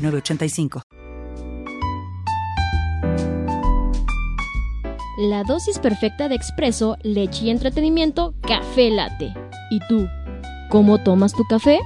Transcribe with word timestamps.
906985. 0.00 0.82
La 5.28 5.44
dosis 5.44 5.78
perfecta 5.78 6.28
de 6.28 6.34
expreso, 6.34 6.96
leche 7.02 7.44
y 7.44 7.50
entretenimiento, 7.50 8.32
café 8.40 8.90
latte. 8.90 9.34
¿Y 9.70 9.78
tú? 9.86 10.06
¿Cómo 10.70 10.96
tomas 11.02 11.34
tu 11.34 11.44
café? 11.44 11.78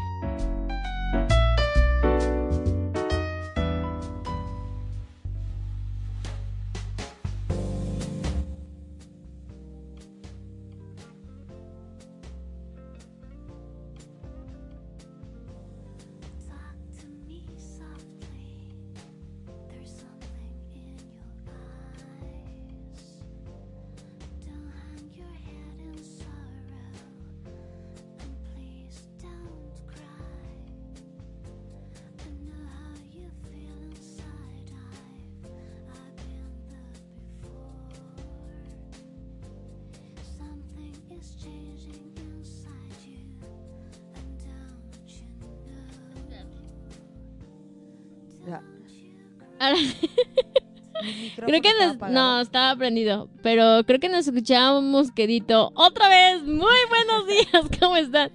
Creo 51.37 51.61
que 51.61 51.71
nos, 51.81 52.11
no, 52.11 52.41
estaba 52.41 52.75
prendido, 52.77 53.29
pero 53.43 53.83
creo 53.85 54.01
que 54.01 54.09
nos 54.09 54.27
escuchábamos 54.27 55.11
quedito. 55.11 55.71
Otra 55.75 56.09
vez, 56.09 56.43
muy 56.45 56.77
buenos 56.89 57.27
días, 57.29 57.81
¿cómo 57.81 57.97
están? 57.97 58.33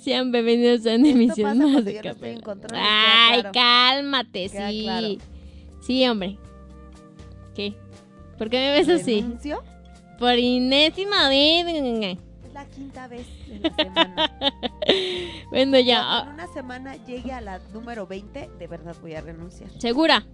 Sean 0.00 0.32
bienvenidos 0.32 0.86
a 0.86 0.96
una 0.96 1.08
emisión 1.08 1.58
más 1.58 1.84
de 1.84 1.94
Café. 2.00 2.38
Ay, 2.74 3.44
cálmate, 3.52 4.48
sí. 4.48 5.18
Sí, 5.80 6.06
hombre. 6.06 6.38
¿Qué? 7.54 7.74
¿Por 8.36 8.50
qué 8.50 8.58
me 8.58 8.72
ves 8.72 8.88
así? 8.88 9.24
Por 10.18 10.38
inésima 10.38 11.28
vez. 11.28 11.66
Es 12.44 12.52
la 12.52 12.66
quinta 12.66 13.06
vez 13.08 13.26
en 13.48 13.62
la 13.62 13.74
semana. 13.74 14.38
bueno, 15.50 15.78
ya. 15.78 16.02
Cuando 16.02 16.28
en 16.28 16.34
una 16.34 16.52
semana 16.52 16.96
llegue 17.06 17.32
a 17.32 17.40
la 17.40 17.60
número 17.72 18.06
20, 18.06 18.50
de 18.58 18.66
verdad 18.66 18.96
voy 19.00 19.14
a 19.14 19.20
renunciar. 19.20 19.70
¿Segura? 19.78 20.24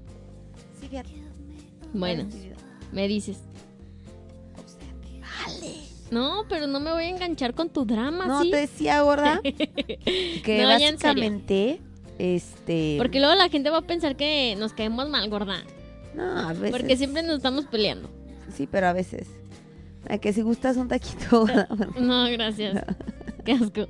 Fíjate. 0.81 1.11
Bueno, 1.93 2.29
me 2.93 3.09
dices. 3.09 3.39
Vale. 5.21 5.75
No, 6.11 6.45
pero 6.49 6.67
no 6.67 6.81
me 6.81 6.93
voy 6.93 7.05
a 7.05 7.09
enganchar 7.09 7.55
con 7.55 7.69
tu 7.69 7.85
drama, 7.85 8.27
No, 8.27 8.43
¿sí? 8.43 8.51
te 8.51 8.57
decía, 8.57 9.03
gorda, 9.03 9.41
que 9.43 10.61
No, 10.63 10.69
básicamente, 10.69 11.81
este... 12.19 12.95
Porque 12.99 13.21
luego 13.21 13.35
la 13.35 13.49
gente 13.51 13.69
va 13.71 13.79
a 13.79 13.87
pensar 13.87 14.17
que 14.17 14.57
nos 14.59 14.73
caemos 14.73 15.09
mal, 15.11 15.29
gorda. 15.29 15.63
No, 16.15 16.49
a 16.49 16.53
veces... 16.55 16.71
Porque 16.71 16.97
siempre 16.97 17.23
nos 17.23 17.37
estamos 17.37 17.67
peleando. 17.67 18.09
Sí, 18.55 18.67
pero 18.67 18.89
a 18.89 18.93
veces. 18.95 19.29
A 20.09 20.17
que 20.17 20.33
si 20.33 20.41
gustas 20.41 20.77
un 20.79 20.89
taquito, 20.89 21.41
gorda. 21.41 21.69
No, 22.01 22.25
gracias. 22.31 22.83
Qué 23.45 23.53
asco. 23.53 23.83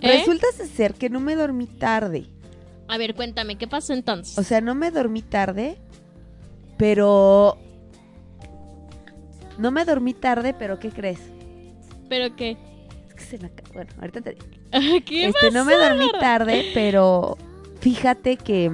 ¿Eh? 0.00 0.18
Resulta 0.18 0.46
ser 0.52 0.94
que 0.94 1.10
no 1.10 1.20
me 1.20 1.36
dormí 1.36 1.66
tarde. 1.66 2.26
A 2.90 2.98
ver, 2.98 3.14
cuéntame, 3.14 3.56
¿qué 3.56 3.66
pasó 3.68 3.92
entonces? 3.92 4.36
O 4.38 4.42
sea, 4.42 4.60
no 4.60 4.74
me 4.74 4.90
dormí 4.90 5.22
tarde, 5.22 5.78
pero... 6.76 7.56
No 9.58 9.70
me 9.70 9.84
dormí 9.84 10.14
tarde, 10.14 10.54
pero 10.58 10.78
¿qué 10.78 10.90
crees? 10.90 11.20
¿Pero 12.08 12.34
qué? 12.34 12.56
Es 13.08 13.14
que 13.14 13.20
se 13.24 13.38
me... 13.38 13.52
Bueno, 13.74 13.90
ahorita 14.00 14.20
te 14.22 14.30
digo. 14.34 14.46
¿Qué 15.06 15.26
Este, 15.26 15.32
pasó, 15.48 15.50
no 15.58 15.64
me 15.64 15.74
dormí 15.76 16.06
tarde, 16.18 16.64
pero 16.74 17.36
fíjate 17.80 18.36
que 18.36 18.70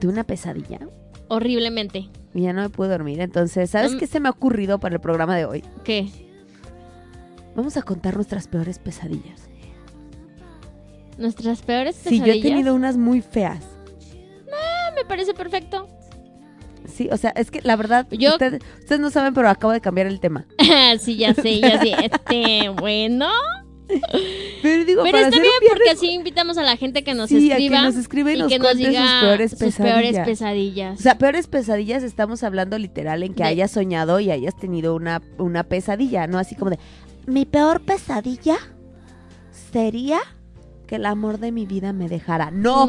tuve 0.00 0.12
una 0.12 0.24
pesadilla 0.24 0.80
Horriblemente. 1.28 2.08
y 2.34 2.42
ya 2.42 2.52
no 2.52 2.62
me 2.62 2.68
pude 2.68 2.88
dormir. 2.88 3.20
Entonces, 3.20 3.70
¿sabes 3.70 3.94
Mm. 3.94 3.98
qué 3.98 4.06
se 4.06 4.20
me 4.20 4.28
ha 4.28 4.32
ocurrido 4.32 4.78
para 4.78 4.94
el 4.96 5.00
programa 5.00 5.36
de 5.36 5.44
hoy? 5.46 5.64
¿Qué? 5.84 6.08
Vamos 7.54 7.76
a 7.78 7.82
contar 7.82 8.14
nuestras 8.16 8.48
peores 8.48 8.78
pesadillas. 8.78 9.45
¿Nuestras 11.18 11.62
peores 11.62 11.96
Sí, 11.96 12.10
pesadillas? 12.20 12.26
yo 12.26 12.32
he 12.34 12.42
tenido 12.42 12.74
unas 12.74 12.96
muy 12.96 13.20
feas. 13.22 13.64
Ah, 14.52 14.90
me 14.94 15.04
parece 15.04 15.34
perfecto. 15.34 15.88
Sí, 16.86 17.08
o 17.10 17.16
sea, 17.16 17.30
es 17.30 17.50
que 17.50 17.60
la 17.62 17.74
verdad, 17.76 18.06
Yo- 18.10 18.32
ustedes, 18.32 18.60
ustedes 18.80 19.00
no 19.00 19.10
saben, 19.10 19.34
pero 19.34 19.48
acabo 19.48 19.72
de 19.72 19.80
cambiar 19.80 20.06
el 20.06 20.20
tema. 20.20 20.46
sí, 21.00 21.16
ya 21.16 21.34
sé, 21.34 21.60
ya 21.60 21.80
sé. 21.80 21.94
Este, 22.04 22.68
bueno. 22.80 23.28
Pero 24.62 24.84
digo, 24.84 25.02
Pero 25.04 25.18
está 25.18 25.30
bien 25.40 25.52
porque 25.72 25.90
así 25.90 26.10
invitamos 26.10 26.58
a 26.58 26.64
la 26.64 26.76
gente 26.76 27.04
que 27.04 27.14
nos 27.14 27.28
Sí, 27.28 27.52
a 27.52 27.56
que 27.56 27.70
nos 27.70 27.94
escriba 27.94 28.32
y 28.32 28.36
nos 28.36 28.48
que 28.50 28.58
nos 28.58 28.66
cuente 28.66 28.84
sus 28.86 28.90
diga 28.92 29.20
peores 29.20 29.50
sus 29.52 29.58
peores 29.58 29.74
pesadillas. 29.76 30.26
pesadillas. 30.26 30.98
O 30.98 31.02
sea, 31.02 31.18
peores 31.18 31.46
pesadillas 31.46 32.02
estamos 32.02 32.42
hablando 32.42 32.78
literal 32.78 33.22
en 33.22 33.32
que 33.34 33.44
De- 33.44 33.48
hayas 33.50 33.70
soñado 33.70 34.18
y 34.18 34.32
hayas 34.32 34.56
tenido 34.56 34.96
una, 34.96 35.22
una 35.38 35.62
pesadilla, 35.62 36.26
¿no? 36.26 36.38
Así 36.38 36.56
como 36.56 36.72
de, 36.72 36.80
mi 37.26 37.44
peor 37.46 37.80
pesadilla 37.80 38.56
sería 39.72 40.18
que 40.86 40.96
el 40.96 41.06
amor 41.06 41.38
de 41.38 41.52
mi 41.52 41.66
vida 41.66 41.92
me 41.92 42.08
dejara. 42.08 42.50
No, 42.50 42.86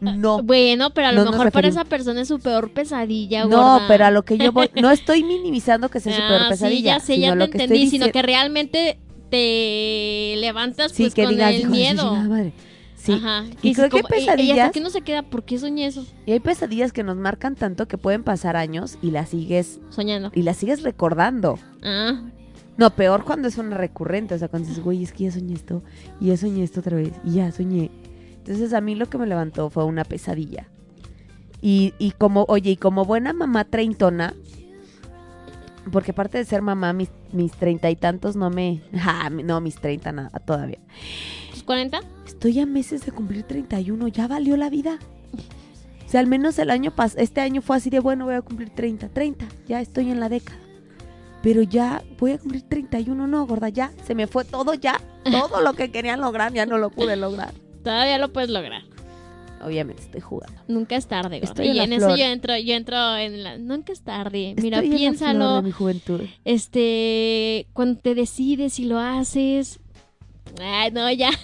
no, 0.00 0.16
no, 0.16 0.42
Bueno, 0.42 0.90
pero 0.94 1.08
a 1.08 1.12
lo 1.12 1.24
No 1.24 1.30
mejor 1.32 1.52
para 1.52 1.68
esa 1.68 1.84
persona 1.84 2.22
es 2.22 2.28
su 2.28 2.38
peor 2.40 2.72
pesadilla, 2.72 3.44
gorda. 3.44 3.84
pero 3.88 4.04
a 4.06 4.10
lo 4.10 4.22
que 4.24 4.36
yo 4.38 4.50
voy, 4.52 4.68
no 4.80 4.90
estoy 4.90 5.22
minimizando 5.24 5.88
que 5.90 6.00
sea 6.00 6.12
su 6.14 6.20
peor 6.22 6.42
Ah, 6.44 6.48
pesadilla. 6.48 6.98
Sí, 7.00 7.06
ya 7.16 7.16
sé, 7.16 7.20
ya 7.20 7.32
te 7.46 7.50
que 7.50 7.62
entendí, 7.62 7.86
sino 7.88 8.10
que 8.10 8.22
realmente 8.22 8.98
te 9.30 10.34
levantas 10.38 10.92
Sí, 10.92 11.04
pues 11.04 11.14
que 11.14 11.24
con 11.24 11.32
digas, 11.34 11.54
el 11.54 11.62
de 11.62 11.68
miedo. 11.68 12.14
madre. 12.14 12.52
Sí, 12.96 13.12
Ajá. 13.14 13.44
Y 13.62 13.68
dices 13.70 13.88
creo 13.88 13.90
que 13.90 13.96
hay 13.96 14.02
como, 14.02 14.14
"Ey, 14.14 14.20
ey, 14.20 14.26
pesadillas- 14.26 14.58
hasta 14.60 14.72
que 14.72 14.78
uno 14.80 14.90
se 14.90 15.00
queda, 15.00 15.22
¿por 15.22 15.42
qué 15.44 15.58
soñé 15.58 15.86
eso? 15.86 16.06
y 16.24 16.32
hay 16.32 16.38
pesadillas 16.40 16.92
que 16.92 17.02
nos 17.02 17.16
marcan 17.16 17.56
tanto 17.56 17.88
que 17.88 17.98
pueden 17.98 18.22
pasar 18.22 18.56
años 18.56 18.96
y 19.02 19.10
las 19.10 19.30
sigues, 19.30 19.80
Soñando. 19.90 20.30
y 20.34 20.42
las 20.42 20.56
sigues 20.56 20.82
recordando. 20.82 21.58
Ah, 21.82 22.22
No, 22.76 22.90
peor 22.90 23.24
cuando 23.24 23.48
es 23.48 23.58
una 23.58 23.76
recurrente, 23.76 24.34
o 24.34 24.38
sea, 24.38 24.48
cuando 24.48 24.68
dices, 24.68 24.82
güey, 24.82 25.02
es 25.02 25.12
que 25.12 25.24
ya 25.24 25.32
soñé 25.32 25.54
esto, 25.54 25.82
y 26.20 26.26
ya 26.26 26.36
soñé 26.36 26.62
esto 26.62 26.80
otra 26.80 26.96
vez, 26.96 27.12
y 27.24 27.32
ya 27.32 27.52
soñé. 27.52 27.90
Entonces 28.38 28.72
a 28.72 28.80
mí 28.80 28.94
lo 28.94 29.06
que 29.08 29.18
me 29.18 29.26
levantó 29.26 29.70
fue 29.70 29.84
una 29.84 30.04
pesadilla. 30.04 30.68
Y, 31.60 31.94
y 31.98 32.12
como, 32.12 32.44
oye, 32.48 32.72
y 32.72 32.76
como 32.76 33.04
buena 33.04 33.32
mamá 33.32 33.64
treintona, 33.64 34.34
porque 35.90 36.12
aparte 36.12 36.38
de 36.38 36.44
ser 36.44 36.62
mamá, 36.62 36.92
mis, 36.92 37.10
mis 37.32 37.52
treinta 37.52 37.90
y 37.90 37.96
tantos 37.96 38.36
no 38.36 38.50
me... 38.50 38.82
Ja, 38.92 39.30
no, 39.30 39.60
mis 39.60 39.76
treinta 39.76 40.12
nada, 40.12 40.30
todavía. 40.40 40.78
¿tus 41.50 41.62
40? 41.62 42.00
Estoy 42.26 42.60
a 42.60 42.66
meses 42.66 43.04
de 43.04 43.12
cumplir 43.12 43.42
31, 43.44 44.08
ya 44.08 44.28
valió 44.28 44.56
la 44.56 44.70
vida. 44.70 44.98
O 46.06 46.08
sea, 46.08 46.20
al 46.20 46.26
menos 46.26 46.58
el 46.58 46.70
año 46.70 46.90
pas 46.90 47.16
este 47.16 47.40
año 47.40 47.62
fue 47.62 47.76
así 47.76 47.88
de 47.88 48.00
bueno, 48.00 48.26
voy 48.26 48.34
a 48.34 48.42
cumplir 48.42 48.70
30, 48.70 49.08
30, 49.08 49.46
ya 49.66 49.80
estoy 49.80 50.10
en 50.10 50.20
la 50.20 50.28
década. 50.28 50.61
Pero 51.42 51.62
ya 51.62 52.02
voy 52.18 52.32
a 52.32 52.38
cumplir 52.38 52.62
31, 52.68 53.26
no, 53.26 53.46
gorda, 53.46 53.68
ya 53.68 53.92
se 54.06 54.14
me 54.14 54.26
fue 54.26 54.44
todo 54.44 54.74
ya. 54.74 55.00
Todo 55.24 55.60
lo 55.60 55.72
que 55.74 55.90
quería 55.90 56.16
lograr 56.16 56.52
ya 56.52 56.66
no 56.66 56.78
lo 56.78 56.90
pude 56.90 57.16
lograr. 57.16 57.52
Todavía 57.82 58.18
lo 58.18 58.32
puedes 58.32 58.50
lograr. 58.50 58.82
Obviamente 59.64 60.02
estoy 60.02 60.20
jugando. 60.20 60.60
Nunca 60.66 60.96
es 60.96 61.06
tarde, 61.06 61.38
gorda. 61.38 61.52
Estoy 61.52 61.66
y 61.68 61.78
en 61.78 61.92
en 61.92 61.94
eso 61.94 62.16
yo 62.16 62.24
entro, 62.24 62.56
yo 62.58 62.74
entro 62.74 63.16
en 63.16 63.44
la... 63.44 63.58
Nunca 63.58 63.92
es 63.92 64.02
tarde. 64.02 64.54
Mira, 64.60 64.78
Estoy 64.78 64.88
en 64.88 64.92
la 64.92 64.92
flor 64.98 64.98
piénsalo. 64.98 65.56
de 65.56 65.62
mi 65.62 65.70
juventud. 65.72 66.20
Este, 66.44 67.68
cuando 67.72 68.00
te 68.00 68.14
decides 68.16 68.78
y 68.80 68.86
lo 68.86 68.98
haces. 68.98 69.78
Ay, 70.60 70.90
no, 70.90 71.10
ya. 71.12 71.30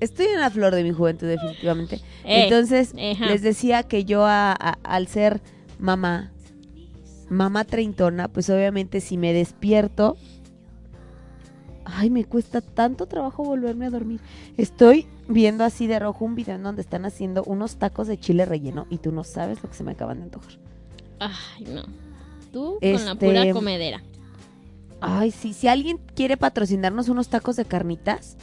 Estoy 0.00 0.26
en 0.26 0.40
la 0.40 0.50
flor 0.50 0.74
de 0.74 0.82
mi 0.82 0.90
juventud, 0.92 1.28
definitivamente. 1.28 1.96
Eh, 2.24 2.44
Entonces, 2.44 2.92
les 2.94 3.42
decía 3.42 3.84
que 3.84 4.04
yo 4.04 4.24
a- 4.26 4.52
a- 4.52 4.78
al 4.82 5.06
ser 5.06 5.40
mamá, 5.78 6.32
mamá 7.32 7.64
treintona, 7.64 8.28
pues 8.28 8.48
obviamente 8.50 9.00
si 9.00 9.16
me 9.16 9.32
despierto 9.32 10.16
Ay, 11.84 12.10
me 12.10 12.24
cuesta 12.24 12.60
tanto 12.60 13.06
trabajo 13.06 13.42
volverme 13.42 13.86
a 13.86 13.90
dormir. 13.90 14.20
Estoy 14.56 15.06
viendo 15.28 15.64
así 15.64 15.88
de 15.88 15.98
rojo 15.98 16.24
un 16.24 16.36
video 16.36 16.54
en 16.54 16.62
donde 16.62 16.80
están 16.80 17.04
haciendo 17.04 17.42
unos 17.42 17.76
tacos 17.76 18.06
de 18.06 18.18
chile 18.18 18.44
relleno 18.44 18.86
y 18.88 18.98
tú 18.98 19.10
no 19.10 19.24
sabes 19.24 19.60
lo 19.64 19.68
que 19.68 19.74
se 19.76 19.82
me 19.82 19.90
acaban 19.92 20.18
de 20.18 20.24
antojar. 20.24 20.52
Ay, 21.18 21.64
no. 21.64 21.82
Tú 22.52 22.78
con 22.80 23.04
la 23.04 23.14
pura 23.16 23.40
Este, 23.40 23.52
comedera. 23.52 24.02
Ay, 25.00 25.32
sí, 25.32 25.52
si 25.52 25.66
alguien 25.66 25.98
quiere 26.14 26.36
patrocinarnos 26.36 27.08
unos 27.08 27.28
tacos 27.28 27.56
de 27.56 27.64
carnitas, 27.64 28.36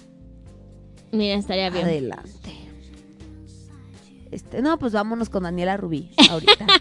Mira, 1.14 1.36
estaría 1.36 1.70
bien. 1.70 1.86
adelante. 1.86 2.52
Este, 4.32 4.62
no, 4.62 4.78
pues 4.80 4.94
vámonos 4.94 5.30
con 5.30 5.44
Daniela 5.44 5.78
Rubí 5.78 6.12
ahorita. 6.30 6.66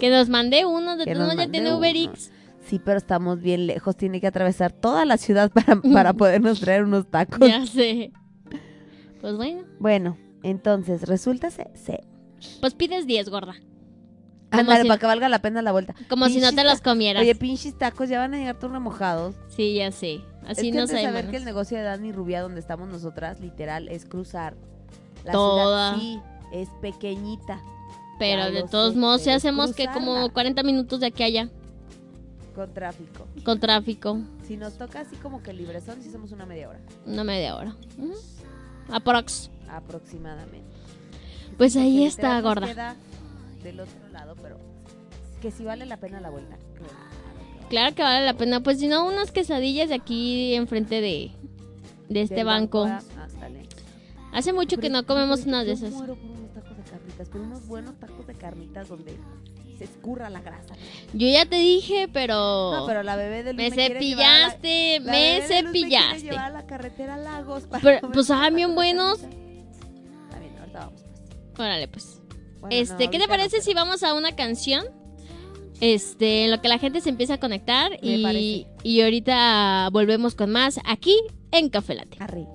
Que 0.00 0.10
nos 0.10 0.28
mande 0.28 0.64
uno, 0.64 0.96
de 0.96 1.04
todos 1.12 1.36
ya 1.36 1.48
tiene 1.48 1.72
Uber. 1.74 1.94
Eats. 1.94 2.32
Sí, 2.66 2.80
pero 2.84 2.98
estamos 2.98 3.40
bien 3.40 3.66
lejos. 3.66 3.96
Tiene 3.96 4.20
que 4.20 4.26
atravesar 4.26 4.72
toda 4.72 5.04
la 5.04 5.16
ciudad 5.18 5.50
para, 5.52 5.76
para 5.80 6.12
podernos 6.14 6.58
traer 6.60 6.84
unos 6.84 7.06
tacos. 7.10 7.46
Ya 7.48 7.64
sé. 7.66 8.12
Pues 9.20 9.36
bueno, 9.36 9.62
Bueno, 9.78 10.18
entonces, 10.42 11.02
resulta 11.02 11.50
se, 11.50 11.70
se- 11.74 12.02
pues 12.60 12.74
pides 12.74 13.06
10, 13.06 13.28
gorda. 13.28 13.54
Ándale, 14.50 14.82
si- 14.82 14.88
para 14.88 14.98
que 14.98 15.06
valga 15.06 15.28
la 15.28 15.40
pena 15.40 15.62
la 15.62 15.70
vuelta. 15.72 15.94
Como 16.08 16.28
si 16.28 16.40
no 16.40 16.52
te 16.52 16.64
los 16.64 16.80
comieras. 16.80 17.22
Oye, 17.22 17.34
pinches 17.36 17.76
tacos 17.78 18.08
ya 18.08 18.18
van 18.18 18.34
a 18.34 18.38
llegar 18.38 18.58
todos 18.58 18.72
remojados. 18.72 19.36
sí, 19.48 19.74
ya 19.74 19.92
sé. 19.92 20.20
Así 20.44 20.68
es 20.68 20.72
que 20.72 20.78
no 20.80 20.86
de 20.86 20.88
saber 20.88 21.04
sabemos. 21.04 21.30
que 21.30 21.36
el 21.36 21.44
negocio 21.44 21.78
de 21.78 21.84
Dani 21.84 22.10
Rubia, 22.10 22.40
donde 22.42 22.58
estamos 22.58 22.88
nosotras, 22.88 23.38
literal, 23.38 23.88
es 23.88 24.04
cruzar 24.06 24.56
la 25.24 25.32
Toda. 25.32 25.94
ciudad. 25.94 26.00
Sí, 26.00 26.20
es 26.52 26.68
pequeñita, 26.80 27.60
Pero 28.18 28.50
de 28.50 28.62
todos 28.64 28.94
sé, 28.94 28.98
modos, 28.98 29.22
si 29.22 29.30
hacemos 29.30 29.74
que 29.74 29.86
como 29.86 30.12
cruzarla. 30.12 30.32
40 30.32 30.62
minutos 30.62 31.00
de 31.00 31.06
aquí 31.06 31.22
a 31.22 31.26
allá, 31.26 31.48
con 32.54 32.72
tráfico. 32.74 33.26
con 33.44 33.58
tráfico, 33.60 34.18
Si 34.46 34.56
nos 34.56 34.76
toca 34.76 35.00
así 35.00 35.16
como 35.16 35.42
que 35.42 35.52
librezón, 35.52 36.02
si 36.02 36.08
hacemos 36.08 36.32
una 36.32 36.44
media 36.46 36.68
hora, 36.68 36.80
una 37.06 37.24
media 37.24 37.56
hora. 37.56 37.74
Ujú. 37.98 38.12
Aprox. 38.92 39.50
aproximadamente. 39.70 40.70
Pues 41.56 41.76
ahí 41.76 42.04
está, 42.04 42.40
gorda. 42.40 42.66
queda 42.66 42.96
del 43.62 43.80
otro 43.80 44.08
lado, 44.12 44.34
pero 44.42 44.58
que 45.40 45.50
si 45.50 45.64
vale 45.64 45.86
la 45.86 45.96
pena 45.98 46.20
la 46.20 46.30
vuelta. 46.30 46.56
Claro. 46.56 46.88
que 46.88 47.62
vale. 47.62 47.68
Claro 47.68 47.94
que 47.94 48.02
vale 48.02 48.26
la 48.26 48.34
pena. 48.34 48.60
Pues 48.62 48.78
si 48.80 48.88
no, 48.88 49.06
unas 49.06 49.30
quesadillas 49.30 49.88
de 49.88 49.94
aquí 49.94 50.54
enfrente 50.54 51.00
de, 51.00 51.30
de 52.08 52.22
este 52.22 52.36
Del 52.36 52.46
banco. 52.46 52.86
Ah. 54.32 54.38
Hace 54.38 54.52
mucho 54.52 54.78
que 54.78 54.88
no 54.90 55.04
comemos 55.06 55.44
unas 55.46 55.66
de 55.66 55.72
esas. 55.72 55.92
muero 55.92 56.16
por 56.16 56.30
unos 56.30 56.52
tacos 56.52 56.76
de 56.76 56.82
carnitas, 56.90 57.28
pero 57.30 57.44
unos 57.44 57.66
buenos 57.66 57.98
tacos 58.00 58.26
de 58.26 58.34
carnitas 58.34 58.88
donde 58.88 59.16
se 59.78 59.84
escurra 59.84 60.30
la 60.30 60.40
grasa. 60.40 60.74
Yo 61.12 61.28
ya 61.28 61.46
te 61.46 61.56
dije, 61.56 62.08
pero... 62.12 62.72
No, 62.72 62.86
pero 62.86 63.02
la 63.02 63.16
bebé 63.16 63.42
de 63.42 63.52
Luz 63.52 63.62
me 63.62 63.70
la- 63.70 63.76
cepillaste, 63.76 65.00
la 65.00 65.12
me 65.12 65.18
bebé 65.18 65.32
de 65.32 65.38
Luz 65.40 65.46
quiere 65.46 65.66
cepillaste. 65.66 66.30
a 66.30 66.50
la 66.50 66.66
carretera 66.66 67.16
Lagos 67.16 67.64
para 67.64 67.82
Pero, 67.82 68.12
pues, 68.12 68.26
saben 68.26 68.54
bien 68.56 68.74
buenos. 68.74 69.20
Está 69.22 70.38
bien, 70.38 70.56
ahorita 70.58 70.78
vamos 70.78 71.02
pues. 71.02 71.60
Órale, 71.60 71.88
pues. 71.88 72.20
Bueno, 72.60 72.76
este, 72.76 73.04
no, 73.06 73.10
¿qué 73.10 73.18
te 73.18 73.28
parece 73.28 73.56
no, 73.58 73.62
si 73.62 73.74
vamos 73.74 74.02
a 74.02 74.14
una 74.14 74.36
canción? 74.36 74.84
Este, 75.80 76.44
en 76.44 76.52
lo 76.52 76.60
que 76.62 76.68
la 76.68 76.78
gente 76.78 77.00
se 77.00 77.08
empieza 77.08 77.34
a 77.34 77.40
conectar 77.40 77.98
y, 78.00 78.68
y 78.84 79.00
ahorita 79.00 79.88
volvemos 79.90 80.36
con 80.36 80.50
más 80.50 80.78
aquí 80.84 81.18
en 81.50 81.70
Café 81.70 81.96
Latte. 81.96 82.18
Arre. 82.20 82.46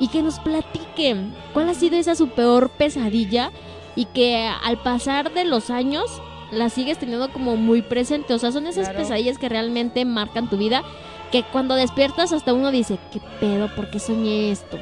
y 0.00 0.08
que 0.08 0.22
nos 0.22 0.38
platiquen 0.40 1.34
cuál 1.52 1.68
ha 1.68 1.74
sido 1.74 1.96
esa 1.96 2.14
su 2.14 2.28
peor 2.30 2.70
pesadilla 2.70 3.50
y 3.96 4.06
que 4.06 4.48
al 4.62 4.80
pasar 4.82 5.32
de 5.34 5.44
los 5.44 5.70
años 5.70 6.04
la 6.52 6.68
sigues 6.70 6.98
teniendo 6.98 7.30
como 7.32 7.56
muy 7.56 7.82
presente. 7.82 8.32
O 8.34 8.38
sea, 8.38 8.50
son 8.50 8.66
esas 8.66 8.84
Claro. 8.88 9.00
pesadillas 9.00 9.38
que 9.38 9.48
realmente 9.48 10.04
marcan 10.04 10.48
tu 10.48 10.56
vida 10.56 10.82
que 11.30 11.44
cuando 11.44 11.74
despiertas 11.74 12.32
hasta 12.32 12.54
uno 12.54 12.70
dice, 12.70 12.98
¿qué 13.12 13.20
pedo? 13.40 13.68
¿Por 13.76 13.90
qué 13.90 13.98
soñé 14.00 14.50
esto? 14.50 14.78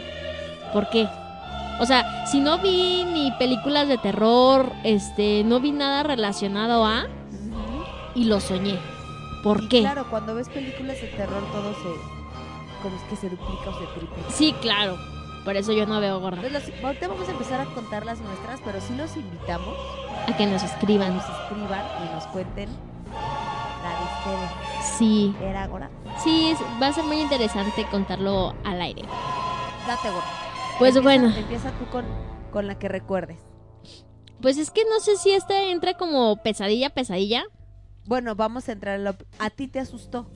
¿Por 0.72 0.88
qué? 0.90 1.08
O 1.80 1.86
sea, 1.86 2.26
si 2.26 2.40
no 2.40 2.58
vi 2.58 3.04
ni 3.04 3.30
películas 3.32 3.86
de 3.88 3.98
terror, 3.98 4.72
este, 4.84 5.44
no 5.44 5.60
vi 5.60 5.70
nada 5.72 6.02
relacionado 6.02 6.84
a 6.84 7.04
y 8.14 8.24
lo 8.24 8.40
soñé. 8.40 8.78
¿Por 9.44 9.62
Y 9.64 9.68
qué? 9.68 9.80
Claro, 9.82 10.06
cuando 10.10 10.34
ves 10.34 10.48
películas 10.48 11.00
de 11.00 11.06
terror 11.08 11.42
todo 11.52 11.72
se... 11.74 12.18
Como 12.82 12.96
es 12.96 13.02
que 13.10 13.16
se 13.16 13.28
duplica 13.30 13.70
o 13.70 13.78
se 13.78 13.86
triplica. 13.98 14.30
Sí, 14.30 14.54
claro. 14.60 14.96
Por 15.44 15.56
eso 15.56 15.72
yo 15.72 15.86
no 15.86 16.00
veo. 16.00 16.18
Entonces, 16.18 16.52
los- 16.52 16.84
ahorita 16.84 17.08
vamos 17.08 17.28
a 17.28 17.32
empezar 17.32 17.60
a 17.60 17.64
contar 17.66 18.04
las 18.04 18.20
nuestras, 18.20 18.60
pero 18.64 18.80
sí 18.80 18.94
los 18.96 19.16
invitamos 19.16 19.74
A 20.28 20.36
que 20.36 20.46
nos 20.46 20.62
escriban. 20.62 21.14
nos 21.16 21.24
escriban 21.24 21.82
y 22.04 22.14
nos 22.14 22.24
cuenten 22.26 22.68
la 23.82 23.88
de 23.90 24.04
ustedes. 24.04 24.96
Sí, 24.98 25.34
¿Era 25.40 25.64
ahora? 25.64 25.88
sí, 26.22 26.50
es- 26.50 26.58
va 26.82 26.88
a 26.88 26.92
ser 26.92 27.04
muy 27.04 27.20
interesante 27.20 27.84
contarlo 27.90 28.54
al 28.64 28.80
aire. 28.82 29.02
Date, 29.86 30.10
gorda. 30.10 30.26
Pues 30.78 30.94
Empieza- 30.96 31.02
bueno, 31.02 31.36
Empieza 31.36 31.70
tú 31.78 31.86
con, 31.90 32.04
con 32.52 32.66
la 32.66 32.78
que 32.78 32.88
recuerdes. 32.88 33.38
pues 34.40 34.58
es 34.58 34.70
que 34.70 34.82
no 34.84 35.00
sé 35.00 35.16
si 35.16 35.30
esta 35.30 35.64
entra 35.64 35.94
como 35.94 36.36
pesadilla, 36.42 36.90
pesadilla. 36.90 37.44
Bueno, 38.06 38.34
vamos 38.36 38.68
a 38.68 38.72
entrar 38.72 38.96
en 38.98 39.04
lo... 39.04 39.16
¿A 39.38 39.50
ti 39.50 39.66
te 39.68 39.80
asustó? 39.80 40.30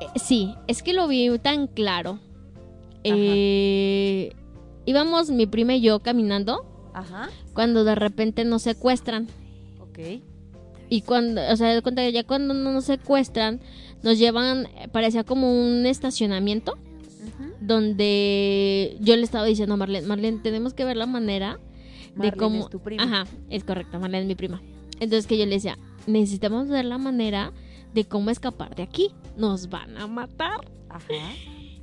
Eh, 0.00 0.06
sí, 0.18 0.54
es 0.66 0.82
que 0.82 0.92
lo 0.94 1.08
vi 1.08 1.36
tan 1.38 1.66
claro. 1.66 2.20
Eh, 3.04 4.34
íbamos 4.86 5.30
mi 5.30 5.46
prima 5.46 5.74
y 5.74 5.80
yo 5.80 6.00
caminando 6.00 6.90
Ajá. 6.94 7.28
cuando 7.54 7.84
de 7.84 7.94
repente 7.94 8.44
nos 8.44 8.62
secuestran. 8.62 9.26
Ok. 9.80 9.98
Y 10.88 11.02
cuando, 11.02 11.40
o 11.50 11.56
sea, 11.56 11.80
ya 12.10 12.24
cuando 12.24 12.54
nos 12.54 12.84
secuestran, 12.84 13.60
nos 14.02 14.18
llevan, 14.18 14.66
eh, 14.76 14.88
parecía 14.90 15.24
como 15.24 15.52
un 15.52 15.86
estacionamiento, 15.86 16.78
Donde 17.60 18.96
yo 19.00 19.16
le 19.16 19.22
estaba 19.22 19.44
diciendo 19.44 19.74
a 19.74 19.76
Marlene, 19.76 20.06
Marlene, 20.06 20.38
tenemos 20.38 20.74
que 20.74 20.84
ver 20.84 20.96
la 20.96 21.06
manera 21.06 21.58
de 22.16 22.32
cómo... 22.32 22.60
es 22.60 22.70
tu 22.70 22.80
prima. 22.80 23.02
Ajá, 23.02 23.26
es 23.48 23.64
correcto, 23.64 23.98
Marlene 24.00 24.22
es 24.22 24.28
mi 24.28 24.34
prima. 24.34 24.62
Entonces 25.00 25.26
que 25.26 25.38
yo 25.38 25.46
le 25.46 25.52
decía, 25.52 25.78
necesitamos 26.06 26.68
ver 26.68 26.84
la 26.84 26.98
manera 26.98 27.52
de 27.94 28.04
cómo 28.04 28.30
escapar 28.30 28.74
de 28.74 28.82
aquí. 28.82 29.10
Nos 29.36 29.68
van 29.68 29.96
a 29.96 30.06
matar. 30.06 30.70
Ajá. 30.88 31.14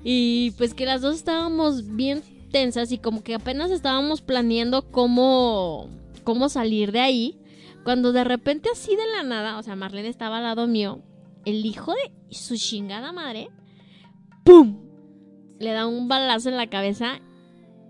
Y 0.03 0.51
pues 0.58 0.74
que 0.74 0.86
las 0.86 1.01
dos 1.01 1.15
estábamos 1.15 1.96
bien 1.96 2.22
tensas 2.51 2.91
y 2.91 2.98
como 2.98 3.24
que 3.24 3.36
apenas 3.36 3.72
estábamos 3.72 4.22
planeando 4.22 4.89
cómo, 4.91 5.89
cómo 6.24 6.50
salir 6.50 6.91
de 6.91 7.00
ahí. 7.00 7.39
Cuando 7.84 8.12
de 8.12 8.24
repente 8.24 8.70
así 8.72 8.96
de 8.96 9.08
la 9.15 9.24
nada, 9.24 9.58
o 9.58 9.63
sea, 9.63 9.75
Marlene 9.75 10.10
estaba 10.10 10.38
al 10.38 10.44
lado 10.44 10.67
mío, 10.67 11.01
el 11.46 11.65
hijo 11.65 11.94
de 11.94 12.36
su 12.36 12.56
chingada 12.58 13.12
madre, 13.13 13.50
¡pum! 14.44 14.87
Le 15.60 15.72
da 15.72 15.88
un 15.88 16.08
balazo 16.08 16.50
en 16.50 16.58
la 16.58 16.68
cabeza. 16.68 17.20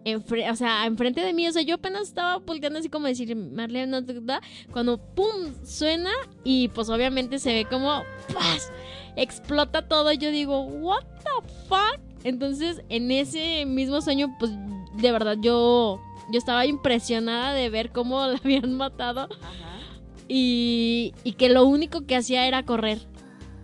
enfre- 0.05 0.49
o 0.49 0.55
sea, 0.55 0.85
enfrente 0.85 1.19
de 1.21 1.33
mí, 1.33 1.47
o 1.47 1.51
sea, 1.51 1.63
yo 1.63 1.75
apenas 1.75 2.03
estaba 2.03 2.37
volteando 2.37 2.79
así 2.79 2.87
como 2.89 3.07
decir, 3.07 3.35
Marlene, 3.35 3.87
no 3.87 4.05
te 4.05 4.19
da. 4.21 4.39
Cuando 4.71 4.97
¡pum! 4.97 5.53
suena 5.65 6.11
y 6.45 6.69
pues 6.69 6.89
obviamente 6.89 7.39
se 7.39 7.51
ve 7.53 7.65
como 7.65 8.03
¡paz! 8.33 8.71
explota 9.17 9.87
todo. 9.87 10.11
Y 10.13 10.17
yo 10.17 10.31
digo, 10.31 10.61
¿What 10.61 11.03
the 11.23 11.47
fuck? 11.67 11.99
Entonces, 12.23 12.81
en 12.89 13.11
ese 13.11 13.65
mismo 13.65 13.99
sueño, 14.01 14.33
pues 14.39 14.51
de 14.95 15.11
verdad 15.11 15.35
yo, 15.41 15.99
yo 16.31 16.37
estaba 16.37 16.65
impresionada 16.65 17.53
de 17.53 17.69
ver 17.69 17.91
cómo 17.91 18.25
la 18.27 18.37
habían 18.37 18.73
matado 18.75 19.21
Ajá. 19.23 19.79
y, 20.27 21.13
y 21.23 21.33
que 21.33 21.49
lo 21.49 21.65
único 21.65 22.05
que 22.05 22.15
hacía 22.15 22.47
era 22.47 22.63
correr. 22.63 22.99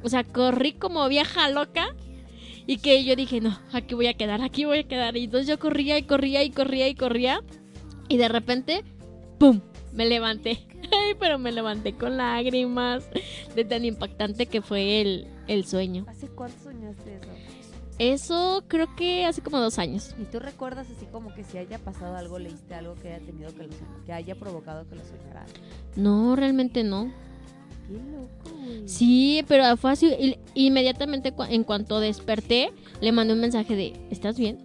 O 0.03 0.09
sea, 0.09 0.23
corrí 0.25 0.73
como 0.73 1.07
vieja 1.07 1.49
loca 1.49 1.95
y 2.65 2.77
que 2.77 3.03
yo 3.03 3.15
dije, 3.15 3.41
no, 3.41 3.57
aquí 3.71 3.95
voy 3.95 4.07
a 4.07 4.13
quedar, 4.13 4.41
aquí 4.41 4.65
voy 4.65 4.79
a 4.79 4.87
quedar. 4.87 5.17
Y 5.17 5.25
entonces 5.25 5.47
yo 5.47 5.59
corría 5.59 5.97
y 5.97 6.03
corría 6.03 6.43
y 6.43 6.51
corría 6.51 6.87
y 6.87 6.95
corría 6.95 7.41
y 8.07 8.17
de 8.17 8.27
repente, 8.27 8.83
¡pum! 9.39 9.61
Me 9.91 10.05
levanté. 10.05 10.65
Ay, 10.91 11.15
pero 11.19 11.39
me 11.39 11.51
levanté 11.51 11.93
con 11.93 12.17
lágrimas 12.17 13.07
de 13.55 13.65
tan 13.65 13.85
impactante 13.85 14.47
que 14.47 14.61
fue 14.61 15.01
el, 15.01 15.27
el 15.47 15.65
sueño. 15.65 16.05
¿Hace 16.07 16.27
cuánto 16.27 16.63
soñaste 16.63 17.15
eso? 17.15 17.29
Eso 17.99 18.63
creo 18.67 18.95
que 18.95 19.25
hace 19.25 19.41
como 19.41 19.59
dos 19.59 19.77
años. 19.77 20.15
¿Y 20.19 20.25
tú 20.25 20.39
recuerdas 20.39 20.87
así 20.89 21.05
como 21.05 21.33
que 21.33 21.43
si 21.43 21.59
haya 21.59 21.77
pasado 21.77 22.15
algo, 22.15 22.39
leíste 22.39 22.73
algo 22.73 22.95
que 22.95 23.13
haya 23.13 23.23
tenido 23.23 23.53
que, 23.53 23.63
lo 23.63 23.69
que 24.05 24.13
haya 24.13 24.35
provocado 24.35 24.87
que 24.89 24.95
lo 24.95 25.03
soñaras? 25.03 25.51
No, 25.95 26.35
realmente 26.35 26.83
no. 26.83 27.13
Qué 27.87 27.93
loco, 27.93 28.57
güey. 28.63 28.87
Sí, 28.87 29.43
pero 29.47 29.75
fue 29.77 29.91
así. 29.91 30.37
Inmediatamente 30.53 31.33
en 31.49 31.63
cuanto 31.63 31.99
desperté, 31.99 32.71
le 33.01 33.11
mandé 33.11 33.33
un 33.33 33.41
mensaje 33.41 33.75
de, 33.75 33.93
¿estás 34.09 34.37
bien? 34.37 34.57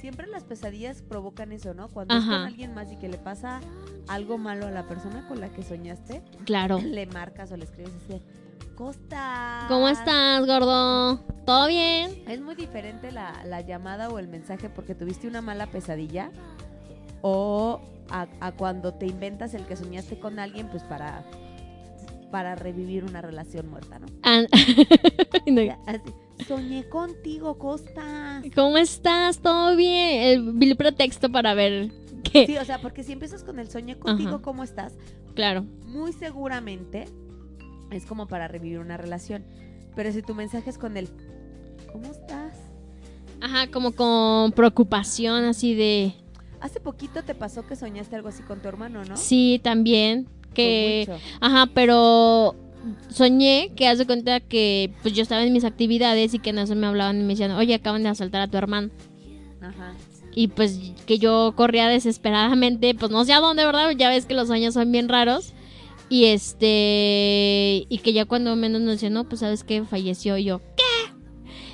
Siempre 0.00 0.26
las 0.26 0.42
pesadillas 0.42 1.02
provocan 1.02 1.52
eso, 1.52 1.74
¿no? 1.74 1.88
Cuando 1.88 2.14
es 2.16 2.24
con 2.24 2.32
alguien 2.34 2.74
más 2.74 2.90
y 2.90 2.96
que 2.96 3.08
le 3.08 3.18
pasa 3.18 3.60
algo 4.08 4.36
malo 4.36 4.66
a 4.66 4.70
la 4.72 4.88
persona 4.88 5.26
con 5.28 5.40
la 5.40 5.48
que 5.50 5.62
soñaste, 5.62 6.22
Claro. 6.44 6.78
le 6.84 7.06
marcas 7.06 7.52
o 7.52 7.56
le 7.56 7.64
escribes 7.64 7.92
así, 8.04 8.20
Costa. 8.74 9.66
¿Cómo 9.68 9.88
estás, 9.88 10.44
gordo? 10.44 11.18
¿Todo 11.46 11.68
bien? 11.68 12.24
Es 12.26 12.40
muy 12.40 12.56
diferente 12.56 13.12
la, 13.12 13.44
la 13.44 13.60
llamada 13.60 14.08
o 14.08 14.18
el 14.18 14.26
mensaje 14.26 14.68
porque 14.68 14.94
tuviste 14.96 15.28
una 15.28 15.40
mala 15.40 15.66
pesadilla 15.66 16.30
o 17.20 17.80
a, 18.10 18.26
a 18.40 18.52
cuando 18.52 18.94
te 18.94 19.06
inventas 19.06 19.54
el 19.54 19.66
que 19.66 19.76
soñaste 19.76 20.18
con 20.18 20.40
alguien 20.40 20.68
pues 20.68 20.82
para, 20.82 21.22
para 22.32 22.56
revivir 22.56 23.04
una 23.04 23.20
relación 23.20 23.70
muerta, 23.70 24.00
¿no? 24.00 24.06
An- 24.22 24.48
No, 25.46 25.62
Ya, 25.62 25.78
así, 25.86 26.00
Soñé 26.48 26.88
contigo, 26.88 27.56
Costa. 27.58 28.42
¿Cómo 28.56 28.76
estás? 28.78 29.38
¿Todo 29.38 29.76
bien? 29.76 30.22
El 30.22 30.52
vil 30.54 30.74
pretexto 30.76 31.30
para 31.30 31.54
ver 31.54 31.92
qué. 32.24 32.46
Sí, 32.46 32.56
o 32.56 32.64
sea, 32.64 32.80
porque 32.80 33.04
si 33.04 33.12
empiezas 33.12 33.44
con 33.44 33.60
el 33.60 33.70
soñé 33.70 33.96
contigo, 33.96 34.30
Ajá. 34.30 34.42
¿cómo 34.42 34.64
estás? 34.64 34.94
Claro. 35.36 35.64
Muy 35.86 36.12
seguramente 36.12 37.04
es 37.92 38.06
como 38.06 38.26
para 38.26 38.48
revivir 38.48 38.80
una 38.80 38.96
relación. 38.96 39.44
Pero 39.94 40.10
si 40.10 40.22
tu 40.22 40.34
mensaje 40.34 40.68
es 40.70 40.78
con 40.78 40.96
el 40.96 41.08
¿cómo 41.92 42.10
estás? 42.10 42.56
Ajá, 43.40 43.70
como 43.70 43.92
con 43.92 44.52
preocupación 44.52 45.44
así 45.44 45.74
de... 45.74 46.14
Hace 46.60 46.80
poquito 46.80 47.22
te 47.24 47.34
pasó 47.34 47.66
que 47.66 47.76
soñaste 47.76 48.16
algo 48.16 48.28
así 48.28 48.42
con 48.44 48.60
tu 48.60 48.68
hermano, 48.68 49.04
¿no? 49.04 49.16
Sí, 49.16 49.60
también. 49.62 50.28
Que... 50.54 51.08
Ajá, 51.40 51.68
pero 51.74 52.54
soñé 53.08 53.70
que 53.76 53.88
hace 53.88 54.06
cuenta 54.06 54.40
que 54.40 54.92
pues 55.02 55.14
yo 55.14 55.22
estaba 55.22 55.42
en 55.42 55.52
mis 55.52 55.64
actividades 55.64 56.34
y 56.34 56.38
que 56.38 56.50
en 56.50 56.58
eso 56.58 56.74
me 56.74 56.86
hablaban 56.86 57.20
y 57.20 57.22
me 57.22 57.28
decían, 57.28 57.52
oye, 57.52 57.74
acaban 57.74 58.02
de 58.02 58.08
asaltar 58.08 58.42
a 58.42 58.48
tu 58.48 58.56
hermano. 58.56 58.90
Ajá. 59.60 59.94
Y 60.34 60.48
pues 60.48 60.78
que 61.06 61.18
yo 61.18 61.52
corría 61.56 61.88
desesperadamente, 61.88 62.94
pues 62.94 63.10
no 63.10 63.24
sé 63.24 63.32
a 63.32 63.40
dónde, 63.40 63.64
¿verdad? 63.64 63.90
Ya 63.96 64.08
ves 64.08 64.26
que 64.26 64.34
los 64.34 64.48
sueños 64.48 64.74
son 64.74 64.90
bien 64.90 65.08
raros. 65.08 65.52
Y 66.08 66.26
este, 66.26 67.86
y 67.88 67.98
que 68.02 68.12
ya 68.12 68.26
cuando 68.26 68.54
menos 68.54 68.82
nos 68.82 68.92
decía, 68.92 69.08
no, 69.08 69.24
pues 69.24 69.40
sabes 69.40 69.64
que 69.64 69.82
falleció 69.84 70.36
y 70.36 70.44
yo, 70.44 70.60
¿qué? 70.76 71.12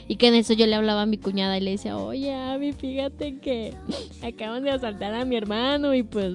Y 0.07 0.17
que 0.17 0.29
en 0.29 0.37
eso 0.37 0.53
yo 0.53 0.67
le 0.67 0.77
hablaba 0.77 1.03
a 1.03 1.07
mi 1.07 1.19
cuñada 1.19 1.59
y 1.59 1.61
le 1.61 1.73
decía, 1.73 1.97
oye, 1.97 2.33
Abby, 2.33 2.73
fíjate 2.73 3.38
que 3.38 3.75
acaban 4.23 4.62
de 4.62 4.71
asaltar 4.71 5.14
a 5.14 5.25
mi 5.25 5.35
hermano 5.35 5.93
y 5.93 6.05
pues 6.05 6.35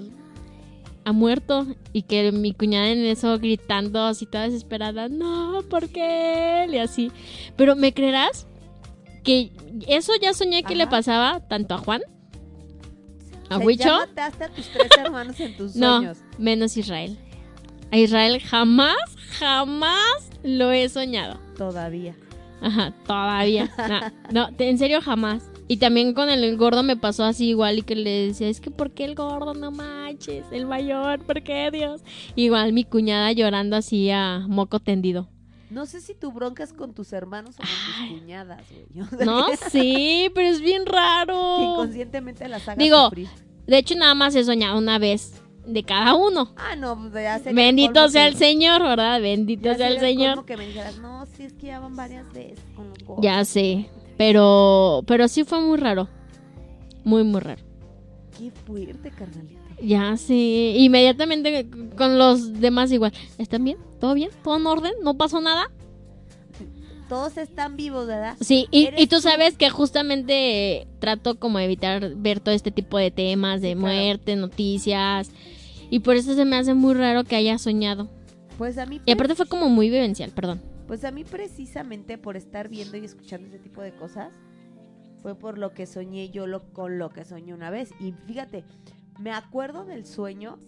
ha 1.05 1.11
muerto. 1.11 1.67
Y 1.91 2.03
que 2.03 2.31
mi 2.31 2.53
cuñada 2.53 2.89
en 2.89 3.05
eso 3.05 3.37
gritando 3.39 4.03
así 4.03 4.25
toda 4.25 4.45
desesperada, 4.45 5.09
no, 5.09 5.61
¿por 5.69 5.89
qué? 5.89 6.67
Y 6.71 6.77
así. 6.77 7.11
Pero 7.55 7.75
¿me 7.75 7.93
creerás? 7.93 8.47
Que 9.23 9.51
eso 9.87 10.11
ya 10.21 10.33
soñé 10.33 10.63
que 10.63 10.75
le 10.75 10.87
pasaba 10.87 11.39
tanto 11.47 11.75
a 11.75 11.77
Juan, 11.77 12.01
a 13.49 13.55
O 13.55 13.57
sea, 13.59 13.65
Huicho, 13.67 13.83
Ya 13.83 13.99
mataste 13.99 14.43
a 14.43 14.49
tus 14.49 14.67
tres 14.69 14.89
hermanos 14.99 15.39
en 15.39 15.55
tus 15.55 15.75
no, 15.77 15.97
sueños. 15.97 16.17
menos 16.37 16.75
Israel. 16.77 17.17
A 17.91 17.97
Israel 17.97 18.41
jamás, 18.41 18.95
jamás 19.39 20.29
lo 20.43 20.71
he 20.71 20.89
soñado. 20.89 21.39
Todavía. 21.57 22.15
Ajá, 22.61 22.93
todavía. 23.05 23.69
No, 24.31 24.49
no, 24.49 24.55
en 24.57 24.77
serio 24.77 24.99
jamás. 25.01 25.43
Y 25.73 25.77
también 25.77 26.13
con 26.13 26.29
el 26.29 26.55
gordo 26.55 26.83
me 26.83 26.95
pasó 26.97 27.23
así 27.23 27.47
igual 27.49 27.79
y 27.79 27.81
que 27.81 27.95
le 27.95 28.27
decía, 28.27 28.47
es 28.47 28.61
que 28.61 28.69
¿por 28.69 28.91
qué 28.91 29.05
el 29.05 29.15
gordo 29.15 29.55
no 29.55 29.71
manches? 29.71 30.45
El 30.51 30.67
mayor, 30.67 31.19
¿por 31.25 31.41
qué 31.41 31.71
Dios? 31.71 32.01
Igual 32.35 32.73
mi 32.73 32.83
cuñada 32.83 33.31
llorando 33.31 33.75
así 33.75 34.11
a 34.11 34.45
moco 34.47 34.79
tendido. 34.79 35.27
No 35.71 35.87
sé 35.87 35.99
si 36.01 36.13
tu 36.13 36.31
bronca 36.31 36.63
es 36.63 36.73
con 36.73 36.93
tus 36.93 37.11
hermanos 37.11 37.55
o 37.55 37.57
con 37.57 37.65
Ay. 38.03 38.09
tus 38.11 38.19
cuñadas, 38.19 38.61
güey. 38.69 39.07
No, 39.25 39.47
sí, 39.71 40.29
pero 40.35 40.47
es 40.47 40.61
bien 40.61 40.85
Que 40.85 40.91
raro. 40.91 41.63
inconscientemente 41.73 42.47
las 42.47 42.61
hagas 42.67 42.77
Digo, 42.77 43.05
sufrir. 43.05 43.29
De 43.65 43.79
hecho, 43.79 43.95
nada 43.95 44.13
más 44.13 44.35
he 44.35 44.43
soñado 44.43 44.77
una 44.77 44.99
vez 44.99 45.41
de 45.65 45.81
cada 45.83 46.13
uno. 46.13 46.53
Ah, 46.55 46.75
no, 46.75 46.95
pues 47.09 47.13
ya 47.23 47.39
sería 47.39 47.53
Bendito 47.63 47.93
colmo 47.93 48.09
sea 48.09 48.25
que- 48.25 48.27
el 48.33 48.35
Señor, 48.35 48.83
¿verdad? 48.83 49.19
Bendito 49.19 49.63
ya 49.63 49.75
sea 49.75 49.87
el 49.87 49.99
Señor. 49.99 50.45
que 50.45 50.55
me 50.55 50.67
dijeras, 50.67 50.99
no, 50.99 51.25
sí, 51.25 51.45
es 51.45 51.53
que 51.53 51.65
ya 51.65 51.79
van 51.79 51.95
varias 51.95 52.31
veces 52.31 52.59
con 52.75 52.89
los 52.89 52.99
gordos". 52.99 53.23
Ya 53.23 53.43
sé, 53.43 53.89
pero 54.17 55.03
pero 55.07 55.27
sí 55.27 55.43
fue 55.43 55.61
muy 55.61 55.77
raro. 55.77 56.07
Muy 57.03 57.23
muy 57.23 57.41
raro. 57.41 57.61
Qué 58.37 58.51
fuerte, 58.65 59.11
carnalita. 59.11 59.59
Ya 59.81 60.15
sé, 60.17 60.33
inmediatamente 60.77 61.67
con 61.97 62.17
los 62.17 62.53
demás 62.59 62.91
igual. 62.91 63.11
¿Están 63.37 63.63
bien? 63.65 63.77
¿Todo 63.99 64.13
bien? 64.13 64.29
¿Todo 64.43 64.57
en 64.57 64.65
orden? 64.67 64.93
¿No 65.03 65.17
pasó 65.17 65.41
nada? 65.41 65.69
Todos 67.09 67.37
están 67.37 67.75
vivos, 67.75 68.07
¿verdad? 68.07 68.37
Sí, 68.39 68.67
y, 68.71 68.89
y 68.97 69.07
tú 69.07 69.17
tú. 69.17 69.21
sabes 69.21 69.57
que 69.57 69.69
justamente 69.69 70.77
eh, 70.81 70.87
trato 70.99 71.35
como 71.37 71.57
de 71.59 71.65
evitar 71.65 72.15
ver 72.15 72.39
todo 72.39 72.55
este 72.55 72.71
tipo 72.71 72.97
de 72.97 73.11
temas 73.11 73.61
de 73.61 73.69
Sí, 73.73 73.75
claro. 73.75 73.95
muerte, 73.95 74.35
noticias. 74.35 75.29
Y 75.89 75.99
por 75.99 76.15
eso 76.15 76.33
se 76.33 76.45
me 76.45 76.55
hace 76.55 76.73
muy 76.73 76.93
raro 76.95 77.23
que 77.25 77.35
haya 77.35 77.57
soñado. 77.57 78.07
Pues 78.57 78.77
a 78.77 78.85
mí, 78.85 79.01
Y 79.05 79.11
aparte 79.11 79.35
fue 79.35 79.47
como 79.47 79.67
muy 79.69 79.89
vivencial, 79.89 80.31
perdón. 80.31 80.61
Pues 80.93 81.05
a 81.05 81.11
mí 81.11 81.23
precisamente 81.23 82.19
por 82.19 82.37
estar 82.37 82.69
viendo 82.69 82.97
y 82.97 83.03
escuchando 83.03 83.47
ese 83.47 83.57
tipo 83.57 83.81
de 83.81 83.95
cosas, 83.95 84.31
fue 85.23 85.33
por 85.33 85.57
lo 85.57 85.73
que 85.73 85.87
soñé 85.87 86.29
yo 86.29 86.45
lo, 86.45 86.71
con 86.71 86.99
lo 86.99 87.09
que 87.09 87.25
soñé 87.25 87.51
una 87.51 87.71
vez. 87.71 87.89
Y 87.99 88.11
fíjate, 88.27 88.63
me 89.19 89.31
acuerdo 89.31 89.85
del 89.85 90.05
sueño 90.05 90.59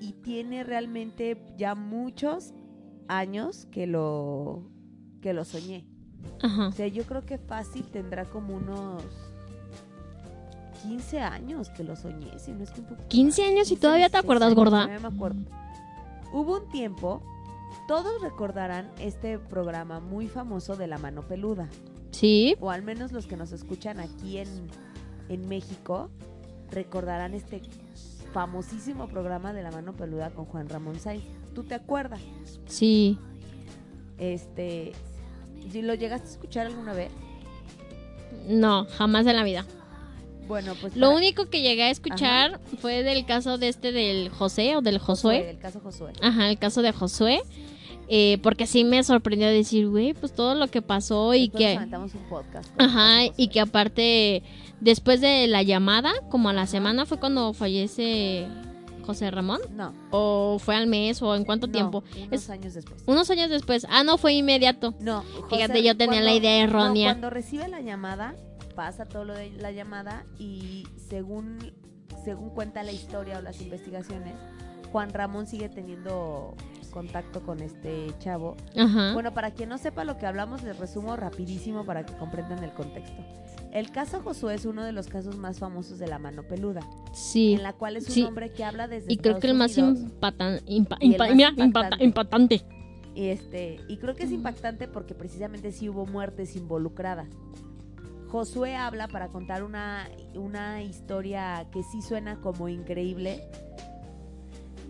y 0.00 0.14
tiene 0.14 0.64
realmente 0.64 1.40
ya 1.56 1.76
muchos 1.76 2.54
años 3.06 3.68
que 3.70 3.86
lo, 3.86 4.68
que 5.20 5.32
lo 5.32 5.44
soñé. 5.44 5.86
Ajá. 6.42 6.66
O 6.66 6.72
sea, 6.72 6.88
yo 6.88 7.04
creo 7.04 7.24
que 7.24 7.38
fácil 7.38 7.84
tendrá 7.84 8.24
como 8.24 8.56
unos 8.56 9.04
15 10.82 11.20
años 11.20 11.70
que 11.70 11.84
lo 11.84 11.94
soñé, 11.94 12.36
si 12.40 12.50
no 12.50 12.64
es 12.64 12.72
que 12.72 12.80
un 12.80 12.88
poquito 12.88 13.08
15 13.10 13.42
más, 13.42 13.50
años 13.52 13.66
y 13.68 13.74
15, 13.76 13.80
todavía 13.80 14.08
te 14.08 14.16
16 14.16 14.24
acuerdas, 14.24 14.46
años, 14.48 14.56
gorda. 14.56 14.82
todavía 14.86 15.08
me 15.08 15.14
acuerdo. 15.14 15.40
Hubo 16.32 16.56
un 16.58 16.68
tiempo, 16.70 17.22
todos 17.88 18.20
recordarán 18.22 18.90
este 18.98 19.38
programa 19.38 20.00
muy 20.00 20.28
famoso 20.28 20.76
de 20.76 20.86
La 20.86 20.98
Mano 20.98 21.22
Peluda, 21.22 21.68
Sí, 22.12 22.56
o 22.60 22.70
al 22.70 22.82
menos 22.82 23.12
los 23.12 23.26
que 23.26 23.36
nos 23.36 23.52
escuchan 23.52 24.00
aquí 24.00 24.38
en, 24.38 24.48
en 25.28 25.46
México, 25.48 26.10
recordarán 26.70 27.34
este 27.34 27.60
famosísimo 28.32 29.06
programa 29.08 29.52
de 29.52 29.62
La 29.62 29.70
Mano 29.70 29.92
Peluda 29.94 30.30
con 30.30 30.46
Juan 30.46 30.68
Ramón 30.68 30.98
Sainz. 30.98 31.24
¿Tú 31.54 31.62
te 31.64 31.74
acuerdas? 31.74 32.20
sí. 32.66 33.18
Este, 34.18 34.92
¿y 35.74 35.82
¿lo 35.82 35.92
llegaste 35.94 36.28
a 36.28 36.30
escuchar 36.32 36.66
alguna 36.68 36.94
vez? 36.94 37.10
No, 38.48 38.86
jamás 38.96 39.26
en 39.26 39.36
la 39.36 39.44
vida. 39.44 39.66
Bueno, 40.48 40.72
pues 40.80 40.96
Lo 40.96 41.08
para- 41.08 41.16
único 41.18 41.50
que 41.50 41.60
llegué 41.60 41.82
a 41.82 41.90
escuchar 41.90 42.60
fue 42.80 43.02
del 43.02 43.26
caso 43.26 43.58
de 43.58 43.68
este 43.68 43.92
del 43.92 44.30
José 44.30 44.74
o 44.76 44.80
del 44.80 44.98
Josué. 44.98 45.50
El 45.50 45.58
caso 45.58 45.80
Josué. 45.80 46.12
Ajá, 46.22 46.48
el 46.48 46.58
caso 46.58 46.80
de 46.80 46.92
Josué. 46.92 47.40
Eh, 48.08 48.38
porque 48.42 48.66
sí 48.66 48.84
me 48.84 49.02
sorprendió 49.02 49.48
decir, 49.48 49.88
güey, 49.88 50.14
pues 50.14 50.32
todo 50.32 50.54
lo 50.54 50.68
que 50.68 50.82
pasó 50.82 51.34
y 51.34 51.48
que... 51.48 51.76
un 51.78 52.28
podcast. 52.28 52.68
Ajá, 52.78 53.24
y 53.36 53.48
que 53.48 53.60
aparte, 53.60 54.42
después 54.80 55.20
de 55.20 55.46
la 55.46 55.62
llamada, 55.62 56.12
como 56.30 56.48
a 56.48 56.52
la 56.52 56.66
semana 56.66 57.06
fue 57.06 57.18
cuando 57.18 57.52
fallece 57.52 58.46
José 59.06 59.30
Ramón. 59.30 59.60
No. 59.74 59.92
¿O 60.10 60.58
fue 60.58 60.76
al 60.76 60.86
mes 60.86 61.22
o 61.22 61.34
en 61.34 61.44
cuánto 61.44 61.66
no, 61.68 61.72
tiempo? 61.72 62.04
Unos 62.16 62.32
Es- 62.32 62.50
años 62.50 62.74
después. 62.74 63.02
Unos 63.06 63.30
años 63.30 63.50
después. 63.50 63.86
Ah, 63.88 64.04
no, 64.04 64.18
fue 64.18 64.34
inmediato. 64.34 64.94
No, 65.00 65.22
Fíjate, 65.50 65.82
yo 65.82 65.96
tenía 65.96 66.20
la 66.20 66.34
idea 66.34 66.58
no, 66.58 66.70
errónea. 66.70 67.12
cuando 67.12 67.30
recibe 67.30 67.68
la 67.68 67.80
llamada, 67.80 68.34
pasa 68.74 69.06
todo 69.06 69.24
lo 69.24 69.34
de 69.34 69.50
la 69.52 69.70
llamada 69.72 70.26
y 70.38 70.86
según, 71.08 71.72
según 72.24 72.50
cuenta 72.50 72.82
la 72.82 72.92
historia 72.92 73.38
o 73.38 73.42
las 73.42 73.60
investigaciones, 73.62 74.34
Juan 74.92 75.12
Ramón 75.12 75.46
sigue 75.46 75.68
teniendo 75.68 76.54
contacto 77.00 77.42
con 77.42 77.60
este 77.60 78.06
chavo. 78.20 78.56
Ajá. 78.74 79.12
Bueno, 79.12 79.34
para 79.34 79.50
quien 79.50 79.68
no 79.68 79.76
sepa 79.76 80.02
lo 80.04 80.16
que 80.16 80.24
hablamos, 80.24 80.62
les 80.62 80.78
resumo 80.78 81.14
rapidísimo 81.14 81.84
para 81.84 82.06
que 82.06 82.14
comprendan 82.14 82.64
el 82.64 82.72
contexto. 82.72 83.22
El 83.70 83.90
caso 83.90 84.22
Josué 84.22 84.54
es 84.54 84.64
uno 84.64 84.82
de 84.82 84.92
los 84.92 85.06
casos 85.08 85.36
más 85.36 85.58
famosos 85.58 85.98
de 85.98 86.06
la 86.06 86.18
mano 86.18 86.42
peluda, 86.44 86.80
sí. 87.12 87.52
en 87.52 87.62
la 87.62 87.74
cual 87.74 87.98
es 87.98 88.06
un 88.08 88.14
Sí. 88.14 88.22
hombre 88.22 88.50
que 88.50 88.64
habla 88.64 88.88
desde 88.88 89.12
Y 89.12 89.18
creo 89.18 89.38
que 89.38 89.48
el 89.48 89.54
más 89.58 89.76
Unidos. 89.76 89.98
impatan- 90.10 90.60
impa- 90.64 90.96
Y 91.00 91.12
el 91.14 91.20
impa- 91.20 91.26
más 91.28 91.36
mira, 91.36 92.02
impactante. 92.02 92.62
Y, 93.14 93.26
este, 93.26 93.78
y 93.88 93.98
creo 93.98 94.14
que 94.14 94.24
es 94.24 94.32
impactante 94.32 94.88
porque 94.88 95.14
precisamente 95.14 95.72
sí 95.72 95.90
hubo 95.90 96.06
muertes 96.06 96.56
involucradas. 96.56 97.28
Josué 98.28 98.74
habla 98.74 99.06
para 99.08 99.28
contar 99.28 99.62
una, 99.64 100.08
una 100.34 100.82
historia 100.82 101.66
que 101.72 101.82
sí 101.82 102.00
suena 102.00 102.40
como 102.40 102.68
increíble. 102.70 103.42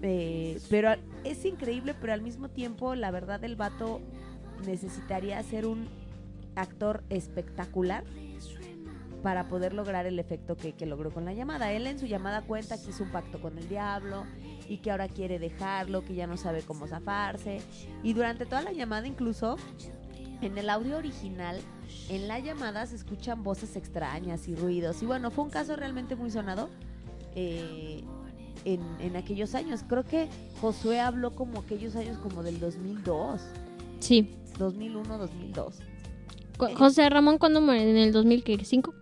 Eh, 0.02 0.61
pero 0.70 0.94
es 1.24 1.44
increíble, 1.44 1.94
pero 2.00 2.12
al 2.12 2.22
mismo 2.22 2.48
tiempo, 2.48 2.94
la 2.94 3.11
verdad, 3.11 3.42
el 3.44 3.56
vato 3.56 4.00
necesitaría 4.66 5.42
ser 5.42 5.66
un 5.66 5.88
actor 6.54 7.02
espectacular 7.11 8.04
para 9.22 9.48
poder 9.48 9.72
lograr 9.72 10.06
el 10.06 10.18
efecto 10.18 10.56
que, 10.56 10.72
que 10.72 10.87
logró 10.87 11.11
con 11.11 11.24
la 11.24 11.32
llamada. 11.32 11.72
Él 11.72 11.87
en 11.87 11.98
su 11.98 12.06
llamada 12.06 12.42
cuenta 12.42 12.80
que 12.80 12.90
hizo 12.90 13.02
un 13.02 13.11
pacto 13.11 13.40
con 13.40 13.59
el 13.59 13.68
diablo 13.68 14.24
y 14.68 14.78
que 14.78 14.90
ahora 14.90 15.09
quiere 15.09 15.38
dejarlo, 15.38 16.04
que 16.04 16.14
ya 16.14 16.26
no 16.26 16.37
sabe 16.37 16.62
cómo 16.62 16.87
zafarse. 16.87 17.61
Y 18.02 18.12
durante 18.12 18.46
toda 18.46 18.62
la 18.62 18.72
llamada, 18.72 19.06
incluso 19.06 19.56
en 20.40 20.56
el 20.59 20.70
audio 20.70 20.96
original, 20.96 21.61
en 22.09 22.28
la 22.28 22.38
llamada 22.38 22.87
se 22.87 22.96
escuchan 22.96 23.42
voces 23.42 23.76
extrañas 23.76 24.48
y 24.48 24.54
ruidos. 24.54 25.02
Y 25.02 25.06
bueno, 25.06 25.30
fue 25.30 25.44
un 25.44 25.50
caso 25.50 25.76
realmente 25.76 26.14
muy 26.14 26.30
sonado 26.30 26.68
eh, 27.35 28.04
en, 28.64 28.81
en 29.01 29.16
aquellos 29.16 29.55
años. 29.55 29.85
Creo 29.88 30.05
que 30.05 30.29
Josué 30.61 31.01
habló 31.01 31.35
como 31.35 31.61
aquellos 31.61 31.95
años 31.97 32.19
como 32.19 32.42
del 32.42 32.59
2002, 32.61 33.40
Sí. 34.01 34.31
2001, 34.59 35.19
2002. 35.19 35.79
Cu- 36.59 36.75
José 36.77 37.09
Ramón, 37.11 37.38
¿cuándo 37.38 37.61
muere? 37.61 37.90
¿En 37.90 37.97
el 37.97 38.12
2005? 38.12 38.95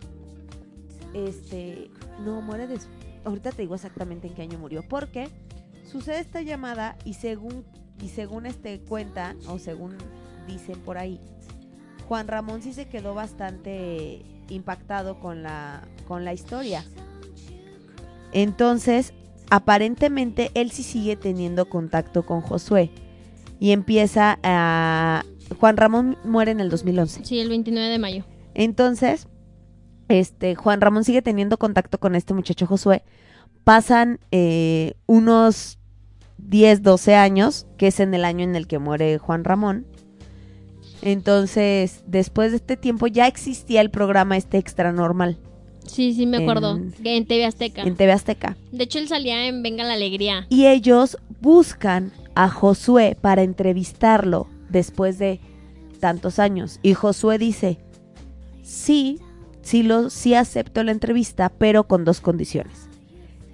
Este, 1.15 1.91
no, 2.25 2.41
muere 2.41 2.67
des- 2.67 2.89
Ahorita 3.25 3.53
te 3.53 3.63
digo 3.63 3.75
exactamente 3.75 4.27
en 4.27 4.35
qué 4.35 4.43
año 4.43 4.59
murió. 4.59 4.83
Porque 4.89 5.29
sucede 5.91 6.19
esta 6.19 6.43
llamada 6.43 6.97
y 7.05 7.15
según, 7.15 7.65
y 8.03 8.09
según 8.09 8.45
este 8.47 8.81
cuenta, 8.81 9.35
o 9.49 9.59
según 9.59 9.97
dicen 10.47 10.79
por 10.81 10.99
ahí, 10.99 11.21
Juan 12.09 12.29
Ramón 12.29 12.61
sí 12.61 12.73
se 12.75 12.87
quedó 12.89 13.15
bastante 13.15 14.23
impactado 14.51 15.19
con 15.21 15.43
la, 15.43 15.83
con 16.07 16.25
la 16.25 16.35
historia. 16.35 16.85
Entonces, 18.33 19.15
aparentemente 19.51 20.51
él 20.55 20.71
sí 20.71 20.83
sigue 20.83 21.17
teniendo 21.17 21.69
contacto 21.69 22.25
con 22.25 22.41
Josué. 22.41 22.91
Y 23.61 23.73
empieza 23.73 24.39
a... 24.43 25.25
Juan 25.59 25.77
Ramón 25.77 26.17
muere 26.25 26.51
en 26.51 26.61
el 26.61 26.71
2011. 26.71 27.25
Sí, 27.25 27.39
el 27.39 27.49
29 27.49 27.89
de 27.89 27.99
mayo. 27.99 28.25
Entonces, 28.55 29.29
este, 30.09 30.55
Juan 30.55 30.81
Ramón 30.81 31.05
sigue 31.05 31.23
teniendo 31.23 31.59
contacto 31.59 31.99
con 31.99 32.15
este 32.15 32.35
muchacho 32.35 32.67
Josué. 32.67 33.05
Pasan 33.63 34.21
eh, 34.31 34.95
unos 35.07 35.79
10, 36.39 36.83
12 36.83 37.15
años, 37.15 37.67
que 37.77 37.89
es 37.89 38.01
en 38.01 38.15
el 38.15 38.25
año 38.25 38.45
en 38.45 38.57
el 38.57 38.67
que 38.67 38.79
muere 38.79 39.19
Juan 39.19 39.45
Ramón. 39.45 39.87
Entonces, 41.03 42.03
después 42.07 42.51
de 42.51 42.57
este 42.57 42.77
tiempo 42.77 43.07
ya 43.07 43.27
existía 43.27 43.81
el 43.81 43.91
programa 43.91 44.37
este 44.37 44.59
extra 44.59 44.93
normal 44.93 45.39
Sí, 45.87 46.15
sí, 46.15 46.27
me 46.27 46.39
acuerdo. 46.39 46.77
En- 46.77 46.95
En 47.05 47.27
TV 47.27 47.45
Azteca. 47.45 47.83
en 47.83 47.97
TV 47.97 48.13
Azteca. 48.13 48.57
De 48.73 48.85
hecho, 48.85 48.99
él 48.99 49.09
salía 49.09 49.47
en 49.47 49.63
Venga 49.63 49.85
la 49.85 49.95
Alegría. 49.95 50.47
Y 50.49 50.67
ellos 50.67 51.17
buscan 51.41 52.13
a 52.35 52.49
Josué 52.49 53.17
para 53.21 53.43
entrevistarlo 53.43 54.49
después 54.71 55.19
de 55.19 55.41
tantos 56.01 56.39
años. 56.39 56.81
Y 56.83 56.95
Josué 56.95 57.39
dice, 57.39 57.79
sí, 58.63 59.21
sí, 59.63 59.83
lo, 59.83 60.11
sí 60.11 60.35
acepto 60.35 60.83
la 60.83 60.93
entrevista, 60.93 61.49
pero 61.51 61.85
con 61.85 62.05
dos 62.05 62.21
condiciones. 62.21 62.89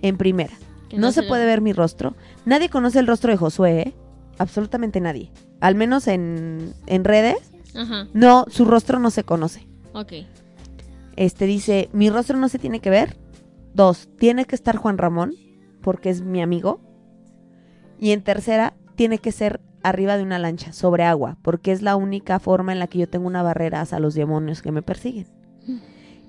En 0.02 0.16
primera, 0.16 0.52
que 0.88 0.96
no, 0.98 1.12
se 1.12 1.22
puede 1.24 1.44
ver 1.44 1.60
mi 1.60 1.72
rostro. 1.72 2.14
Nadie 2.46 2.68
conoce 2.70 2.98
el 3.00 3.06
rostro 3.06 3.30
de 3.30 3.36
Josué, 3.36 3.80
¿eh? 3.80 3.94
Absolutamente 4.38 5.00
nadie. 5.00 5.30
Al 5.60 5.74
menos 5.74 6.06
en, 6.06 6.72
en 6.86 7.04
redes, 7.04 7.36
Ajá, 7.74 8.08
no, 8.14 8.46
su 8.48 8.64
rostro 8.64 8.98
no 8.98 9.10
se 9.10 9.24
conoce. 9.24 9.66
ok. 9.92 10.12
Este 11.16 11.46
dice, 11.46 11.88
mi 11.92 12.10
rostro 12.10 12.38
no 12.38 12.48
se 12.48 12.58
tiene 12.58 12.80
que 12.80 12.90
ver. 12.90 13.16
Dos, 13.74 14.08
tiene 14.18 14.44
que 14.44 14.54
estar 14.54 14.76
Juan 14.76 14.98
Ramón, 14.98 15.32
porque 15.82 16.10
es 16.10 16.22
mi 16.22 16.42
amigo. 16.42 16.80
Y 17.98 18.12
en 18.12 18.22
tercera, 18.22 18.74
tiene 18.96 19.18
que 19.18 19.32
ser 19.32 19.60
arriba 19.82 20.16
de 20.16 20.22
una 20.22 20.38
lancha, 20.38 20.72
sobre 20.72 21.04
agua, 21.04 21.38
porque 21.42 21.72
es 21.72 21.82
la 21.82 21.96
única 21.96 22.38
forma 22.38 22.72
en 22.72 22.78
la 22.78 22.86
que 22.86 22.98
yo 22.98 23.08
tengo 23.08 23.26
una 23.26 23.42
barrera 23.42 23.80
hacia 23.80 24.00
los 24.00 24.14
demonios 24.14 24.62
que 24.62 24.72
me 24.72 24.82
persiguen. 24.82 25.26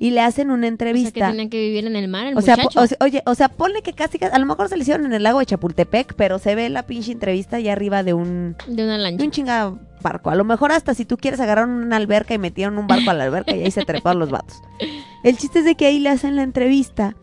Y 0.03 0.09
le 0.09 0.21
hacen 0.21 0.49
una 0.49 0.55
O 0.55 0.59
sea, 0.61 0.61
que 0.61 0.67
entrevista. 0.67 1.29
tenían 1.29 1.49
que 1.51 1.59
vivir 1.59 1.85
en 1.85 1.95
el 1.95 2.07
mar, 2.07 2.25
el 2.25 2.35
O 2.35 2.41
sea, 2.41 2.55
muchacho. 2.57 2.81
o 2.81 2.87
sea, 2.87 2.97
oye, 3.01 3.21
o 3.27 3.35
sea, 3.35 3.49
ponle 3.49 3.83
que 3.83 3.93
casi, 3.93 4.17
a 4.23 4.39
lo 4.39 4.45
mejor 4.47 4.67
se 4.67 4.75
le 4.75 4.81
hicieron 4.81 5.05
en 5.05 5.13
el 5.13 5.21
lago 5.21 5.37
de 5.37 5.45
Chapultepec, 5.45 6.15
pero 6.15 6.39
se 6.39 6.55
ve 6.55 6.69
la 6.69 6.87
pinche 6.87 7.11
entrevista 7.11 7.59
ya 7.59 7.73
arriba 7.73 8.01
de 8.01 8.15
un, 8.15 8.55
de 8.67 8.83
una 8.83 8.93
de 8.93 8.97
lancha. 9.03 9.23
un 9.23 9.29
chinga 9.29 9.73
barco. 10.01 10.31
A 10.31 10.35
lo 10.35 10.43
mejor 10.43 10.71
hasta 10.71 10.95
si 10.95 11.05
tú 11.05 11.17
quieres 11.17 11.39
agarrar 11.39 11.67
una 11.67 11.97
alberca 11.97 12.33
y 12.33 12.39
metieron 12.39 12.79
un 12.79 12.87
barco 12.87 13.11
a 13.11 13.13
la 13.13 13.25
alberca 13.25 13.55
y 13.55 13.61
ahí 13.63 13.69
se 13.69 13.85
treparon 13.85 14.19
los 14.19 14.31
vatos. 14.31 14.59
El 15.23 15.37
chiste 15.37 15.59
es 15.59 15.65
de 15.65 15.75
que 15.75 15.85
ahí 15.85 15.99
le 15.99 16.09
hacen 16.09 16.35
la 16.35 16.41
entrevista. 16.41 17.15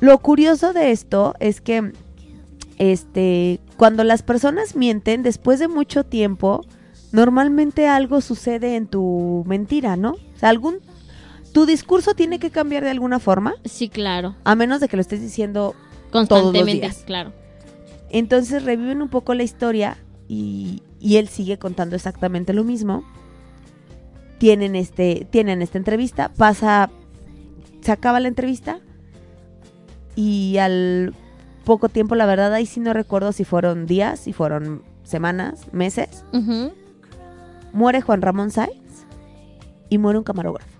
Lo 0.00 0.18
curioso 0.18 0.72
de 0.72 0.92
esto 0.92 1.34
es 1.40 1.60
que 1.60 1.92
este 2.78 3.58
cuando 3.76 4.04
las 4.04 4.22
personas 4.22 4.76
mienten 4.76 5.22
después 5.24 5.58
de 5.58 5.66
mucho 5.66 6.04
tiempo, 6.04 6.64
normalmente 7.12 7.88
algo 7.88 8.20
sucede 8.20 8.76
en 8.76 8.86
tu 8.86 9.42
mentira, 9.48 9.96
¿no? 9.96 10.12
O 10.12 10.38
sea, 10.38 10.50
algún 10.50 10.76
tu 11.54 11.64
discurso 11.66 12.14
tiene 12.14 12.38
que 12.38 12.50
cambiar 12.50 12.82
de 12.84 12.90
alguna 12.90 13.18
forma, 13.20 13.54
Sí, 13.64 13.88
claro. 13.88 14.34
a 14.44 14.54
menos 14.54 14.80
de 14.80 14.88
que 14.88 14.96
lo 14.96 15.00
estés 15.00 15.20
diciendo 15.22 15.74
Constantemente, 16.12 16.72
días. 16.86 17.04
claro. 17.06 17.32
entonces 18.10 18.62
reviven 18.64 19.00
un 19.00 19.08
poco 19.08 19.32
la 19.34 19.42
historia 19.44 19.96
y, 20.28 20.82
y 21.00 21.16
él 21.16 21.28
sigue 21.28 21.58
contando 21.58 21.96
exactamente 21.96 22.52
lo 22.52 22.64
mismo. 22.64 23.04
Tienen, 24.38 24.74
este, 24.76 25.26
tienen 25.30 25.62
esta 25.62 25.78
entrevista, 25.78 26.30
pasa, 26.36 26.90
se 27.82 27.92
acaba 27.92 28.18
la 28.20 28.28
entrevista 28.28 28.80
y 30.16 30.58
al 30.58 31.14
poco 31.64 31.88
tiempo, 31.88 32.14
la 32.14 32.26
verdad, 32.26 32.52
ahí 32.52 32.66
sí 32.66 32.80
no 32.80 32.92
recuerdo 32.92 33.32
si 33.32 33.44
fueron 33.44 33.86
días, 33.86 34.18
si 34.20 34.32
fueron 34.32 34.82
semanas, 35.04 35.66
meses, 35.72 36.24
muere 37.72 38.00
Juan 38.00 38.22
Ramón 38.22 38.50
Sáenz 38.50 39.06
y 39.88 39.98
muere 39.98 40.18
un 40.18 40.24
camarógrafo 40.24 40.73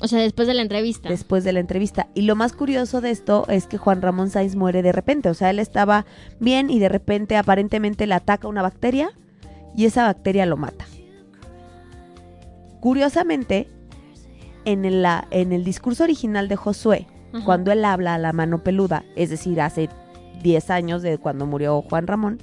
O 0.00 0.06
sea, 0.08 0.20
después 0.20 0.46
de 0.46 0.54
la 0.54 0.62
entrevista. 0.62 1.08
después 1.08 1.42
de 1.44 1.52
la 1.52 1.60
entrevista. 1.60 2.06
Y 2.14 2.22
lo 2.22 2.36
más 2.36 2.52
curioso 2.52 3.00
de 3.00 3.10
esto 3.10 3.44
es 3.48 3.66
que 3.66 3.78
Juan 3.78 4.00
Ramón 4.02 4.30
Sáenz 4.30 4.54
muere 4.56 4.82
de 4.82 4.92
repente. 4.92 5.28
O 5.28 5.34
sea, 5.34 5.50
él 5.50 5.58
estaba 5.58 6.06
bien 6.40 6.70
y 6.70 6.78
de 6.78 6.88
repente 6.88 7.36
aparentemente 7.36 8.06
le 8.06 8.14
ataca 8.14 8.46
una 8.48 8.62
bacteria 8.62 9.10
y 9.76 9.86
esa 9.86 10.04
bacteria 10.04 10.46
lo 10.46 10.56
mata. 10.56 10.86
Curiosamente, 12.80 13.68
en 14.64 14.84
el, 14.84 15.02
la- 15.02 15.26
en 15.30 15.52
el 15.52 15.64
discurso 15.64 16.04
original 16.04 16.48
de 16.48 16.56
Josué, 16.56 17.06
Ajá. 17.32 17.44
cuando 17.44 17.72
él 17.72 17.84
habla 17.84 18.14
a 18.14 18.18
la 18.18 18.32
mano 18.32 18.62
peluda, 18.62 19.04
es 19.16 19.30
decir, 19.30 19.60
hace 19.60 19.88
10 20.42 20.70
años 20.70 21.02
de 21.02 21.18
cuando 21.18 21.46
murió 21.46 21.82
Juan 21.82 22.06
Ramón, 22.06 22.38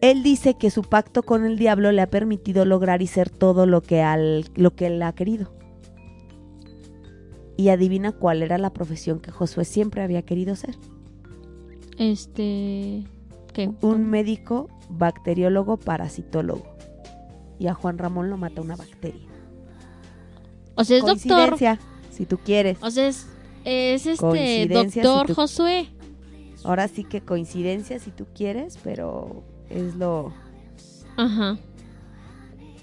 él 0.00 0.22
dice 0.22 0.54
que 0.54 0.70
su 0.70 0.82
pacto 0.82 1.22
con 1.22 1.44
el 1.44 1.58
diablo 1.58 1.92
le 1.92 2.00
ha 2.02 2.08
permitido 2.10 2.64
lograr 2.64 3.02
y 3.02 3.06
ser 3.06 3.30
todo 3.30 3.66
lo 3.66 3.82
que, 3.82 4.00
al, 4.02 4.46
lo 4.56 4.74
que 4.74 4.86
él 4.86 5.02
ha 5.02 5.12
querido. 5.12 5.52
Y 7.62 7.68
adivina 7.68 8.10
cuál 8.10 8.42
era 8.42 8.58
la 8.58 8.72
profesión 8.72 9.20
que 9.20 9.30
Josué 9.30 9.64
siempre 9.64 10.02
había 10.02 10.22
querido 10.22 10.56
ser. 10.56 10.74
Este. 11.96 13.04
¿Qué? 13.52 13.70
Un 13.82 14.10
médico 14.10 14.68
bacteriólogo 14.88 15.76
parasitólogo. 15.76 16.64
Y 17.60 17.68
a 17.68 17.74
Juan 17.74 17.98
Ramón 17.98 18.30
lo 18.30 18.36
mata 18.36 18.60
una 18.62 18.74
bacteria. 18.74 19.28
O 20.74 20.82
sea, 20.84 20.96
es 20.96 21.04
doctor. 21.04 21.50
Coincidencia. 21.50 21.78
si 22.10 22.26
tú 22.26 22.38
quieres. 22.38 22.78
O 22.82 22.90
sea, 22.90 23.06
es, 23.06 23.28
es 23.64 24.06
este 24.06 24.66
doctor 24.68 25.26
si 25.26 25.26
tú- 25.28 25.34
Josué. 25.34 25.86
Ahora 26.64 26.88
sí 26.88 27.04
que 27.04 27.20
coincidencia 27.20 28.00
si 28.00 28.10
tú 28.10 28.26
quieres, 28.34 28.76
pero 28.82 29.44
es 29.70 29.94
lo, 29.94 30.32
Ajá. 31.16 31.58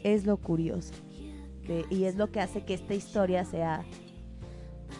es 0.03 0.25
lo 0.25 0.37
curioso. 0.37 0.93
De- 1.67 1.85
y 1.89 2.05
es 2.05 2.15
lo 2.15 2.31
que 2.31 2.39
hace 2.39 2.63
que 2.63 2.73
esta 2.75 2.93
historia 2.93 3.43
sea 3.43 3.83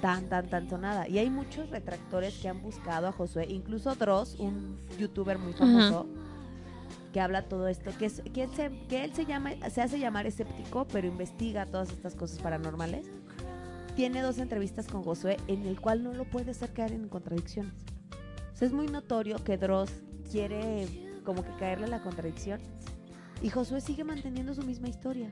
tan, 0.01 0.29
tan, 0.29 0.49
tan 0.49 0.69
sonada. 0.69 1.07
Y 1.07 1.17
hay 1.19 1.29
muchos 1.29 1.69
retractores 1.69 2.38
que 2.39 2.49
han 2.49 2.62
buscado 2.62 3.07
a 3.07 3.12
Josué, 3.12 3.45
incluso 3.49 3.95
Dross, 3.95 4.35
un 4.39 4.77
youtuber 4.97 5.38
muy 5.38 5.53
famoso, 5.53 6.07
que 7.13 7.19
habla 7.19 7.43
todo 7.43 7.67
esto, 7.67 7.91
que, 7.97 8.05
es, 8.05 8.21
que, 8.33 8.43
él, 8.43 8.49
se, 8.55 8.69
que 8.88 9.03
él 9.03 9.13
se, 9.13 9.25
llama, 9.25 9.51
se 9.69 9.81
hace 9.81 9.99
llamar 9.99 10.27
escéptico, 10.27 10.85
pero 10.91 11.07
investiga 11.07 11.65
todas 11.65 11.91
estas 11.91 12.15
cosas 12.15 12.39
paranormales. 12.39 13.07
Tiene 13.95 14.21
dos 14.21 14.38
entrevistas 14.38 14.88
con 14.88 15.03
Josué 15.03 15.38
en 15.47 15.65
el 15.65 15.81
cual 15.81 16.03
no 16.03 16.13
lo 16.13 16.23
puede 16.25 16.51
hacer 16.51 16.71
caer 16.71 16.93
en 16.93 17.09
contradicciones. 17.09 17.73
O 18.53 18.55
sea, 18.55 18.67
es 18.67 18.73
muy 18.73 18.88
notorio 18.88 19.43
que 19.43 19.57
Dross 19.57 19.91
quiere 20.31 20.88
como 21.25 21.43
que 21.43 21.51
caerle 21.57 21.85
a 21.85 21.89
la 21.89 22.01
contradicción 22.01 22.59
y 23.41 23.49
Josué 23.49 23.81
sigue 23.81 24.03
manteniendo 24.03 24.53
su 24.53 24.63
misma 24.63 24.88
historia. 24.88 25.31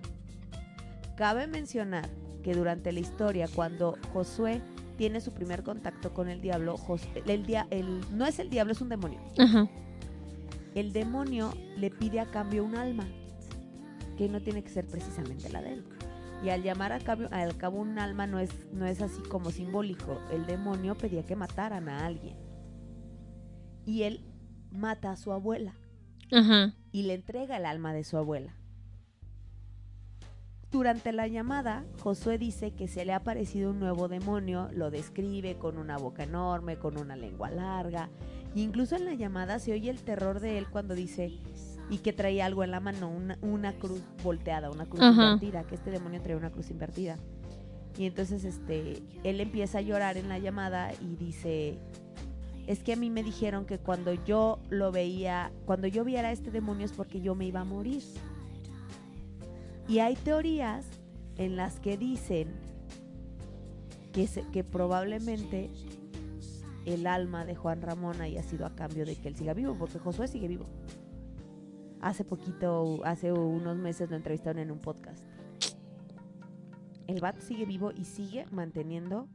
Cabe 1.16 1.48
mencionar 1.48 2.10
que 2.44 2.54
durante 2.54 2.92
la 2.92 3.00
historia, 3.00 3.48
cuando 3.54 3.98
Josué 4.14 4.62
tiene 4.98 5.22
su 5.22 5.32
primer 5.32 5.64
contacto 5.64 6.14
con 6.14 6.28
el 6.30 6.42
diablo, 6.42 6.78
Jos- 6.78 7.08
el, 7.26 7.46
dia- 7.46 7.68
el- 7.70 8.02
no 8.18 8.26
es 8.26 8.40
el 8.40 8.50
diablo, 8.50 8.74
es 8.74 8.82
un 8.82 8.90
demonio. 8.90 9.20
Ajá. 9.38 9.68
El 10.76 10.94
demonio 10.94 11.54
le 11.78 11.90
pide 11.92 12.20
a 12.20 12.26
cambio 12.26 12.64
un 12.64 12.76
alma, 12.76 13.08
que 14.18 14.28
no 14.30 14.42
tiene 14.42 14.64
que 14.64 14.70
ser 14.70 14.86
precisamente 14.88 15.50
la 15.50 15.62
de 15.62 15.74
él. 15.74 15.84
Y 16.44 16.50
al 16.50 16.62
llamar 16.62 16.92
a 16.94 17.00
cambio, 17.00 17.30
al 17.32 17.56
cabo 17.58 17.80
un 17.80 17.98
alma 17.98 18.28
no 18.28 18.38
es, 18.40 18.52
no 18.72 18.86
es 18.86 19.02
así 19.02 19.22
como 19.24 19.50
simbólico. 19.52 20.20
El 20.32 20.46
demonio 20.46 20.96
pedía 20.96 21.26
que 21.26 21.36
mataran 21.36 21.90
a 21.90 22.06
alguien. 22.06 22.36
Y 23.86 24.04
él 24.04 24.22
mata 24.72 25.12
a 25.12 25.16
su 25.16 25.32
abuela 25.32 25.74
Ajá. 26.32 26.74
y 26.92 27.04
le 27.04 27.14
entrega 27.16 27.58
el 27.58 27.66
alma 27.66 27.94
de 27.94 28.04
su 28.04 28.18
abuela. 28.18 28.54
Durante 30.72 31.14
la 31.14 31.28
llamada, 31.28 31.86
Josué 32.02 32.38
dice 32.38 32.72
que 32.72 32.90
se 32.90 33.06
le 33.06 33.14
ha 33.14 33.18
aparecido 33.18 33.72
un 33.72 33.80
nuevo 33.80 34.10
demonio, 34.10 34.70
lo 34.74 34.92
describe 34.92 35.56
con 35.56 35.78
una 35.78 35.98
boca 35.98 36.24
enorme, 36.24 36.78
con 36.78 36.98
una 36.98 37.16
lengua 37.16 37.50
larga. 37.50 38.10
e 38.54 38.60
incluso 38.60 38.96
en 38.96 39.06
la 39.06 39.14
llamada 39.14 39.60
se 39.60 39.72
oye 39.72 39.90
el 39.90 40.02
terror 40.02 40.40
de 40.42 40.58
él 40.58 40.68
cuando 40.70 40.94
dice 40.94 41.32
y 41.90 42.00
que 42.00 42.12
traía 42.12 42.46
algo 42.46 42.66
en 42.66 42.72
la 42.72 42.82
mano, 42.82 43.10
una, 43.10 43.38
una 43.42 43.74
cruz 43.74 44.02
volteada, 44.22 44.70
una 44.70 44.86
cruz 44.86 45.02
Ajá. 45.02 45.34
invertida, 45.34 45.64
que 45.64 45.76
este 45.76 45.90
demonio 45.90 46.22
traía 46.22 46.38
una 46.38 46.52
cruz 46.52 46.70
invertida. 46.70 47.18
Y 47.98 48.06
entonces 48.06 48.44
este, 48.44 49.02
él 49.24 49.40
empieza 49.40 49.78
a 49.78 49.82
llorar 49.82 50.18
en 50.18 50.28
la 50.28 50.38
llamada 50.38 50.92
y 51.02 51.16
dice, 51.16 51.80
es 52.68 52.84
que 52.84 52.94
a 52.94 52.96
mí 52.98 53.10
me 53.10 53.24
dijeron 53.24 53.66
que 53.66 53.80
cuando 53.80 54.14
yo 54.14 54.60
lo 54.70 54.92
veía, 54.92 55.52
cuando 55.66 55.88
yo 55.88 56.04
viera 56.04 56.28
a 56.28 56.32
este 56.34 56.52
demonio 56.52 56.86
es 56.86 56.92
porque 56.92 57.22
yo 57.22 57.34
me 57.36 57.46
iba 57.46 57.62
a 57.62 57.66
morir. 57.66 58.04
Y 59.88 60.00
hay 60.00 60.16
teorías 60.16 60.86
en 61.38 61.56
las 61.56 61.80
que 61.80 61.98
dicen 61.98 62.50
que, 64.12 64.28
se- 64.28 64.46
que 64.52 64.64
probablemente 64.64 65.70
el 66.86 67.06
alma 67.08 67.46
de 67.46 67.56
Juan 67.56 67.82
Ramón 67.82 68.22
haya 68.22 68.44
sido 68.44 68.66
a 68.66 68.76
cambio 68.76 69.06
de 69.06 69.16
que 69.16 69.28
él 69.30 69.36
siga 69.36 69.54
vivo, 69.54 69.76
porque 69.78 70.00
Josué 70.00 70.28
sigue 70.28 70.48
vivo. 70.48 70.66
Hace 72.02 72.24
poquito, 72.24 73.02
hace 73.04 73.32
unos 73.32 73.78
meses 73.78 74.10
lo 74.10 74.16
entrevistaron 74.16 74.60
en 74.62 74.72
un 74.72 74.80
podcast. 74.80 75.24
El 77.08 77.22
vato 77.22 77.42
sigue 77.42 77.66
vivo 77.66 77.92
y 77.96 78.04
sigue 78.06 78.46
manteniendo 78.52 79.28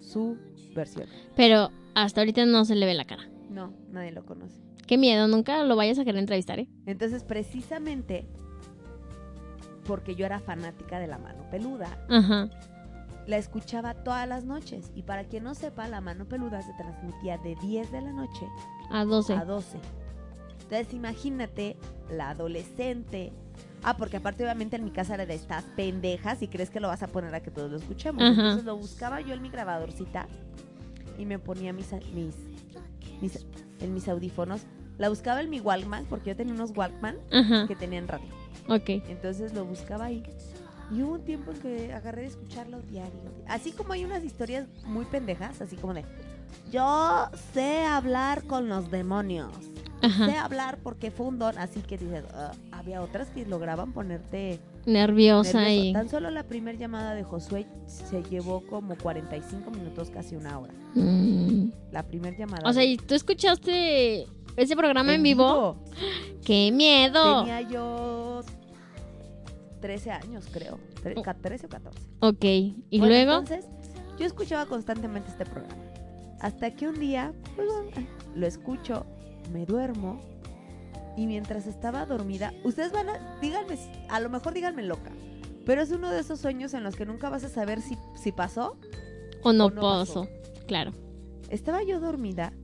su 0.00 0.36
versión. 0.74 1.06
Pero 1.34 1.70
hasta 1.94 2.20
ahorita 2.20 2.44
no 2.46 2.64
se 2.64 2.74
le 2.74 2.84
ve 2.86 2.94
la 2.94 3.04
cara. 3.06 3.24
No, 3.50 3.72
nadie 3.90 4.12
lo 4.12 4.24
conoce. 4.24 4.60
Qué 4.86 4.98
miedo, 4.98 5.26
nunca 5.28 5.64
lo 5.64 5.76
vayas 5.76 5.98
a 5.98 6.04
querer 6.04 6.20
entrevistar, 6.20 6.58
¿eh? 6.60 6.68
Entonces, 6.86 7.24
precisamente 7.24 8.26
porque 9.84 10.14
yo 10.14 10.26
era 10.26 10.40
fanática 10.40 10.98
de 10.98 11.06
la 11.06 11.18
mano 11.18 11.48
peluda, 11.50 11.98
Ajá. 12.08 12.48
la 13.26 13.36
escuchaba 13.36 13.94
todas 13.94 14.26
las 14.28 14.44
noches. 14.44 14.90
Y 14.94 15.02
para 15.02 15.24
quien 15.24 15.44
no 15.44 15.54
sepa, 15.54 15.88
la 15.88 16.00
mano 16.00 16.24
peluda 16.26 16.62
se 16.62 16.72
transmitía 16.74 17.38
de 17.38 17.54
10 17.62 17.92
de 17.92 18.00
la 18.02 18.12
noche 18.12 18.46
A 18.90 19.04
12. 19.04 19.34
a 19.34 19.44
12. 19.44 19.78
Entonces, 20.62 20.94
imagínate 20.94 21.76
la 22.10 22.30
adolescente. 22.30 23.32
Ah, 23.82 23.96
porque 23.98 24.16
aparte, 24.16 24.42
obviamente, 24.44 24.76
en 24.76 24.84
mi 24.84 24.90
casa 24.90 25.14
era 25.14 25.26
de 25.26 25.34
estas 25.34 25.62
pendejas 25.76 26.40
y 26.40 26.48
crees 26.48 26.70
que 26.70 26.80
lo 26.80 26.88
vas 26.88 27.02
a 27.02 27.08
poner 27.08 27.34
a 27.34 27.40
que 27.42 27.50
todos 27.50 27.70
lo 27.70 27.76
escuchemos. 27.76 28.22
Ajá. 28.22 28.32
Entonces, 28.32 28.64
lo 28.64 28.76
buscaba 28.76 29.20
yo 29.20 29.34
en 29.34 29.42
mi 29.42 29.50
grabadorcita 29.50 30.26
y 31.18 31.26
me 31.26 31.38
ponía 31.38 31.72
mis, 31.74 31.92
mis, 32.14 32.34
mis- 33.20 33.46
en 33.80 33.92
mis 33.92 34.08
audífonos. 34.08 34.62
La 34.96 35.08
buscaba 35.10 35.42
en 35.42 35.50
mi 35.50 35.60
Walkman, 35.60 36.06
porque 36.06 36.30
yo 36.30 36.36
tenía 36.36 36.54
unos 36.54 36.70
Walkman 36.74 37.16
Ajá. 37.30 37.66
que 37.66 37.76
tenían 37.76 38.08
radio. 38.08 38.28
Ok. 38.68 38.88
Entonces 39.08 39.52
lo 39.54 39.64
buscaba 39.64 40.06
ahí. 40.06 40.22
Y 40.90 41.02
hubo 41.02 41.14
un 41.14 41.24
tiempo 41.24 41.50
en 41.52 41.58
que 41.60 41.92
agarré 41.92 42.22
de 42.22 42.28
escucharlo 42.28 42.80
diario. 42.82 43.12
Así 43.48 43.72
como 43.72 43.92
hay 43.94 44.04
unas 44.04 44.22
historias 44.24 44.66
muy 44.86 45.04
pendejas, 45.06 45.60
así 45.62 45.76
como 45.76 45.94
de, 45.94 46.04
yo 46.70 47.28
sé 47.54 47.84
hablar 47.84 48.44
con 48.44 48.68
los 48.68 48.90
demonios. 48.90 49.50
Sé 50.00 50.06
Ajá. 50.08 50.44
hablar 50.44 50.78
porque 50.82 51.10
fue 51.10 51.24
un 51.26 51.38
don. 51.38 51.56
Así 51.56 51.80
que 51.80 51.96
dices, 51.96 52.24
"Ah", 52.34 52.52
había 52.72 53.00
otras 53.00 53.28
que 53.30 53.46
lograban 53.46 53.92
ponerte 53.94 54.60
Nerviosa 54.84 55.60
nervioso. 55.62 55.86
y. 55.88 55.92
Tan 55.94 56.10
solo 56.10 56.28
la 56.30 56.42
primera 56.42 56.76
llamada 56.78 57.14
de 57.14 57.22
Josué 57.24 57.66
se 57.86 58.22
llevó 58.24 58.60
como 58.66 58.96
45 58.98 59.70
minutos, 59.70 60.10
casi 60.10 60.36
una 60.36 60.58
hora. 60.58 60.74
Mm. 60.94 61.70
La 61.90 62.02
primera 62.02 62.36
llamada. 62.36 62.68
O 62.68 62.72
sea, 62.74 62.84
¿y 62.84 62.98
tú 62.98 63.14
escuchaste 63.14 64.26
ese 64.56 64.76
programa 64.76 65.14
en, 65.14 65.22
vivo? 65.22 65.76
¡Qué 66.44 66.70
miedo! 66.70 67.40
Tenía 67.44 67.62
yo 67.62 68.42
13 69.84 70.12
años, 70.12 70.46
creo. 70.50 70.78
Tre- 71.02 71.12
Oh. 71.18 71.22
ca- 71.22 71.34
13 71.34 71.66
o 71.66 71.68
14. 71.68 71.98
Ok. 72.20 72.42
¿Y 72.42 72.74
Bueno, 72.92 73.06
luego? 73.08 73.32
Entonces, 73.40 73.66
yo 74.18 74.24
escuchaba 74.24 74.64
constantemente 74.64 75.28
este 75.30 75.44
programa. 75.44 75.82
Hasta 76.40 76.70
que 76.74 76.88
un 76.88 76.98
día, 76.98 77.34
pues, 77.54 77.68
lo 78.34 78.46
escucho, 78.46 79.04
me 79.52 79.66
duermo. 79.66 80.20
Y 81.18 81.26
mientras 81.26 81.66
estaba 81.66 82.06
dormida, 82.06 82.54
ustedes 82.64 82.92
van 82.92 83.10
a, 83.10 83.38
díganme, 83.42 83.76
a 84.08 84.20
lo 84.20 84.30
mejor 84.30 84.54
díganme 84.54 84.82
loca. 84.84 85.10
Pero 85.66 85.82
es 85.82 85.90
uno 85.90 86.10
de 86.10 86.20
esos 86.20 86.40
sueños 86.40 86.72
en 86.72 86.82
los 86.82 86.96
que 86.96 87.04
nunca 87.04 87.28
vas 87.28 87.44
a 87.44 87.50
saber 87.50 87.82
si, 87.82 87.98
si 88.16 88.32
pasó. 88.32 88.78
¿O 89.42 89.52
no, 89.52 89.66
o 89.66 89.70
no 89.70 89.82
pasó. 89.82 90.22
pasó? 90.22 90.28
Claro. 90.66 90.92
Estaba 91.50 91.82
yo 91.82 92.00
dormida 92.00 92.54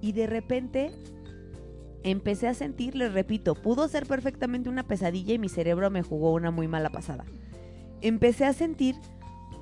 y 0.00 0.12
de 0.12 0.28
repente 0.28 0.92
empecé 2.06 2.46
a 2.46 2.54
sentir, 2.54 2.94
les 2.94 3.12
repito, 3.12 3.54
pudo 3.54 3.88
ser 3.88 4.06
perfectamente 4.06 4.68
una 4.68 4.84
pesadilla 4.84 5.34
y 5.34 5.38
mi 5.38 5.48
cerebro 5.48 5.90
me 5.90 6.02
jugó 6.02 6.32
una 6.32 6.50
muy 6.50 6.68
mala 6.68 6.90
pasada. 6.90 7.24
Empecé 8.00 8.44
a 8.44 8.52
sentir 8.52 8.94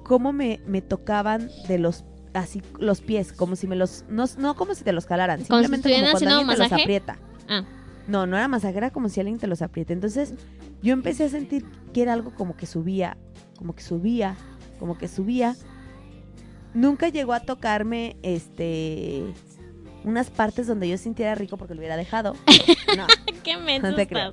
cómo 0.05 0.33
me, 0.33 0.61
me 0.67 0.83
tocaban 0.83 1.51
de 1.69 1.79
los 1.79 2.05
así 2.35 2.63
los 2.79 3.01
pies, 3.01 3.33
como 3.33 3.57
si 3.57 3.67
me 3.67 3.77
los 3.77 4.05
no, 4.09 4.25
no 4.39 4.57
como 4.57 4.75
si 4.75 4.85
te 4.85 4.93
los 4.93 5.07
calaran, 5.07 5.45
simplemente 5.45 5.89
como 5.89 6.11
cuando 6.11 6.29
alguien 6.29 6.47
te 6.47 6.53
los 6.53 6.59
masaje. 6.59 6.83
aprieta. 6.83 7.19
Ah. 7.49 7.65
No, 8.07 8.27
no 8.27 8.37
era 8.37 8.49
masaje, 8.49 8.77
era 8.77 8.91
como 8.91 9.09
si 9.09 9.21
alguien 9.21 9.39
te 9.39 9.47
los 9.47 9.63
apriete. 9.63 9.95
Entonces, 9.95 10.35
yo 10.83 10.93
empecé 10.93 11.25
a 11.25 11.29
sentir 11.31 11.65
que 11.95 12.03
era 12.03 12.13
algo 12.13 12.35
como 12.35 12.55
que 12.57 12.67
subía, 12.67 13.17
como 13.57 13.75
que 13.75 13.83
subía, 13.83 14.37
como 14.79 14.99
que 14.99 15.09
subía. 15.09 15.57
Nunca 16.75 17.09
llegó 17.09 17.33
a 17.33 17.41
tocarme 17.41 18.17
este 18.23 19.33
unas 20.05 20.31
partes 20.31 20.67
donde 20.67 20.89
yo 20.89 20.97
sintiera 20.99 21.35
rico 21.35 21.57
porque 21.57 21.75
lo 21.75 21.81
hubiera 21.81 21.97
dejado. 21.97 22.35
No. 22.97 23.07
¡Qué 23.43 23.57
No 23.57 23.95
te 23.95 24.03
estás! 24.03 24.07
creo. 24.09 24.33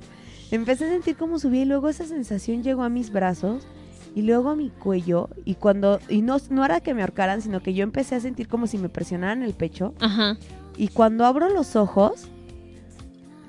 Empecé 0.50 0.84
a 0.84 0.88
sentir 0.90 1.16
cómo 1.16 1.38
subía 1.38 1.62
y 1.62 1.64
luego 1.64 1.88
esa 1.88 2.04
sensación 2.06 2.62
llegó 2.62 2.82
a 2.82 2.88
mis 2.88 3.10
brazos 3.10 3.66
y 4.14 4.22
luego 4.22 4.50
a 4.50 4.56
mi 4.56 4.68
cuello 4.68 5.30
y 5.44 5.54
cuando 5.54 5.98
y 6.08 6.20
no 6.22 6.36
no 6.50 6.64
era 6.64 6.80
que 6.80 6.92
me 6.94 7.00
ahorcaran, 7.02 7.40
sino 7.40 7.60
que 7.62 7.72
yo 7.74 7.82
empecé 7.82 8.14
a 8.14 8.20
sentir 8.20 8.46
como 8.48 8.66
si 8.66 8.76
me 8.78 8.88
presionaran 8.90 9.42
el 9.42 9.54
pecho 9.54 9.94
Ajá. 10.00 10.36
y 10.76 10.88
cuando 10.88 11.24
abro 11.24 11.48
los 11.48 11.74
ojos 11.76 12.28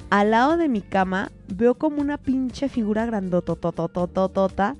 al 0.09 0.31
lado 0.31 0.55
de 0.57 0.69
mi 0.69 0.81
cama 0.81 1.31
veo 1.47 1.75
como 1.75 2.01
una 2.01 2.17
pinche 2.17 2.69
figura 2.69 3.05
grandotototototota, 3.05 4.75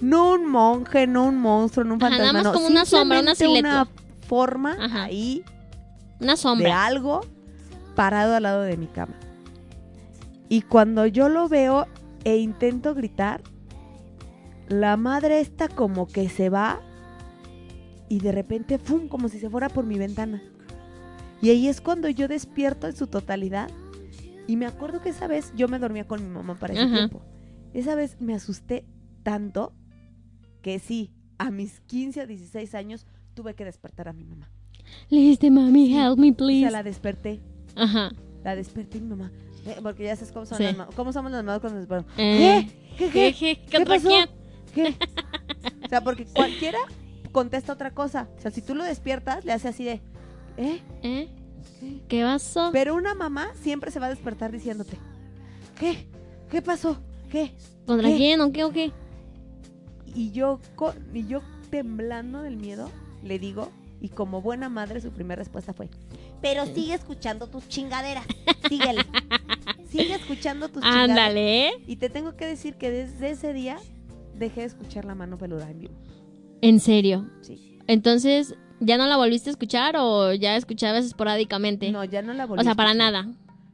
no 0.00 0.32
un 0.32 0.46
monje, 0.46 1.06
no 1.06 1.24
un 1.26 1.38
monstruo, 1.38 1.84
no 1.84 1.94
un 1.94 2.02
Ajá, 2.02 2.10
fantasma, 2.10 2.32
nada 2.32 2.44
más 2.44 2.44
no, 2.44 2.52
como 2.52 2.66
una 2.66 2.84
sombra, 2.84 3.20
una 3.20 3.34
una 3.48 3.88
forma 4.26 4.76
Ajá. 4.80 5.04
ahí 5.04 5.44
Una 6.20 6.32
de 6.32 6.36
sombra. 6.36 6.84
algo 6.86 7.20
parado 7.94 8.34
al 8.34 8.42
lado 8.44 8.62
de 8.62 8.76
mi 8.76 8.86
cama. 8.86 9.14
Y 10.48 10.62
cuando 10.62 11.06
yo 11.06 11.28
lo 11.28 11.48
veo 11.48 11.86
e 12.24 12.36
intento 12.38 12.94
gritar, 12.94 13.42
la 14.68 14.96
madre 14.96 15.40
está 15.40 15.68
como 15.68 16.06
que 16.06 16.28
se 16.28 16.48
va 16.50 16.80
y 18.08 18.20
de 18.20 18.32
repente, 18.32 18.78
¡fum! 18.78 19.08
como 19.08 19.28
si 19.28 19.38
se 19.38 19.50
fuera 19.50 19.68
por 19.68 19.84
mi 19.84 19.98
ventana. 19.98 20.42
Y 21.42 21.50
ahí 21.50 21.68
es 21.68 21.80
cuando 21.80 22.08
yo 22.08 22.26
despierto 22.26 22.86
en 22.86 22.96
su 22.96 23.06
totalidad. 23.06 23.70
Y 24.46 24.56
me 24.56 24.66
acuerdo 24.66 25.02
que 25.02 25.10
esa 25.10 25.26
vez 25.26 25.52
yo 25.54 25.68
me 25.68 25.78
dormía 25.78 26.06
con 26.06 26.22
mi 26.22 26.28
mamá 26.28 26.54
para 26.54 26.72
ese 26.72 26.82
Ajá. 26.82 26.94
tiempo. 26.94 27.22
Esa 27.74 27.94
vez 27.94 28.18
me 28.20 28.34
asusté 28.34 28.86
tanto 29.22 29.74
que 30.62 30.78
sí, 30.78 31.12
a 31.36 31.50
mis 31.50 31.80
15 31.80 32.22
o 32.22 32.26
16 32.26 32.74
años 32.74 33.06
tuve 33.34 33.54
que 33.54 33.64
despertar 33.66 34.08
a 34.08 34.12
mi 34.14 34.24
mamá. 34.24 34.50
Liste, 35.10 35.50
mami, 35.50 35.94
help 35.96 36.18
me, 36.18 36.26
O 36.30 36.34
sea, 36.34 36.36
please. 36.36 36.70
la 36.70 36.82
desperté, 36.82 37.40
Ajá. 37.76 38.10
la 38.44 38.56
desperté 38.56 39.00
mi 39.00 39.08
mamá. 39.08 39.30
eh, 39.66 39.76
porque 39.82 40.04
ya 40.04 40.16
sabes 40.16 40.32
cómo, 40.32 40.46
son 40.46 40.58
Sí. 40.58 40.64
las 40.64 40.76
ma- 40.76 40.88
cómo 40.96 41.12
somos 41.12 41.30
las 41.32 41.44
mamás 41.44 41.60
cuando 41.60 41.78
nos 41.80 41.88
despertamos. 41.88 42.18
Eh. 42.18 42.68
¿Qué? 42.96 43.06
¿Qué? 43.06 43.10
¿Qué? 43.10 43.34
¿Qué, 43.38 43.60
¿Qué 43.70 43.76
¿Contra 43.78 43.94
pasó? 43.96 44.08
quién? 44.08 44.28
¿Qué? 44.74 44.94
O 45.84 45.88
sea, 45.88 46.02
porque 46.02 46.24
cualquiera 46.26 46.78
contesta 47.32 47.72
otra 47.72 47.90
cosa. 47.92 48.28
O 48.38 48.40
sea, 48.42 48.50
si 48.50 48.60
tú 48.62 48.74
lo 48.74 48.84
despiertas, 48.84 49.44
le 49.44 49.52
hace 49.52 49.68
así 49.68 49.84
de, 49.84 50.00
¿eh? 50.58 50.80
¿Eh? 51.02 51.28
¿Qué? 51.80 52.00
¿Qué 52.08 52.22
pasó? 52.22 52.70
Pero 52.72 52.94
una 52.94 53.14
mamá 53.14 53.48
siempre 53.62 53.90
se 53.90 53.98
va 53.98 54.06
a 54.06 54.10
despertar 54.10 54.52
diciéndote, 54.52 54.98
¿qué? 55.78 56.06
¿Qué 56.50 56.60
pasó? 56.62 56.98
¿Qué? 57.30 57.52
¿Contra 57.86 58.08
quién 58.14 58.40
o 58.42 58.52
qué 58.52 58.64
o 58.64 58.70
qué? 58.70 58.92
Y 60.14 60.30
yo, 60.30 60.60
y 61.14 61.26
yo 61.26 61.40
temblando 61.70 62.42
del 62.42 62.56
miedo, 62.56 62.90
le 63.22 63.38
digo, 63.38 63.70
y 64.00 64.08
como 64.10 64.40
buena 64.42 64.68
madre, 64.68 65.00
su 65.00 65.10
primera 65.10 65.38
respuesta 65.40 65.72
fue, 65.72 65.88
pero 66.40 66.66
sigue 66.66 66.94
escuchando 66.94 67.46
tus 67.48 67.68
chingaderas, 67.68 68.24
síguele. 68.68 69.02
sigue 69.90 70.14
escuchando 70.14 70.68
tus 70.68 70.82
chingaderas. 70.82 71.10
Ándale, 71.10 71.68
¿eh? 71.68 71.72
Y 71.86 71.96
te 71.96 72.08
tengo 72.10 72.36
que 72.36 72.46
decir 72.46 72.76
que 72.76 72.90
desde 72.90 73.30
ese 73.30 73.52
día 73.52 73.76
dejé 74.34 74.60
de 74.60 74.66
escuchar 74.66 75.04
la 75.04 75.14
mano 75.14 75.36
peluda 75.38 75.70
en 75.70 75.78
vivo. 75.80 75.94
En 76.60 76.80
serio. 76.80 77.28
Sí. 77.42 77.78
Entonces, 77.86 78.54
¿ya 78.80 78.98
no 78.98 79.06
la 79.06 79.16
volviste 79.16 79.50
a 79.50 79.52
escuchar 79.52 79.96
o 79.98 80.32
ya 80.34 80.56
escuchabas 80.56 81.04
esporádicamente? 81.04 81.90
No, 81.90 82.04
ya 82.04 82.22
no 82.22 82.34
la 82.34 82.46
volví 82.46 82.60
o 82.60 82.64
sea, 82.64 82.74
para 82.74 82.94
nada. 82.94 83.28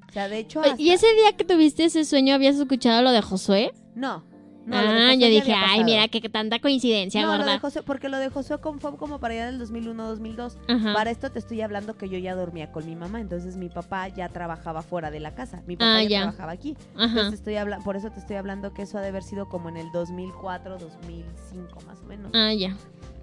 O 0.08 0.12
sea, 0.12 0.28
de 0.28 0.38
hecho, 0.38 0.60
¿Y 0.78 0.90
hasta- 0.90 1.06
ese 1.06 1.14
día 1.20 1.32
que 1.37 1.44
tuviste 1.44 1.84
ese 1.84 2.04
sueño 2.04 2.34
habías 2.34 2.56
escuchado 2.56 3.02
lo 3.02 3.10
de 3.10 3.20
Josué? 3.20 3.72
No. 3.94 4.24
No, 4.66 4.77
ah, 4.77 5.14
yo 5.14 5.27
dije, 5.29 5.53
ay, 5.55 5.85
mira, 5.85 6.09
que 6.09 6.20
que 6.20 6.29
tanta 6.29 6.59
coincidencia, 6.59 7.22
No, 7.22 7.37
lo 7.37 7.44
de. 7.44 7.59
Josué, 7.59 7.83
porque 7.83 8.09
lo 8.09 8.18
de 8.18 8.29
Josué 8.31 8.59
com- 8.59 8.79
fue 8.79 8.96
como 8.96 9.20
para 9.20 9.35
allá 9.35 9.46
del 9.46 9.59
2001-2002. 9.59 10.57
Ajá. 10.68 10.92
Para 10.94 11.11
esto 11.11 11.31
te 11.31 11.38
estoy 11.38 11.61
hablando 11.61 11.96
que 11.96 12.09
yo 12.09 12.18
ya 12.18 12.35
dormía 12.35 12.72
con 12.72 12.87
mi 12.87 12.96
mamá, 12.96 13.20
entonces 13.20 13.57
mi 13.57 13.68
papá 13.68 14.09
ya 14.09 14.29
trabajaba 14.29 14.83
fuera 14.83 15.11
de 15.11 15.20
la 15.20 15.35
casa. 15.35 15.62
Mi 15.66 15.77
papá 15.77 15.96
Ah, 15.96 16.03
ya, 16.03 16.09
ya. 16.09 16.20
trabajaba 16.22 16.53
aquí. 16.53 16.77
Ajá. 16.96 17.05
Entonces 17.07 17.35
estoy 17.35 17.57
habla 17.57 17.79
por 17.81 17.96
eso 17.96 18.11
te 18.11 18.20
estoy 18.20 18.37
hablando 18.37 18.72
que 18.72 18.83
eso 18.83 18.96
ha 18.98 19.00
de 19.03 19.09
haber 19.09 19.22
sido 19.22 19.48
como 19.48 19.68
en 19.68 19.77
el 19.77 19.90
2004, 19.92 20.79
2005 20.79 21.81
más 21.87 22.00
o 22.00 22.05
menos. 22.05 22.31
Ah, 22.35 22.53
ya. 22.53 22.77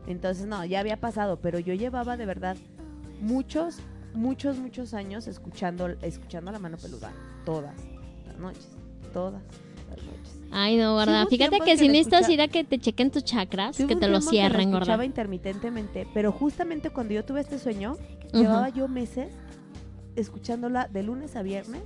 Entonces 0.08 0.46
no, 0.46 0.64
ya 0.66 0.80
había 0.80 0.98
pasado, 0.98 1.40
pero 1.42 1.60
yo 1.60 1.74
llevaba 1.74 2.18
de 2.18 2.26
verdad 2.26 2.58
muchos, 3.20 3.78
muchos, 4.14 4.58
muchos 4.58 4.94
años 4.94 5.28
escuchando, 5.28 5.88
escuchando 6.02 6.52
la 6.52 6.60
mano 6.60 6.78
peluda 6.78 7.12
todas 7.46 7.76
las 8.28 8.38
noches, 8.38 8.68
todas. 9.14 9.42
Ay, 10.52 10.78
no, 10.78 10.94
gorda. 10.94 11.22
hubo 11.24 11.30
Fíjate 11.30 11.60
que 11.60 11.66
que 11.66 11.78
si 11.78 11.88
necesitas 11.88 12.22
escucha- 12.22 12.34
ir 12.34 12.42
a 12.42 12.48
que 12.48 12.64
te 12.64 12.78
chequen 12.80 13.10
tus 13.12 13.24
chakras, 13.24 13.76
Sí, 13.76 13.88
que 13.88 13.96
te 13.96 14.08
lo 14.08 14.20
que 14.20 14.26
la 14.26 14.32
cierren, 14.32 14.62
escuchaba 14.70 14.98
gorda. 14.98 15.06
intermitentemente, 15.06 16.08
pero 16.14 16.32
justamente 16.32 16.90
cuando 16.90 17.14
yo 17.14 17.24
tuve 17.26 17.42
este 17.42 17.58
sueño, 17.58 17.94
Ujú. 17.94 18.38
llevaba 18.42 18.70
yo 18.70 18.88
meses 18.88 19.34
escuchándola 20.16 20.88
de 20.88 21.04
lunes 21.04 21.36
a 21.36 21.42
viernes, 21.42 21.84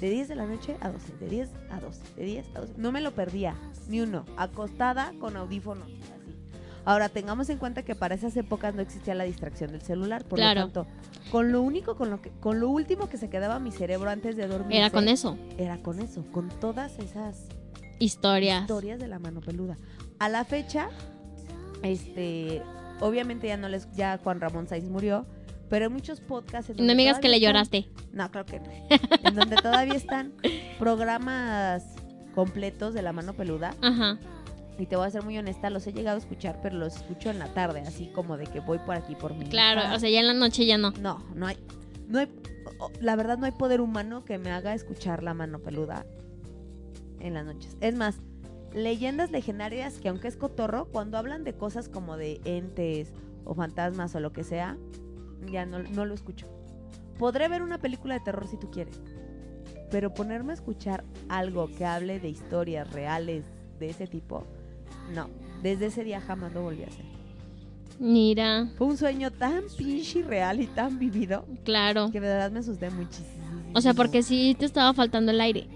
de 0.00 0.10
10 0.10 0.28
de 0.28 0.34
la 0.36 0.46
noche 0.46 0.76
a 0.80 0.90
12, 0.90 1.12
de 1.18 1.28
10 1.28 1.50
a 1.70 1.80
12, 1.80 2.00
de 2.16 2.24
10 2.24 2.46
a 2.54 2.60
12. 2.60 2.74
No 2.76 2.92
me 2.92 3.00
lo 3.00 3.12
perdía, 3.12 3.54
ni 3.88 4.00
uno, 4.00 4.24
acostada 4.36 5.12
con 5.18 5.36
audífonos. 5.36 5.88
Ahora, 6.84 7.08
tengamos 7.08 7.48
en 7.50 7.58
cuenta 7.58 7.82
que 7.82 7.96
para 7.96 8.14
esas 8.14 8.36
épocas 8.36 8.72
no 8.76 8.80
existía 8.82 9.14
la 9.16 9.24
distracción 9.24 9.72
del 9.72 9.82
celular, 9.82 10.24
por 10.24 10.38
Claro. 10.38 10.60
lo 10.60 10.66
tanto, 10.68 10.86
con 11.32 11.50
lo 11.50 11.60
único, 11.60 11.96
con 11.96 12.10
lo 12.10 12.22
que, 12.22 12.30
con 12.38 12.60
lo 12.60 12.68
último 12.68 13.08
que 13.08 13.16
se 13.16 13.28
quedaba 13.28 13.58
mi 13.58 13.72
cerebro 13.72 14.08
antes 14.08 14.36
de 14.36 14.46
dormir. 14.46 14.76
Era 14.76 14.90
con 14.90 15.08
eso. 15.08 15.36
Era 15.58 15.78
con 15.78 15.98
eso, 15.98 16.24
con 16.30 16.48
todas 16.48 17.00
esas 17.00 17.46
Historias. 17.98 18.62
historias 18.62 18.98
de 19.00 19.08
la 19.08 19.18
mano 19.18 19.40
peluda. 19.40 19.76
A 20.18 20.28
la 20.28 20.44
fecha, 20.44 20.88
este, 21.82 22.62
obviamente 23.00 23.46
ya 23.48 23.56
no 23.56 23.68
les, 23.68 23.90
ya 23.92 24.18
Juan 24.22 24.40
Ramón 24.40 24.66
Saiz 24.68 24.84
murió, 24.88 25.26
pero 25.68 25.86
hay 25.86 25.90
muchos 25.90 26.20
podcasts. 26.20 26.70
en 26.70 26.76
No 26.86 26.94
me 26.94 27.02
digas 27.02 27.18
que 27.18 27.28
le 27.28 27.36
están- 27.36 27.48
lloraste. 27.52 27.88
No, 28.12 28.30
creo 28.30 28.46
que 28.46 28.60
no. 28.60 28.66
en 29.24 29.34
donde 29.34 29.56
todavía 29.56 29.94
están 29.94 30.32
programas 30.78 31.84
completos 32.34 32.94
de 32.94 33.02
la 33.02 33.12
mano 33.12 33.32
peluda. 33.34 33.74
Ajá. 33.82 34.18
Y 34.78 34.86
te 34.86 34.96
voy 34.96 35.06
a 35.06 35.10
ser 35.10 35.22
muy 35.24 35.36
honesta, 35.38 35.70
los 35.70 35.86
he 35.86 35.92
llegado 35.92 36.16
a 36.16 36.20
escuchar, 36.20 36.60
pero 36.62 36.76
los 36.76 36.96
escucho 36.96 37.30
en 37.30 37.38
la 37.38 37.48
tarde, 37.54 37.80
así 37.80 38.06
como 38.14 38.36
de 38.36 38.44
que 38.46 38.60
voy 38.60 38.78
por 38.78 38.94
aquí 38.94 39.14
por 39.14 39.34
mi. 39.34 39.46
Claro, 39.46 39.94
o 39.94 39.98
sea, 39.98 40.10
ya 40.10 40.20
en 40.20 40.26
la 40.26 40.34
noche 40.34 40.66
ya 40.66 40.76
no. 40.76 40.90
No, 41.00 41.24
no 41.34 41.46
hay, 41.46 41.56
no 42.08 42.18
hay, 42.18 42.28
la 43.00 43.16
verdad 43.16 43.38
no 43.38 43.46
hay 43.46 43.52
poder 43.52 43.80
humano 43.80 44.24
que 44.26 44.36
me 44.36 44.50
haga 44.52 44.74
escuchar 44.74 45.22
la 45.22 45.32
mano 45.32 45.60
peluda 45.60 46.04
en 47.26 47.34
las 47.34 47.44
noches. 47.46 47.76
Es 47.80 47.94
más, 47.94 48.16
leyendas 48.74 49.30
legendarias 49.30 49.98
que 49.98 50.08
aunque 50.08 50.28
es 50.28 50.36
cotorro, 50.36 50.86
cuando 50.86 51.18
hablan 51.18 51.44
de 51.44 51.54
cosas 51.54 51.88
como 51.88 52.16
de 52.16 52.40
entes 52.44 53.12
o 53.44 53.54
fantasmas 53.54 54.14
o 54.14 54.20
lo 54.20 54.32
que 54.32 54.44
sea, 54.44 54.76
ya 55.50 55.66
no, 55.66 55.78
no 55.80 56.04
lo 56.04 56.14
escucho. 56.14 56.46
Podré 57.18 57.48
ver 57.48 57.62
una 57.62 57.78
película 57.78 58.14
de 58.14 58.20
terror 58.20 58.46
si 58.48 58.56
tú 58.56 58.70
quieres, 58.70 59.00
pero 59.90 60.12
ponerme 60.12 60.52
a 60.52 60.54
escuchar 60.54 61.04
algo 61.28 61.68
que 61.76 61.84
hable 61.84 62.20
de 62.20 62.28
historias 62.28 62.90
reales 62.92 63.44
de 63.78 63.90
ese 63.90 64.06
tipo, 64.06 64.44
no. 65.14 65.28
Desde 65.62 65.86
ese 65.86 66.04
día 66.04 66.20
jamás 66.20 66.52
lo 66.52 66.62
volví 66.62 66.82
a 66.82 66.86
hacer. 66.88 67.04
Mira, 67.98 68.68
Fue 68.76 68.86
un 68.88 68.96
sueño 68.98 69.30
tan 69.30 69.62
pinche 69.76 70.22
real 70.22 70.60
y 70.60 70.66
tan 70.66 70.98
vivido 70.98 71.46
claro. 71.64 72.10
que 72.10 72.20
de 72.20 72.28
verdad 72.28 72.50
me 72.50 72.58
asusté 72.58 72.90
muchísimo. 72.90 73.46
O 73.74 73.80
sea, 73.80 73.94
porque 73.94 74.22
sí 74.22 74.54
te 74.58 74.66
estaba 74.66 74.92
faltando 74.92 75.32
el 75.32 75.40
aire. 75.40 75.66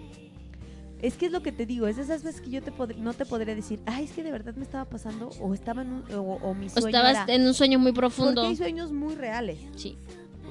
Es 1.02 1.16
que 1.16 1.26
es 1.26 1.32
lo 1.32 1.42
que 1.42 1.50
te 1.52 1.64
digo, 1.66 1.86
es 1.86 1.96
de 1.96 2.02
esas 2.02 2.22
veces 2.22 2.40
que 2.42 2.50
yo 2.50 2.62
te 2.62 2.72
no 2.98 3.14
te 3.14 3.24
podría 3.24 3.54
decir, 3.54 3.80
ay, 3.86 4.04
es 4.04 4.12
que 4.12 4.22
de 4.22 4.30
verdad 4.30 4.54
me 4.54 4.64
estaba 4.64 4.84
pasando, 4.84 5.30
o 5.40 5.54
estaba 5.54 5.82
en 5.82 5.92
un, 5.92 6.04
o, 6.14 6.20
o 6.42 6.54
mi 6.54 6.66
O 6.66 6.70
sueño 6.70 6.88
estabas 6.88 7.14
era... 7.24 7.34
en 7.34 7.46
un 7.46 7.54
sueño 7.54 7.78
muy 7.78 7.92
Porque 7.92 8.00
profundo. 8.14 8.42
hay 8.42 8.56
sueños 8.56 8.92
muy 8.92 9.14
reales. 9.14 9.58
Sí. 9.76 9.96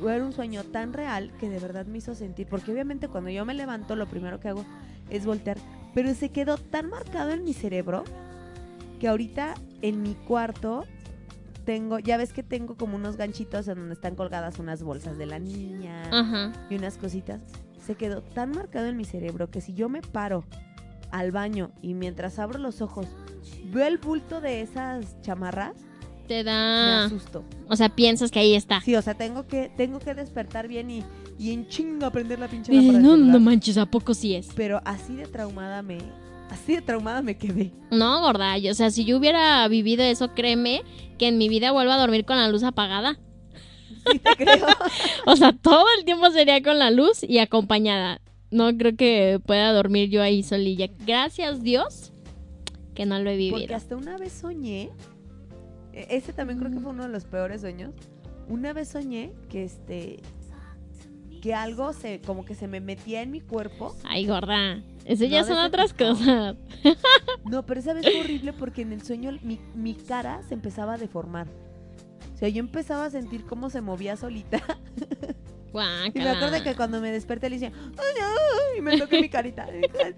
O 0.01 0.09
Era 0.09 0.25
un 0.25 0.33
sueño 0.33 0.63
tan 0.63 0.93
real 0.93 1.31
que 1.39 1.49
de 1.49 1.59
verdad 1.59 1.85
me 1.85 1.99
hizo 1.99 2.15
sentir, 2.15 2.47
porque 2.47 2.71
obviamente 2.71 3.07
cuando 3.09 3.29
yo 3.29 3.45
me 3.45 3.53
levanto 3.53 3.95
lo 3.95 4.07
primero 4.07 4.39
que 4.39 4.47
hago 4.49 4.65
es 5.09 5.25
voltear, 5.25 5.57
pero 5.93 6.13
se 6.15 6.29
quedó 6.29 6.57
tan 6.57 6.89
marcado 6.89 7.31
en 7.31 7.43
mi 7.43 7.53
cerebro 7.53 8.03
que 8.99 9.07
ahorita 9.07 9.53
en 9.81 10.01
mi 10.01 10.13
cuarto 10.15 10.85
tengo, 11.65 11.99
ya 11.99 12.17
ves 12.17 12.33
que 12.33 12.41
tengo 12.43 12.75
como 12.75 12.95
unos 12.95 13.15
ganchitos 13.17 13.67
en 13.67 13.75
donde 13.75 13.93
están 13.93 14.15
colgadas 14.15 14.57
unas 14.59 14.81
bolsas 14.81 15.17
de 15.17 15.25
la 15.27 15.37
niña, 15.39 16.03
Ajá. 16.11 16.53
y 16.69 16.75
unas 16.75 16.97
cositas, 16.97 17.41
se 17.89 17.95
quedó 17.95 18.21
tan 18.21 18.51
marcado 18.51 18.85
en 18.85 18.97
mi 18.97 19.03
cerebro 19.03 19.49
que 19.49 19.61
si 19.61 19.73
yo 19.73 19.89
me 19.89 20.03
paro 20.03 20.43
al 21.09 21.31
baño 21.31 21.71
y 21.81 21.95
mientras 21.95 22.37
abro 22.37 22.59
los 22.59 22.81
ojos 22.83 23.07
veo 23.73 23.87
el 23.87 23.97
bulto 23.97 24.41
de 24.41 24.61
esas 24.61 25.19
chamarras, 25.23 25.73
Te 26.27 26.35
me 26.35 26.43
da. 26.43 27.05
asusto. 27.05 27.43
O 27.67 27.75
sea, 27.75 27.89
piensas 27.89 28.29
que 28.29 28.37
ahí 28.37 28.53
está. 28.53 28.79
Sí, 28.81 28.95
o 28.95 29.01
sea, 29.01 29.15
tengo 29.15 29.47
que, 29.47 29.71
tengo 29.75 29.97
que 29.97 30.13
despertar 30.13 30.67
bien 30.67 30.91
y, 30.91 31.03
y 31.39 31.51
en 31.51 31.67
chinga 31.67 32.11
prender 32.11 32.37
la 32.37 32.47
pinche 32.47 32.71
del 32.71 33.01
no, 33.01 33.17
no 33.17 33.39
manches, 33.39 33.75
¿a 33.79 33.87
poco 33.87 34.13
sí 34.13 34.35
es? 34.35 34.49
Pero 34.55 34.81
así 34.85 35.15
de 35.15 35.25
traumada 35.25 35.81
me, 35.81 35.97
así 36.51 36.75
de 36.75 36.83
traumada 36.83 37.23
me 37.23 37.37
quedé. 37.39 37.71
No, 37.89 38.21
gorda. 38.21 38.55
yo- 38.59 38.69
O 38.69 38.75
sea, 38.75 38.91
si 38.91 39.03
yo 39.03 39.17
hubiera 39.17 39.67
vivido 39.67 40.03
eso, 40.03 40.35
créeme 40.35 40.83
que 41.17 41.27
en 41.27 41.39
mi 41.39 41.49
vida 41.49 41.71
vuelvo 41.71 41.91
a 41.93 41.97
dormir 41.97 42.23
con 42.23 42.37
la 42.37 42.49
luz 42.49 42.61
apagada. 42.61 43.17
Sí 44.11 44.19
te 44.19 44.35
creo. 44.35 44.65
O 45.25 45.35
sea, 45.35 45.53
todo 45.53 45.85
el 45.97 46.05
tiempo 46.05 46.29
sería 46.31 46.61
con 46.61 46.79
la 46.79 46.91
luz 46.91 47.23
y 47.23 47.39
acompañada. 47.39 48.21
No 48.51 48.75
creo 48.77 48.95
que 48.95 49.39
pueda 49.45 49.71
dormir 49.73 50.09
yo 50.09 50.21
ahí 50.21 50.41
solilla. 50.43 50.87
Gracias 51.05 51.61
Dios 51.61 52.11
que 52.95 53.05
no 53.05 53.15
lo 53.19 53.29
he 53.29 53.35
Porque 53.49 53.57
vivido. 53.61 53.75
hasta 53.75 53.95
una 53.95 54.17
vez 54.17 54.33
soñé, 54.33 54.89
e- 55.93 56.07
ese 56.09 56.33
también 56.33 56.59
creo 56.59 56.71
que 56.71 56.79
fue 56.79 56.91
uno 56.91 57.03
de 57.03 57.09
los 57.09 57.25
peores 57.25 57.61
sueños. 57.61 57.91
Una 58.47 58.73
vez 58.73 58.89
soñé 58.89 59.31
que 59.49 59.63
este 59.63 60.19
que 61.41 61.53
algo 61.53 61.93
se 61.93 62.19
como 62.19 62.43
que 62.43 62.53
se 62.55 62.67
me 62.67 62.81
metía 62.81 63.21
en 63.21 63.31
mi 63.31 63.39
cuerpo. 63.39 63.95
Ay, 64.03 64.25
gorda. 64.25 64.81
Eso 65.05 65.23
ya 65.25 65.43
son 65.45 65.57
otras 65.57 65.93
cosas. 65.93 66.57
No, 67.45 67.65
pero 67.65 67.79
esa 67.79 67.93
vez 67.93 68.03
fue 68.03 68.19
horrible 68.19 68.51
porque 68.53 68.81
en 68.81 68.91
el 68.91 69.01
sueño 69.01 69.31
mi, 69.41 69.57
mi 69.73 69.93
cara 69.95 70.41
se 70.47 70.53
empezaba 70.53 70.95
a 70.95 70.97
deformar. 70.97 71.47
O 72.39 72.41
sea, 72.41 72.47
yo 72.47 72.61
empezaba 72.61 73.03
a 73.03 73.09
sentir 73.09 73.43
cómo 73.45 73.69
se 73.69 73.81
movía 73.81 74.15
solita. 74.15 74.61
Y 75.71 75.73
me 75.73 75.81
acuerdo 76.23 76.47
Guácala. 76.47 76.63
que 76.63 76.75
cuando 76.75 76.99
me 76.99 77.11
desperté 77.11 77.47
le 77.47 77.57
decía, 77.59 77.71
"Ay, 77.77 78.23
ay", 78.23 78.79
y 78.79 78.81
me 78.81 78.97
toqué 78.97 79.21
mi 79.21 79.29
carita. 79.29 79.67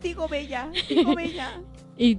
Digo 0.01 0.29
bella, 0.29 0.71
digo 0.87 1.13
bella. 1.13 1.61
Y, 1.97 2.15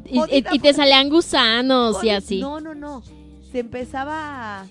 te 0.58 0.74
salían 0.74 1.08
gusanos 1.08 2.04
y 2.04 2.10
así. 2.10 2.40
No, 2.40 2.60
no, 2.60 2.74
no. 2.74 3.02
Se 3.50 3.60
empezaba 3.60 4.60
a, 4.60 4.66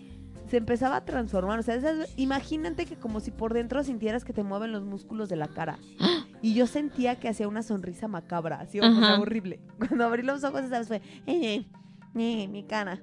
se 0.48 0.58
empezaba 0.58 0.98
a 0.98 1.06
transformar. 1.06 1.58
O 1.58 1.64
sea, 1.64 1.74
esas- 1.74 2.14
imagínate 2.18 2.86
que 2.86 2.98
como 2.98 3.20
si 3.20 3.32
por 3.32 3.56
dentro 3.56 3.84
sintieras 3.84 4.24
que 4.24 4.34
te 4.34 4.44
mueven 4.44 4.72
los 4.72 4.84
músculos 4.84 5.28
de 5.28 5.38
la 5.38 5.48
cara. 5.48 5.80
Y 6.44 6.54
yo 6.54 6.68
sentía 6.68 7.20
que 7.20 7.30
hacía 7.30 7.48
una 7.48 7.64
sonrisa 7.64 8.08
macabra, 8.08 8.60
así 8.60 8.80
o 8.80 9.00
sea, 9.00 9.20
horrible. 9.20 9.60
Cuando 9.80 10.06
abrí 10.06 10.22
los 10.22 10.44
ojos, 10.44 10.62
esa 10.62 10.78
vez 10.80 10.88
fue, 10.88 10.98
eh, 11.26 11.56
eh, 11.56 11.66
eh, 12.16 12.48
mi 12.48 12.64
cara. 12.64 13.02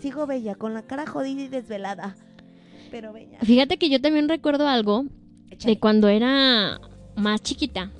Sigo 0.00 0.26
bella, 0.26 0.54
con 0.54 0.74
la 0.74 0.82
cara 0.82 1.06
jodida 1.06 1.42
y 1.42 1.48
desvelada. 1.48 2.16
Pero 2.90 3.12
bella. 3.12 3.38
Fíjate 3.42 3.78
que 3.78 3.88
yo 3.88 4.00
también 4.00 4.28
recuerdo 4.28 4.68
algo 4.68 5.04
Échale. 5.50 5.74
de 5.74 5.80
cuando 5.80 6.08
era 6.08 6.80
más 7.16 7.42
chiquita. 7.42 7.90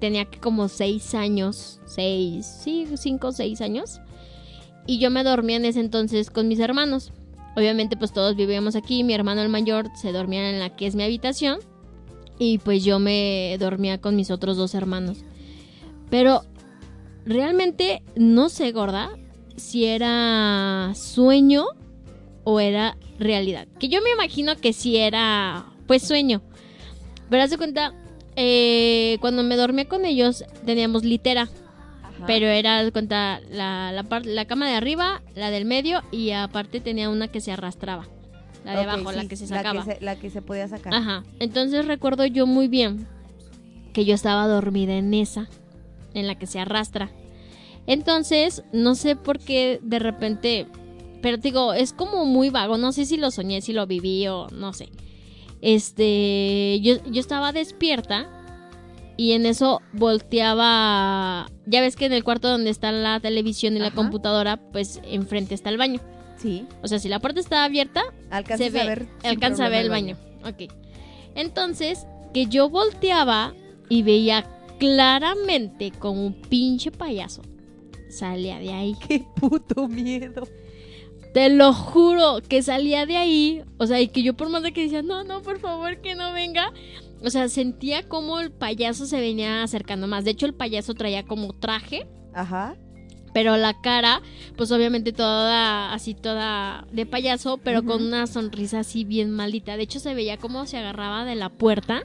Tenía 0.00 0.24
que 0.24 0.40
como 0.40 0.68
seis 0.68 1.14
años, 1.14 1.80
seis, 1.86 2.44
sí, 2.46 2.86
cinco 2.96 3.28
o 3.28 3.32
seis 3.32 3.60
años. 3.60 4.00
y 4.84 4.98
yo 4.98 5.10
me 5.10 5.22
dormía 5.22 5.56
en 5.56 5.64
ese 5.64 5.78
entonces 5.80 6.28
con 6.30 6.48
mis 6.48 6.58
hermanos. 6.58 7.12
Obviamente 7.54 7.96
pues 7.96 8.12
todos 8.12 8.34
vivíamos 8.34 8.74
aquí, 8.74 9.04
mi 9.04 9.14
hermano 9.14 9.42
el 9.42 9.48
mayor 9.48 9.86
se 9.94 10.10
dormía 10.10 10.50
en 10.50 10.58
la 10.58 10.74
que 10.74 10.86
es 10.86 10.96
mi 10.96 11.04
habitación 11.04 11.60
y 12.38 12.58
pues 12.58 12.82
yo 12.82 12.98
me 12.98 13.56
dormía 13.60 14.00
con 14.00 14.16
mis 14.16 14.30
otros 14.32 14.56
dos 14.56 14.74
hermanos. 14.74 15.18
Pero 16.10 16.42
realmente 17.24 18.02
no 18.16 18.48
sé, 18.48 18.72
gorda, 18.72 19.10
si 19.62 19.86
era 19.86 20.92
sueño 20.94 21.64
o 22.44 22.60
era 22.60 22.96
realidad. 23.18 23.68
Que 23.78 23.88
yo 23.88 24.02
me 24.02 24.10
imagino 24.10 24.56
que 24.56 24.72
sí 24.72 24.96
era 24.96 25.66
pues 25.86 26.02
sueño. 26.02 26.42
Pero 27.30 27.42
haz 27.44 27.50
de 27.50 27.56
cuenta, 27.58 27.94
eh, 28.36 29.18
cuando 29.20 29.42
me 29.42 29.56
dormía 29.56 29.86
con 29.86 30.04
ellos 30.04 30.44
teníamos 30.66 31.04
litera. 31.04 31.48
Pero 32.26 32.46
era, 32.46 32.88
cuenta, 32.92 33.40
la, 33.50 33.90
la, 33.90 34.20
la 34.24 34.44
cama 34.44 34.68
de 34.68 34.74
arriba, 34.76 35.22
la 35.34 35.50
del 35.50 35.64
medio 35.64 36.02
y 36.12 36.30
aparte 36.30 36.80
tenía 36.80 37.08
una 37.10 37.26
que 37.28 37.40
se 37.40 37.50
arrastraba. 37.50 38.06
La 38.64 38.74
de 38.76 38.82
abajo, 38.82 39.10
la 39.10 39.26
que 39.26 39.34
se 39.34 39.48
La 39.48 39.56
sacaba. 39.56 39.84
que 39.84 39.94
se, 39.94 40.00
la 40.00 40.16
que 40.16 40.30
se 40.30 40.40
podía 40.40 40.68
sacar. 40.68 40.94
Ajá. 40.94 41.24
Entonces 41.40 41.84
recuerdo 41.86 42.24
yo 42.26 42.46
muy 42.46 42.68
bien 42.68 43.08
que 43.92 44.04
yo 44.04 44.14
estaba 44.14 44.46
dormida 44.46 44.94
en 44.94 45.12
esa, 45.14 45.48
en 46.14 46.28
la 46.28 46.36
que 46.36 46.46
se 46.46 46.60
arrastra. 46.60 47.10
Entonces, 47.86 48.62
no 48.72 48.94
sé 48.94 49.16
por 49.16 49.38
qué 49.38 49.80
de 49.82 49.98
repente, 49.98 50.66
pero 51.20 51.36
digo, 51.36 51.72
es 51.72 51.92
como 51.92 52.24
muy 52.24 52.50
vago, 52.50 52.78
no 52.78 52.92
sé 52.92 53.06
si 53.06 53.16
lo 53.16 53.30
soñé, 53.30 53.60
si 53.60 53.72
lo 53.72 53.86
viví 53.86 54.26
o 54.28 54.48
no 54.50 54.72
sé. 54.72 54.88
Este, 55.60 56.80
yo, 56.82 56.96
yo 57.04 57.20
estaba 57.20 57.52
despierta 57.52 58.28
y 59.16 59.32
en 59.32 59.46
eso 59.46 59.80
volteaba, 59.92 61.50
ya 61.66 61.80
ves 61.80 61.96
que 61.96 62.06
en 62.06 62.12
el 62.12 62.24
cuarto 62.24 62.48
donde 62.48 62.70
está 62.70 62.92
la 62.92 63.20
televisión 63.20 63.76
y 63.76 63.80
la 63.80 63.90
computadora, 63.90 64.56
pues 64.72 65.00
enfrente 65.04 65.54
está 65.54 65.70
el 65.70 65.78
baño. 65.78 66.00
Sí. 66.36 66.66
O 66.82 66.88
sea, 66.88 66.98
si 66.98 67.08
la 67.08 67.20
puerta 67.20 67.38
está 67.38 67.64
abierta, 67.64 68.02
ve, 68.30 68.80
a 68.80 68.84
ver. 68.84 69.08
alcanza 69.22 69.66
a 69.66 69.68
ver 69.68 69.82
el 69.82 69.90
problema 69.90 70.16
baño. 70.16 70.16
Ok. 70.44 70.72
Entonces, 71.34 72.06
que 72.34 72.46
yo 72.46 72.68
volteaba 72.68 73.54
y 73.88 74.02
veía 74.02 74.46
claramente 74.78 75.92
como 75.92 76.26
un 76.26 76.34
pinche 76.34 76.90
payaso. 76.90 77.42
Salía 78.12 78.58
de 78.58 78.72
ahí. 78.72 78.94
Qué 79.08 79.24
puto 79.36 79.88
miedo. 79.88 80.46
Te 81.32 81.48
lo 81.48 81.72
juro 81.72 82.40
que 82.46 82.62
salía 82.62 83.06
de 83.06 83.16
ahí. 83.16 83.62
O 83.78 83.86
sea, 83.86 84.00
y 84.00 84.08
que 84.08 84.22
yo 84.22 84.34
por 84.34 84.50
más 84.50 84.62
de 84.62 84.72
que 84.72 84.82
decía, 84.82 85.02
no, 85.02 85.24
no, 85.24 85.40
por 85.40 85.58
favor, 85.58 86.00
que 86.02 86.14
no 86.14 86.32
venga. 86.32 86.72
O 87.24 87.30
sea, 87.30 87.48
sentía 87.48 88.06
como 88.08 88.38
el 88.38 88.52
payaso 88.52 89.06
se 89.06 89.18
venía 89.18 89.62
acercando 89.62 90.06
más. 90.06 90.24
De 90.24 90.32
hecho, 90.32 90.44
el 90.44 90.54
payaso 90.54 90.94
traía 90.94 91.24
como 91.24 91.54
traje. 91.54 92.06
Ajá. 92.34 92.76
Pero 93.32 93.56
la 93.56 93.80
cara, 93.80 94.20
pues 94.58 94.70
obviamente 94.72 95.12
toda 95.12 95.94
así, 95.94 96.12
toda 96.12 96.86
de 96.92 97.06
payaso, 97.06 97.56
pero 97.56 97.82
con 97.82 98.02
una 98.02 98.26
sonrisa 98.26 98.80
así 98.80 99.04
bien 99.04 99.30
maldita. 99.30 99.78
De 99.78 99.84
hecho, 99.84 100.00
se 100.00 100.14
veía 100.14 100.36
como 100.36 100.66
se 100.66 100.76
agarraba 100.76 101.24
de 101.24 101.34
la 101.34 101.48
puerta 101.48 102.02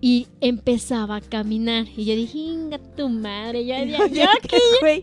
y 0.00 0.26
empezaba 0.40 1.16
a 1.16 1.20
caminar. 1.20 1.86
Y 1.96 2.04
yo 2.04 2.14
dije, 2.14 2.38
inga 2.38 2.78
tu 2.96 3.08
madre, 3.08 3.64
ya, 3.64 3.82
ya, 3.84 3.98
yo 4.08 4.28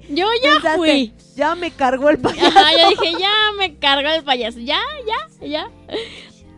ya 0.09 0.53
pensaste, 0.53 0.77
fui. 0.77 1.13
Ya 1.35 1.55
me 1.55 1.71
cargó 1.71 2.09
el 2.09 2.19
payaso. 2.19 2.45
Ajá, 2.47 2.71
yo 2.81 2.89
dije, 2.89 3.17
ya 3.19 3.31
me 3.57 3.75
cargo 3.75 4.09
el 4.09 4.23
payaso, 4.23 4.59
ya, 4.59 4.79
ya, 5.41 5.47
ya. 5.47 5.71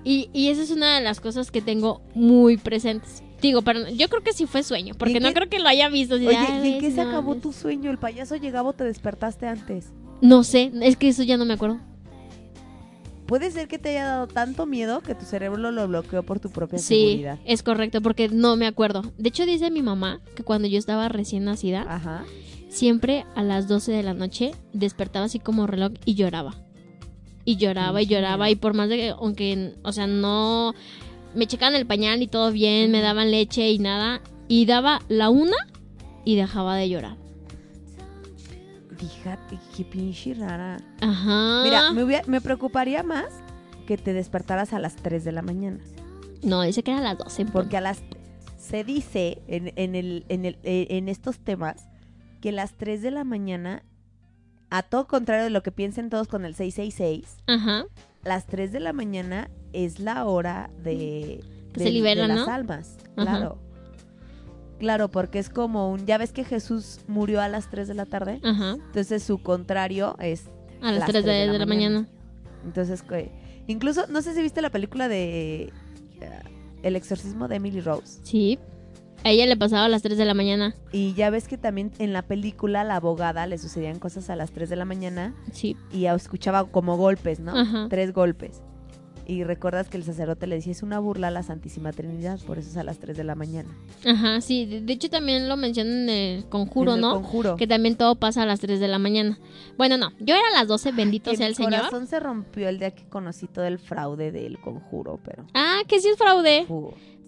Y, 0.03 0.29
y 0.33 0.49
esa 0.49 0.61
es 0.61 0.71
una 0.71 0.95
de 0.95 1.01
las 1.01 1.19
cosas 1.19 1.49
que 1.51 1.61
tengo 1.61 2.01
muy 2.13 2.57
presentes. 2.57 3.23
Digo, 3.41 3.61
pero 3.63 3.87
yo 3.89 4.07
creo 4.09 4.23
que 4.23 4.33
sí 4.33 4.45
fue 4.47 4.63
sueño, 4.63 4.93
porque 4.97 5.17
¿Y 5.17 5.19
no 5.19 5.29
qué- 5.29 5.33
creo 5.33 5.49
que 5.49 5.59
lo 5.59 5.67
haya 5.67 5.89
visto. 5.89 6.15
Oye, 6.15 6.27
"Ay, 6.35 6.67
¿y 6.69 6.73
en 6.73 6.79
qué 6.79 6.89
se 6.91 6.97
no 7.03 7.09
acabó 7.09 7.29
mames". 7.29 7.43
tu 7.43 7.53
sueño? 7.53 7.91
¿El 7.91 7.97
payaso 7.97 8.35
llegaba 8.35 8.69
o 8.69 8.73
te 8.73 8.83
despertaste 8.83 9.47
antes? 9.47 9.91
No 10.21 10.43
sé, 10.43 10.71
es 10.81 10.95
que 10.97 11.09
eso 11.09 11.23
ya 11.23 11.37
no 11.37 11.45
me 11.45 11.53
acuerdo. 11.55 11.79
Puede 13.27 13.49
ser 13.51 13.67
que 13.67 13.79
te 13.79 13.89
haya 13.89 14.05
dado 14.05 14.27
tanto 14.27 14.65
miedo 14.67 15.01
que 15.01 15.15
tu 15.15 15.25
cerebro 15.25 15.71
lo 15.71 15.87
bloqueó 15.87 16.21
por 16.23 16.39
tu 16.39 16.51
propia 16.51 16.77
Sí, 16.77 17.05
seguridad. 17.07 17.39
es 17.45 17.63
correcto, 17.63 18.01
porque 18.01 18.29
no 18.29 18.55
me 18.55 18.67
acuerdo. 18.67 19.01
De 19.17 19.29
hecho, 19.29 19.45
dice 19.45 19.71
mi 19.71 19.81
mamá 19.81 20.21
que 20.35 20.43
cuando 20.43 20.67
yo 20.67 20.77
estaba 20.77 21.09
recién 21.09 21.43
nacida, 21.45 21.85
Ajá. 21.89 22.23
siempre 22.69 23.25
a 23.35 23.41
las 23.41 23.67
12 23.67 23.91
de 23.91 24.03
la 24.03 24.13
noche 24.13 24.51
despertaba 24.73 25.25
así 25.25 25.39
como 25.39 25.65
reloj 25.65 25.93
y 26.05 26.13
lloraba. 26.13 26.53
Y 27.45 27.57
lloraba 27.57 28.01
y 28.01 28.05
lloraba. 28.07 28.49
Y 28.49 28.55
por 28.55 28.73
más 28.75 28.89
de 28.89 28.97
que, 28.97 29.09
aunque, 29.09 29.73
o 29.83 29.91
sea, 29.91 30.07
no. 30.07 30.73
Me 31.35 31.47
checaban 31.47 31.75
el 31.75 31.85
pañal 31.85 32.21
y 32.21 32.27
todo 32.27 32.51
bien, 32.51 32.91
me 32.91 33.01
daban 33.01 33.29
leche 33.31 33.69
y 33.71 33.77
nada. 33.79 34.21
Y 34.47 34.65
daba 34.65 35.01
la 35.09 35.29
una 35.29 35.57
y 36.23 36.35
dejaba 36.35 36.75
de 36.75 36.89
llorar. 36.89 37.17
Fíjate, 38.97 39.59
qué 39.75 39.83
pinche 39.85 40.33
rara. 40.33 40.77
Ajá. 41.01 41.61
Mira, 41.63 41.91
me, 41.91 42.03
hubiera- 42.03 42.25
me 42.27 42.41
preocuparía 42.41 43.03
más 43.03 43.25
que 43.87 43.97
te 43.97 44.13
despertaras 44.13 44.73
a 44.73 44.79
las 44.79 44.95
3 44.95 45.23
de 45.23 45.31
la 45.31 45.41
mañana. 45.41 45.79
No, 46.43 46.61
dice 46.61 46.83
que 46.83 46.91
era 46.91 46.99
a 47.01 47.03
las 47.03 47.17
12. 47.17 47.45
Porque 47.45 47.77
a 47.77 47.81
las 47.81 48.01
se 48.57 48.83
dice 48.83 49.41
en, 49.47 49.71
en 49.75 49.95
el, 49.95 50.25
en, 50.29 50.45
el, 50.45 50.57
eh, 50.63 50.87
en 50.91 51.07
estos 51.09 51.39
temas 51.39 51.87
que 52.41 52.51
las 52.51 52.73
3 52.73 53.01
de 53.01 53.11
la 53.11 53.23
mañana, 53.23 53.83
a 54.69 54.81
todo 54.83 55.07
contrario 55.07 55.43
de 55.43 55.49
lo 55.51 55.61
que 55.63 55.71
piensen 55.71 56.09
todos 56.09 56.27
con 56.27 56.45
el 56.45 56.55
666, 56.55 57.37
Ajá. 57.47 57.85
las 58.23 58.45
3 58.47 58.71
de 58.71 58.79
la 58.79 58.93
mañana 58.93 59.49
es 59.73 59.99
la 59.99 60.25
hora 60.25 60.69
de, 60.83 61.43
se 61.75 61.91
liberan, 61.91 62.29
de 62.29 62.35
las 62.35 62.47
¿no? 62.47 62.53
almas. 62.53 62.97
Ajá. 63.15 63.23
Claro. 63.37 63.59
Claro, 64.79 65.09
porque 65.09 65.39
es 65.39 65.49
como 65.49 65.89
un... 65.91 66.05
Ya 66.05 66.17
ves 66.17 66.31
que 66.33 66.43
Jesús 66.43 66.99
murió 67.07 67.41
a 67.41 67.47
las 67.47 67.69
3 67.69 67.87
de 67.87 67.93
la 67.93 68.05
tarde. 68.05 68.39
Ajá. 68.43 68.73
Entonces 68.73 69.23
su 69.23 69.37
contrario 69.41 70.15
es... 70.19 70.49
A 70.81 70.91
las, 70.91 70.99
Las 70.99 71.09
3 71.09 71.23
de, 71.25 71.31
tres 71.31 71.51
de 71.53 71.59
la, 71.59 71.65
mañana. 71.65 72.07
Entonces, 72.65 73.03
incluso, 73.67 74.05
no 74.07 74.21
sé 74.21 74.33
si 74.33 74.41
viste 74.41 74.61
la 74.61 74.69
película 74.69 75.07
de... 75.07 75.71
eh, 76.21 76.39
El 76.83 76.95
exorcismo 76.95 77.47
de 77.47 77.55
Emily 77.55 77.79
Rose. 77.81 78.19
Sí. 78.23 78.59
A 79.23 79.29
ella 79.31 79.47
le 79.47 79.57
pasaba 79.57 79.85
a 79.85 79.89
las 79.89 80.03
3 80.03 80.17
de 80.17 80.25
la 80.25 80.33
mañana. 80.35 80.75
Y 80.91 81.13
ya 81.13 81.29
ves 81.31 81.47
que 81.47 81.57
también 81.57 81.91
en 81.97 82.13
la 82.13 82.21
película 82.21 82.83
la 82.83 82.97
abogada 82.97 83.47
le 83.47 83.57
sucedían 83.57 83.97
cosas 83.97 84.29
a 84.29 84.35
las 84.35 84.51
3 84.51 84.69
de 84.69 84.75
la 84.75 84.85
mañana 84.85 85.33
Sí. 85.51 85.75
y 85.91 86.05
escuchaba 86.05 86.65
como 86.69 86.97
golpes, 86.97 87.39
¿no? 87.39 87.57
Ajá. 87.57 87.87
Tres 87.89 88.13
golpes. 88.13 88.61
Y 89.27 89.43
recuerdas 89.43 89.89
que 89.89 89.97
el 89.97 90.03
sacerdote 90.03 90.45
le 90.45 90.55
decía, 90.55 90.71
es 90.71 90.83
una 90.83 90.99
burla 90.99 91.29
a 91.29 91.31
la 91.31 91.41
Santísima 91.41 91.91
Trinidad, 91.91 92.39
por 92.45 92.59
eso 92.59 92.69
es 92.69 92.77
a 92.77 92.83
las 92.83 92.99
3 92.99 93.17
de 93.17 93.23
la 93.23 93.33
mañana. 93.33 93.69
Ajá, 94.05 94.39
sí. 94.41 94.65
De, 94.65 94.93
hecho, 94.93 95.09
también 95.09 95.49
lo 95.49 95.57
mencionan 95.57 96.07
en 96.07 96.09
el 96.09 96.45
conjuro, 96.49 96.91
En 96.91 96.97
el 96.97 97.01
¿no? 97.01 97.13
conjuro. 97.15 97.55
Que 97.55 97.65
también 97.65 97.95
todo 97.95 98.15
pasa 98.17 98.43
a 98.43 98.45
las 98.45 98.59
3 98.59 98.79
de 98.79 98.87
la 98.87 98.99
mañana. 98.99 99.39
Bueno, 99.77 99.97
no. 99.97 100.11
Yo 100.19 100.35
era 100.35 100.43
a 100.53 100.59
las 100.59 100.67
12, 100.67 100.91
bendito 100.91 101.31
sea 101.31 101.39
mi 101.47 101.49
el 101.49 101.55
Señor. 101.55 101.71
corazón 101.77 102.05
se 102.07 102.19
rompió 102.19 102.69
el 102.69 102.77
día 102.77 102.91
que 102.91 103.03
conocí 103.05 103.47
todo 103.47 103.65
el 103.65 103.79
fraude 103.79 104.31
del 104.31 104.59
conjuro, 104.59 105.19
pero... 105.23 105.45
Ah, 105.55 105.79
que 105.87 105.99
sí 105.99 106.07
es 106.09 106.17
fraude. 106.17 106.67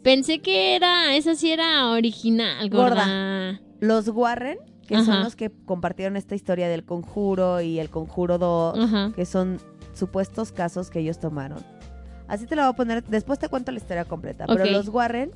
Pensé 0.04 0.40
que 0.40 0.76
era, 0.76 1.16
esa 1.16 1.34
sí 1.36 1.52
era 1.52 1.90
original, 1.90 2.70
gorda. 2.70 2.90
Gorda. 2.90 3.62
Los 3.80 4.08
Warren, 4.10 4.60
que 4.88 5.04
son 5.04 5.24
los 5.24 5.36
que 5.36 5.52
compartieron 5.66 6.16
esta 6.16 6.36
historia 6.36 6.70
del 6.70 6.84
conjuro 6.86 7.60
y 7.62 7.80
el 7.80 7.90
conjuro 7.90 8.38
2, 8.38 8.78
Ajá. 8.80 9.12
que 9.16 9.26
son 9.26 9.60
supuestos 9.94 10.52
casos 10.52 10.90
que 10.92 11.00
ellos 11.00 11.20
tomaron. 11.20 11.64
Así 12.28 12.46
te 12.46 12.56
lo 12.56 12.64
voy 12.64 12.70
a 12.72 12.74
poner, 12.76 13.04
después 13.06 13.40
te 13.40 13.48
cuento 13.50 13.72
la 13.72 13.78
historia 13.78 14.06
completa. 14.06 14.46
Pero 14.48 14.66
los 14.66 14.90
Warren 14.90 15.32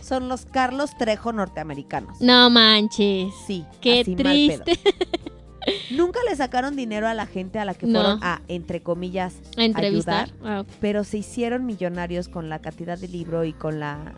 son 0.00 0.28
los 0.28 0.44
Carlos 0.44 0.90
Trejo 0.98 1.32
norteamericanos. 1.32 2.20
No 2.20 2.50
manches. 2.50 3.32
Sí, 3.46 3.64
Qué 3.80 4.00
así 4.00 4.14
mal 4.16 4.22
pedo. 4.24 4.62
triste. 4.64 4.80
Nunca 5.90 6.20
le 6.28 6.36
sacaron 6.36 6.76
dinero 6.76 7.08
a 7.08 7.14
la 7.14 7.24
gente 7.26 7.58
a 7.58 7.64
la 7.64 7.72
que 7.72 7.86
No. 7.86 8.00
fueron 8.02 8.18
a, 8.22 8.42
entre 8.48 8.82
comillas, 8.82 9.36
A 9.56 9.64
entrevistar. 9.64 10.30
Ah, 10.44 10.64
pero 10.80 11.04
se 11.04 11.18
hicieron 11.18 11.64
millonarios 11.64 12.28
con 12.28 12.50
la 12.50 12.58
cantidad 12.58 12.98
de 12.98 13.08
libro 13.08 13.44
y 13.44 13.52
con 13.54 13.80
la 13.80 14.12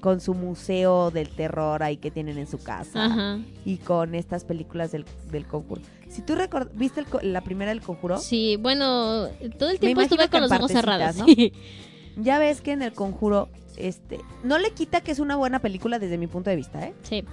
con 0.00 0.20
su 0.20 0.34
museo 0.34 1.12
del 1.12 1.28
terror 1.28 1.84
ahí 1.84 1.98
que 1.98 2.10
tienen 2.10 2.36
en 2.36 2.48
su 2.48 2.58
casa 2.58 3.04
Ajá. 3.06 3.38
y 3.64 3.76
con 3.76 4.16
estas 4.16 4.44
películas 4.44 4.90
del, 4.90 5.04
del 5.30 5.46
conjuro. 5.46 5.80
Si 6.08 6.22
tú 6.22 6.34
viste 6.74 7.00
el 7.00 7.32
la 7.32 7.42
primera 7.42 7.70
del 7.70 7.80
conjuro, 7.82 8.18
Sí, 8.18 8.56
bueno, 8.56 9.28
todo 9.58 9.70
el 9.70 9.78
tiempo 9.78 10.00
estuve 10.00 10.28
con 10.28 10.40
los 10.40 10.50
ojos 10.52 10.72
cerrados. 10.72 11.16
¿no? 11.16 11.26
sí. 11.26 11.52
ya 12.16 12.38
ves 12.38 12.60
que 12.60 12.72
en 12.72 12.82
el 12.82 12.92
conjuro, 12.92 13.48
este, 13.76 14.18
no 14.42 14.58
le 14.58 14.70
quita 14.72 15.00
que 15.02 15.12
es 15.12 15.18
una 15.18 15.36
buena 15.36 15.58
película 15.60 15.98
desde 15.98 16.18
mi 16.18 16.26
punto 16.26 16.50
de 16.50 16.56
vista, 16.56 16.84
¿eh? 16.86 16.94
Sí. 17.02 17.24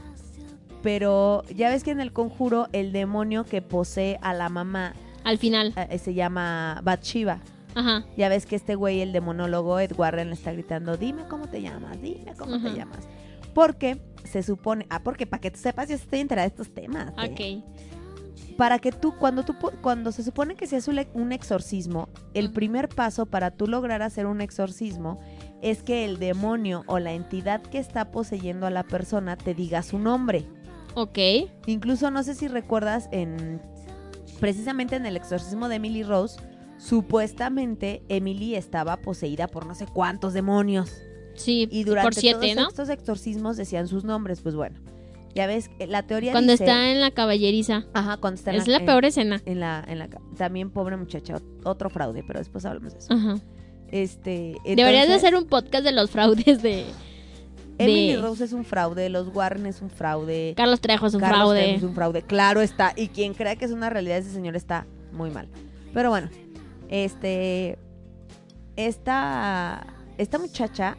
Pero 0.84 1.44
ya 1.56 1.70
ves 1.70 1.84
que 1.84 1.92
en 1.92 2.00
el 2.00 2.12
conjuro 2.14 2.68
el 2.72 2.92
demonio 2.92 3.44
que 3.46 3.62
posee 3.62 4.20
a 4.22 4.34
la 4.34 4.50
mamá 4.50 4.94
Al 5.24 5.38
final. 5.40 5.74
eh, 5.76 5.98
se 5.98 6.14
llama 6.14 6.80
Bathsheba. 6.84 7.40
Ajá. 7.74 8.06
Ya 8.16 8.30
ves 8.30 8.46
que 8.46 8.56
este 8.56 8.76
güey, 8.76 9.02
el 9.02 9.12
demonólogo 9.12 9.80
Ed 9.80 9.94
Warren, 9.98 10.28
le 10.30 10.36
está 10.36 10.52
gritando, 10.54 10.96
dime 10.96 11.24
cómo 11.28 11.48
te 11.50 11.62
llamas, 11.62 12.02
dime 12.02 12.34
cómo 12.38 12.56
Ajá. 12.56 12.70
te 12.70 12.78
llamas. 12.78 13.08
Porque 13.54 13.98
se 14.26 14.44
supone, 14.44 14.86
ah, 14.90 15.02
porque 15.02 15.26
para 15.26 15.42
que 15.42 15.50
tú 15.52 15.60
sepas, 15.60 15.90
yo 15.90 15.96
estoy 15.96 16.20
enterada 16.20 16.48
de 16.48 16.50
estos 16.54 16.74
temas. 16.74 17.14
¿eh? 17.18 17.62
Ok. 17.64 17.85
Para 18.58 18.80
que 18.80 18.92
tú, 18.92 19.16
cuando 19.18 19.44
tú, 19.44 19.56
cuando 19.82 20.12
se 20.12 20.24
supone 20.24 20.56
que 20.56 20.66
se 20.66 20.78
hace 20.78 21.10
un 21.14 21.32
exorcismo, 21.32 22.08
el 22.34 22.52
primer 22.52 22.88
paso 22.88 23.26
para 23.26 23.52
tú 23.52 23.68
lograr 23.68 24.02
hacer 24.02 24.28
un 24.28 24.40
exorcismo 24.40 25.20
es 25.62 25.84
que 25.84 26.06
el 26.06 26.20
demonio 26.20 26.84
o 26.88 27.00
la 27.00 27.14
entidad 27.14 27.62
que 27.62 27.80
está 27.80 28.12
poseyendo 28.12 28.66
a 28.66 28.70
la 28.70 28.84
persona 28.84 29.36
te 29.36 29.54
diga 29.54 29.84
su 29.84 30.00
nombre. 30.00 30.46
Ok. 30.94 31.20
Incluso 31.66 32.10
no 32.12 32.24
sé 32.24 32.36
si 32.36 32.48
recuerdas 32.48 33.10
en 33.12 33.62
precisamente 34.40 34.96
en 34.96 35.06
el 35.06 35.18
exorcismo 35.18 35.68
de 35.70 35.76
Emily 35.76 36.04
Rose, 36.04 36.40
supuestamente 36.78 38.04
Emily 38.10 38.56
estaba 38.56 38.98
poseída 38.98 39.48
por 39.48 39.66
no 39.66 39.76
sé 39.76 39.86
cuántos 39.86 40.34
demonios. 40.34 40.94
Sí, 41.34 41.68
Y 41.70 41.84
durante 41.84 42.06
por 42.06 42.14
siete, 42.16 42.40
todos 42.40 42.56
¿no? 42.56 42.68
estos 42.70 42.90
exorcismos 42.90 43.58
decían 43.58 43.88
sus 43.88 44.06
nombres, 44.06 44.42
pues 44.42 44.56
bueno. 44.56 44.80
Ya 45.36 45.48
ves, 45.48 45.70
eh, 45.80 45.88
la 45.88 46.04
teoría 46.04 46.32
Cuando 46.32 46.54
dice- 46.54 46.64
está 46.64 46.90
en 46.92 47.02
la 47.02 47.12
caballeriza. 47.12 47.84
Ajá, 47.94 48.18
cuando 48.18 48.38
está 48.38 48.52
en 48.52 48.58
Es 48.62 48.68
la 48.70 48.80
peor 48.80 49.04
escena. 49.06 49.42
En 49.46 49.60
la, 49.60 49.84
en 49.88 50.00
la, 50.00 50.08
ca- 50.08 50.22
también 50.38 50.70
pobre 50.72 50.96
muchacha, 50.98 51.36
ot- 51.36 51.62
otro 51.66 51.90
fraude, 51.90 52.24
pero 52.26 52.40
después 52.40 52.64
hablamos 52.66 52.94
de 52.94 53.00
eso. 53.00 53.14
Ajá. 53.14 53.38
Este, 53.92 54.56
Deberías 54.66 55.08
de 55.08 55.14
hacer 55.14 55.36
un 55.36 55.46
podcast 55.46 55.84
de 55.84 55.92
los 55.92 56.10
fraudes 56.10 56.62
de 56.62 56.86
Emily 57.78 58.14
de- 58.14 58.22
Rose 58.22 58.46
es 58.46 58.54
un 58.54 58.64
fraude, 58.64 59.10
los 59.10 59.28
Warren 59.36 59.66
es 59.66 59.82
un 59.82 59.90
fraude, 59.90 60.54
Carlos 60.56 60.80
Trejo, 60.80 61.06
es 61.08 61.14
un 61.14 61.20
Carlos 61.20 61.40
fraude. 61.40 61.62
Trejo 61.64 61.78
es 61.78 61.84
un 61.84 61.94
fraude, 61.94 62.22
claro 62.22 62.62
está, 62.62 62.94
y 62.96 63.10
quien 63.10 63.34
crea 63.34 63.58
que 63.58 63.66
es 63.66 63.72
una 63.72 63.90
realidad 63.90 64.18
ese 64.18 64.32
señor 64.32 64.56
está 64.56 64.88
muy 65.12 65.30
mal. 65.30 65.50
Pero 65.94 66.10
bueno, 66.10 66.30
este, 66.90 67.78
esta, 68.76 69.86
esta 70.18 70.40
muchacha, 70.40 70.98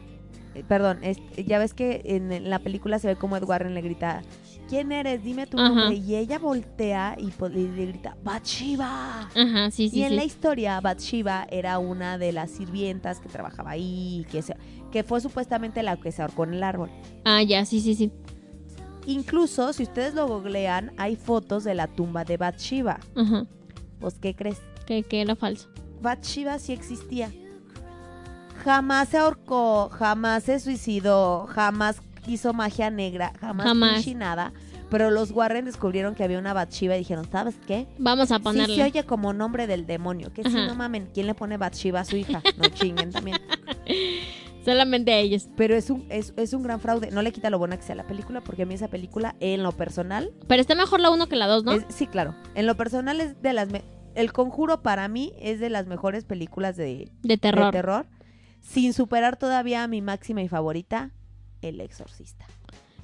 perdón, 0.67 0.99
es- 1.03 1.17
ya 1.45 1.59
ves 1.59 1.73
que 1.73 2.01
en, 2.05 2.31
en 2.31 2.49
la 2.49 2.59
película 2.59 2.99
se 2.99 3.07
ve 3.07 3.15
como 3.15 3.37
Ed 3.37 3.43
Warren 3.43 3.73
le 3.73 3.81
grita, 3.81 4.21
¿quién 4.69 4.91
eres? 4.91 5.23
Dime 5.23 5.47
tu 5.47 5.59
Ajá. 5.59 5.69
nombre. 5.69 5.95
Y 5.95 6.15
ella 6.15 6.39
voltea 6.39 7.15
y, 7.17 7.27
po- 7.31 7.47
y 7.49 7.67
le 7.67 7.85
grita, 7.87 8.17
Bathsheba. 8.23 9.29
Ajá, 9.35 9.71
sí, 9.71 9.85
y 9.85 9.89
sí, 9.89 10.03
en 10.03 10.09
sí. 10.09 10.15
la 10.15 10.23
historia, 10.23 10.79
Bathsheba 10.81 11.47
era 11.51 11.79
una 11.79 12.17
de 12.17 12.31
las 12.31 12.51
sirvientas 12.51 13.19
que 13.19 13.29
trabajaba 13.29 13.71
ahí, 13.71 14.25
que, 14.31 14.41
se- 14.41 14.55
que 14.91 15.03
fue 15.03 15.21
supuestamente 15.21 15.83
la 15.83 15.97
que 15.97 16.11
se 16.11 16.21
ahorcó 16.21 16.43
en 16.45 16.53
el 16.55 16.63
árbol. 16.63 16.89
Ah, 17.25 17.41
ya, 17.43 17.65
sí, 17.65 17.79
sí, 17.81 17.95
sí. 17.95 18.11
Incluso, 19.05 19.71
si 19.71 19.83
ustedes 19.83 20.13
lo 20.13 20.27
googlean, 20.27 20.91
hay 20.97 21.15
fotos 21.15 21.63
de 21.63 21.73
la 21.75 21.87
tumba 21.87 22.25
de 22.25 22.35
Bathsheba. 22.37 22.99
Ajá. 23.15 23.45
Pues, 23.99 24.15
¿qué 24.19 24.35
crees? 24.35 24.57
Que, 24.85 25.03
que 25.03 25.21
era 25.21 25.35
falso. 25.35 25.69
Bathsheba 26.01 26.59
sí 26.59 26.73
existía. 26.73 27.31
Jamás 28.63 29.09
se 29.09 29.17
ahorcó, 29.17 29.89
jamás 29.89 30.43
se 30.43 30.59
suicidó, 30.59 31.47
jamás 31.47 32.01
hizo 32.27 32.53
magia 32.53 32.89
negra, 32.89 33.33
jamás, 33.39 33.67
Jamás. 33.67 34.07
nada. 34.15 34.51
Pero 34.89 35.11
los 35.11 35.31
Warren 35.31 35.65
descubrieron 35.65 36.15
que 36.15 36.23
había 36.23 36.39
una 36.39 36.53
Bathsheba 36.53 36.95
y 36.95 36.99
dijeron, 36.99 37.27
¿sabes 37.29 37.55
qué? 37.67 37.87
Vamos 37.97 38.31
a 38.31 38.37
Sí 38.37 38.41
ponerle. 38.43 38.75
se 38.75 38.83
oye 38.83 39.03
como 39.03 39.33
nombre 39.33 39.67
del 39.67 39.85
demonio. 39.85 40.31
Que 40.33 40.43
si 40.43 40.55
no 40.55 40.75
mamen, 40.75 41.09
¿quién 41.13 41.27
le 41.27 41.33
pone 41.33 41.57
Bathsheba 41.57 41.99
a 42.01 42.05
su 42.05 42.15
hija? 42.15 42.41
No 42.57 42.67
chinguen 42.73 43.11
también. 43.11 43.37
Solamente 44.63 45.13
a 45.13 45.17
ellos. 45.19 45.47
Pero 45.55 45.75
es 45.75 45.89
un, 45.89 46.05
es, 46.09 46.33
es 46.37 46.53
un 46.53 46.63
gran 46.63 46.79
fraude. 46.79 47.11
No 47.11 47.21
le 47.21 47.31
quita 47.31 47.49
lo 47.49 47.57
buena 47.59 47.77
que 47.77 47.83
sea 47.83 47.95
la 47.95 48.07
película, 48.07 48.41
porque 48.41 48.63
a 48.63 48.65
mí 48.65 48.73
esa 48.73 48.87
película, 48.89 49.35
en 49.39 49.63
lo 49.63 49.71
personal, 49.73 50.31
Pero 50.47 50.61
está 50.61 50.75
mejor 50.75 50.99
la 50.99 51.09
uno 51.09 51.27
que 51.27 51.35
la 51.37 51.47
dos, 51.47 51.63
¿no? 51.63 51.71
es- 51.73 51.85
sí, 51.89 52.07
claro. 52.07 52.35
En 52.55 52.65
lo 52.65 52.75
personal 52.75 53.19
es 53.21 53.41
de 53.41 53.53
las... 53.53 53.69
me- 53.69 53.83
El 54.15 54.33
Conjuro 54.33 54.81
para 54.81 55.07
mí 55.07 55.33
es 55.39 55.59
de 55.59 55.69
las 55.69 55.85
mejores 55.87 56.23
películas 56.25 56.75
de, 56.75 57.09
de 57.23 57.37
terror. 57.37 57.65
de 57.65 57.71
terror. 57.71 58.05
Sin 58.67 58.93
superar 58.93 59.37
todavía 59.37 59.83
a 59.83 59.87
mi 59.87 60.01
máxima 60.01 60.41
y 60.41 60.49
favorita, 60.49 61.11
El 61.61 61.79
Exorcista. 61.79 62.45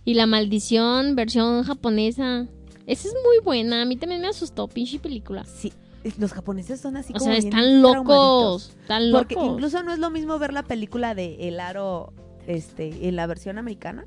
Y 0.03 0.15
la 0.15 0.27
maldición, 0.27 1.15
versión 1.15 1.63
japonesa. 1.63 2.47
Esa 2.85 3.07
es 3.07 3.15
muy 3.23 3.39
buena. 3.43 3.81
A 3.81 3.85
mí 3.85 3.95
también 3.95 4.21
me 4.21 4.27
asustó, 4.27 4.67
pinche 4.67 4.99
película. 4.99 5.45
Sí, 5.45 5.71
los 6.17 6.33
japoneses 6.33 6.81
son 6.81 6.97
así 6.97 7.13
O 7.13 7.17
como 7.17 7.31
sea, 7.31 7.39
están 7.39 7.81
locos. 7.81 8.75
Están 8.81 9.11
locos. 9.11 9.27
Porque 9.27 9.45
incluso 9.45 9.83
no 9.83 9.93
es 9.93 9.99
lo 9.99 10.09
mismo 10.09 10.37
ver 10.37 10.51
la 10.51 10.63
película 10.63 11.15
de 11.15 11.47
El 11.47 11.61
Aro 11.61 12.11
este, 12.45 13.07
en 13.07 13.15
la 13.15 13.25
versión 13.25 13.57
americana. 13.57 14.05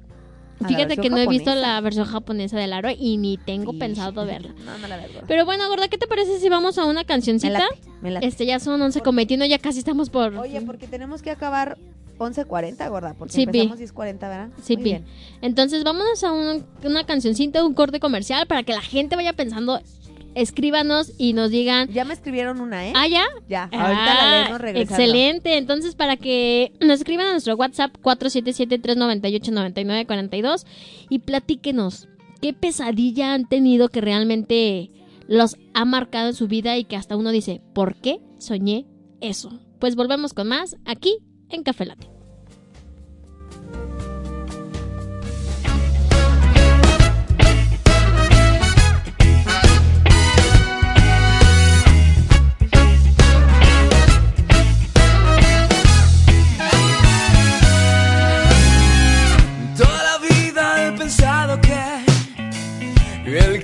Fíjate 0.67 0.97
que 0.97 1.11
no 1.11 1.19
he 1.19 1.27
visto 1.27 1.55
la 1.55 1.81
versión 1.81 2.07
japonesa 2.07 2.57
del 2.59 2.73
aro 2.73 2.89
y 2.91 3.17
ni 3.19 3.37
tengo 3.37 3.73
Sí. 3.73 3.79
pensado 3.79 4.25
verla. 4.25 4.55
No, 4.65 4.79
no 4.79 4.89
la 4.89 4.97
veo. 4.97 5.23
Pero 5.29 5.45
bueno, 5.45 5.69
gorda, 5.69 5.89
¿qué 5.89 5.99
te 5.99 6.07
parece 6.07 6.39
si 6.39 6.49
vamos 6.49 6.79
a 6.79 6.85
una 6.85 7.01
me 7.01 7.07
cancioncita? 7.07 7.59
late, 7.59 7.81
me 8.01 8.11
late. 8.11 8.27
Este 8.27 8.47
ya 8.47 8.59
son 8.59 8.81
11 8.81 9.01
con 9.03 9.15
21, 9.17 9.45
ya 9.47 9.59
casi 9.59 9.79
estamos 9.81 10.09
por. 10.11 10.35
Oye, 10.35 10.61
porque 10.63 10.87
tenemos 10.87 11.21
que 11.23 11.31
acabar 11.31 11.77
11.40, 12.19 12.89
gorda, 12.89 13.15
porque 13.19 13.35
Sí, 13.35 13.43
empezamos 13.43 13.79
10.40, 13.79 14.19
¿verdad? 14.29 14.49
Sí, 14.63 14.77
Muy 14.77 14.85
bien. 14.85 15.05
Entonces, 15.43 15.85
vámonos 15.85 16.25
a 16.25 16.33
un- 16.33 16.65
una 16.83 17.05
cancioncita, 17.05 17.63
un 17.65 17.75
corte 17.75 18.01
comercial 18.01 18.47
para 18.47 18.63
que 18.63 18.73
la 18.73 18.81
gente 18.81 19.17
vaya 19.17 19.35
pensando. 19.35 19.81
Escríbanos 20.37 21.13
y 21.17 21.33
nos 21.33 21.51
digan. 21.51 21.89
Ya 21.89 22.05
me 22.05 22.13
escribieron 22.13 22.61
una, 22.61 22.87
¿eh? 22.87 22.93
Ah, 22.95 23.09
ya. 23.09 23.25
ya, 23.49 23.63
ahorita 23.73 24.15
la 24.15 24.21
Ah, 24.21 24.43
leemos 24.43 24.61
regresando. 24.61 25.03
Excelente. 25.03 25.57
Entonces, 25.57 25.95
para 25.95 26.19
que 26.19 26.73
nos 26.81 26.99
escriban 27.01 27.27
a 27.27 27.31
nuestro 27.33 27.57
WhatsApp 27.57 27.97
477-398-9942 28.03 30.67
y 31.09 31.21
platíquenos 31.21 32.09
qué 32.43 32.53
pesadilla 32.53 33.33
han 33.33 33.49
tenido 33.49 33.89
que 33.89 34.03
realmente 34.03 34.91
los 35.27 35.57
ha 35.75 35.87
marcado 35.87 36.29
en 36.29 36.35
su 36.35 36.49
vida 36.49 36.77
y 36.77 36.85
que 36.85 36.97
hasta 36.97 37.17
uno 37.17 37.31
dice, 37.31 37.63
¿por 37.75 37.97
qué 37.97 38.21
soñé 38.39 38.85
eso? 39.23 39.59
Pues 39.79 39.97
volvemos 39.97 40.35
con 40.35 40.49
más 40.49 40.77
aquí 40.85 41.17
en 41.49 41.63
Café 41.63 41.87
Latte. 41.87 42.11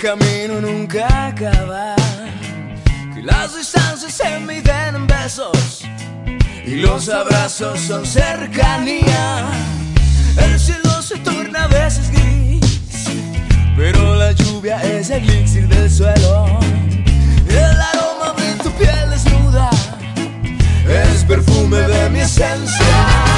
Camino 0.03 0.61
nunca 0.61 1.29
acaba, 1.29 1.95
que 3.15 3.23
las 3.23 3.57
distancias 3.57 4.13
se 4.13 4.41
miden 4.41 4.97
en 4.97 5.07
besos 5.07 5.85
y 6.67 6.75
los 6.75 7.09
abrazos 7.09 7.79
son 7.79 8.05
cercanía. 8.05 9.45
El 10.39 10.59
cielo 10.59 11.01
se 11.03 11.19
torna 11.19 11.65
a 11.65 11.69
veces 11.69 12.11
gris, 12.11 13.05
pero 13.77 14.17
la 14.17 14.33
lluvia 14.33 14.83
es 14.83 15.11
el 15.11 15.23
elixir 15.23 15.69
del 15.69 15.89
suelo. 15.89 16.59
El 17.49 17.81
aroma 17.81 18.35
de 18.37 18.55
tu 18.61 18.73
piel 18.73 19.09
desnuda 19.09 19.71
es 20.89 21.23
perfume 21.23 21.77
de 21.77 22.11
mi 22.11 22.19
esencia. 22.19 23.32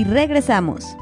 Y 0.00 0.04
regresamos. 0.04 0.96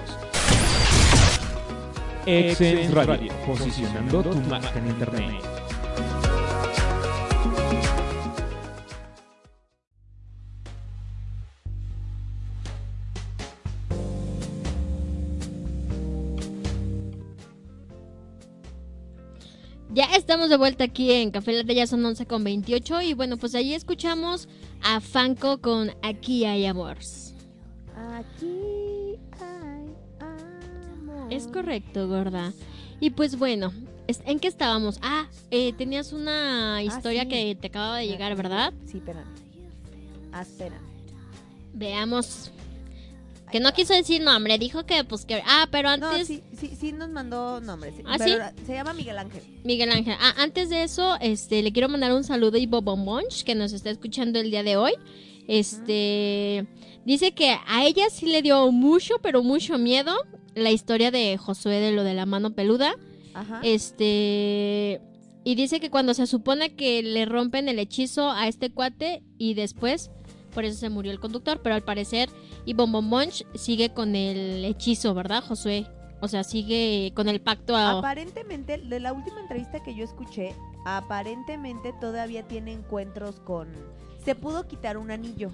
Exens 2.27 2.93
Radio, 2.93 3.33
posicionando 3.47 4.23
tu 4.23 4.37
marca 4.43 4.79
en 4.79 4.89
Internet. 4.89 5.68
Ya 19.91 20.05
estamos 20.15 20.51
de 20.51 20.59
vuelta 20.59 20.85
aquí 20.85 21.11
en 21.13 21.31
Café 21.31 21.53
Latte, 21.53 21.75
ya 21.75 21.87
son 21.87 22.05
11 22.05 22.27
con 22.27 22.45
28 22.45 23.01
y 23.01 23.15
bueno, 23.15 23.39
pues 23.39 23.55
ahí 23.55 23.73
escuchamos 23.73 24.47
a 24.83 25.01
Fanco 25.01 25.59
con 25.59 25.91
Aquí 26.03 26.45
hay 26.45 26.67
amor. 26.67 26.99
Aquí 27.97 29.19
hay 29.41 29.97
amor. 30.93 31.33
Es 31.33 31.47
correcto, 31.47 32.07
gorda. 32.07 32.53
Y 33.01 33.11
pues 33.11 33.39
bueno, 33.39 33.73
¿en 34.07 34.39
qué 34.41 34.49
estábamos? 34.49 34.99
Ah, 35.01 35.27
eh, 35.51 35.73
tenías 35.73 36.13
una 36.13 36.83
historia 36.83 37.23
sí. 37.23 37.29
que 37.29 37.55
te 37.59 37.69
acaba 37.69 37.97
de 37.97 38.09
llegar, 38.09 38.37
¿verdad? 38.37 38.75
Sí, 38.85 38.99
espérame. 38.99 39.25
Ah, 40.33 40.43
espérame. 40.43 40.83
Veamos. 41.73 42.53
Que 43.51 43.61
no 43.61 43.73
quiso 43.73 43.95
decir 43.95 44.23
nombre, 44.23 44.59
dijo 44.59 44.85
que 44.85 45.05
pues 45.05 45.25
que... 45.25 45.43
Ah, 45.47 45.69
pero 45.71 45.97
No, 45.97 46.09
antes... 46.11 46.27
sí, 46.27 46.43
sí, 46.59 46.73
sí 46.79 46.93
nos 46.93 47.09
mandó 47.11 47.61
nombres. 47.61 47.95
sí, 47.97 48.03
¿Ah, 48.07 48.17
pero 48.19 48.45
Se 48.67 48.75
llama 48.75 48.93
Miguel 48.93 49.19
Ángel. 49.19 49.43
Miguel 49.65 49.91
Ángel. 49.91 50.15
Ah, 50.21 50.35
antes 50.39 50.69
de 50.71 50.83
eso, 50.83 51.17
este, 51.21 51.63
le 51.63 51.73
quiero 51.73 51.89
mandar 51.89 52.13
un 52.13 52.25
saludo 52.25 52.57
a 52.57 52.61
Ivo 52.61 52.83
Bombonch, 52.83 53.45
que 53.45 53.55
nos 53.55 53.73
está 53.73 53.91
escuchando 53.91 54.39
el 54.39 54.51
día 54.51 54.63
de 54.63 54.77
hoy. 54.77 54.93
Este, 55.47 56.67
dice 57.05 57.33
que 57.33 57.57
a 57.67 57.85
ella 57.87 58.11
sí 58.11 58.27
le 58.27 58.43
dio 58.43 58.71
mucho, 58.71 59.15
pero 59.23 59.43
mucho 59.43 59.79
miedo 59.79 60.15
la 60.55 60.71
historia 60.71 61.11
de 61.11 61.37
Josué 61.39 61.81
de 61.81 61.93
lo 61.93 62.05
de 62.05 62.15
la 62.15 62.27
mano 62.27 62.55
peluda. 62.55 62.95
Ajá. 63.35 63.61
Este, 63.63 65.01
y 65.45 65.55
dice 65.55 65.81
que 65.81 65.91
cuando 65.91 66.13
se 66.15 66.27
supone 66.27 66.75
que 66.75 67.03
le 67.03 67.25
rompen 67.25 67.69
el 67.69 67.79
hechizo 67.79 68.31
a 68.31 68.49
este 68.49 68.71
cuate 68.71 69.23
y 69.39 69.55
después, 69.55 70.11
por 70.59 70.65
eso 70.65 70.77
se 70.77 70.91
murió 70.91 71.13
el 71.13 71.21
conductor, 71.21 71.61
pero 71.63 71.77
al 71.77 71.85
parecer 71.85 72.29
Ivo 72.65 72.85
Bombonch 72.89 73.47
sigue 73.55 73.91
con 73.95 74.17
el 74.17 74.65
hechizo, 74.65 75.15
¿verdad, 75.15 75.41
Josué? 75.45 75.87
O 76.21 76.27
sea, 76.27 76.43
sigue 76.43 77.13
con 77.15 77.29
el 77.29 77.41
pacto 77.41 77.77
a... 77.77 78.01
Aparentemente, 78.01 78.77
de 78.77 78.99
la 78.99 79.13
última 79.13 79.41
entrevista 79.41 79.81
que 79.85 79.95
yo 79.95 80.03
escuché, 80.05 80.57
aparentemente 80.85 81.95
todavía 82.01 82.43
tiene 82.43 82.73
encuentros 82.73 83.39
con... 83.39 83.69
Se 84.25 84.35
pudo 84.35 84.67
quitar 84.67 84.97
un 84.99 85.13
anillo, 85.13 85.53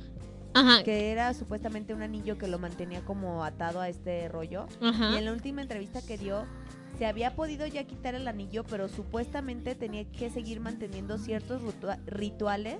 Ajá, 0.54 0.82
que 0.84 1.12
era 1.12 1.34
supuestamente 1.34 1.92
un 1.92 2.00
anillo 2.00 2.38
que 2.38 2.48
lo 2.48 2.58
mantenía 2.58 3.04
como 3.04 3.44
atado 3.44 3.82
a 3.82 3.90
este 3.90 4.30
rollo. 4.30 4.68
Y 4.80 4.86
ajá. 4.86 5.18
en 5.18 5.26
la 5.26 5.32
última 5.34 5.60
entrevista 5.60 6.00
que 6.00 6.16
dio, 6.16 6.46
se 6.96 7.04
había 7.04 7.36
podido 7.36 7.66
ya 7.66 7.84
quitar 7.84 8.14
el 8.14 8.26
anillo, 8.26 8.64
pero 8.64 8.88
supuestamente 8.88 9.74
tenía 9.74 10.10
que 10.10 10.30
seguir 10.30 10.60
manteniendo 10.60 11.18
ciertos 11.18 11.60
ritua- 11.60 11.98
rituales 12.06 12.78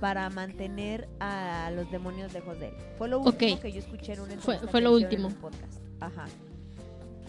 para 0.00 0.28
mantener 0.30 1.08
a 1.20 1.70
los 1.74 1.90
demonios 1.90 2.32
lejos 2.32 2.58
de 2.60 2.68
él. 2.68 2.74
Fue 2.98 3.08
lo 3.08 3.20
último 3.20 3.60
que 3.60 3.72
yo 3.72 3.78
escuché 3.80 4.12
en 4.14 4.20
una 4.20 4.36
Fue- 4.36 4.58
fue 4.58 4.80
lo 4.80 4.98
en 4.98 5.24
un 5.24 5.34
podcast. 5.34 5.80
Ajá. 6.00 6.26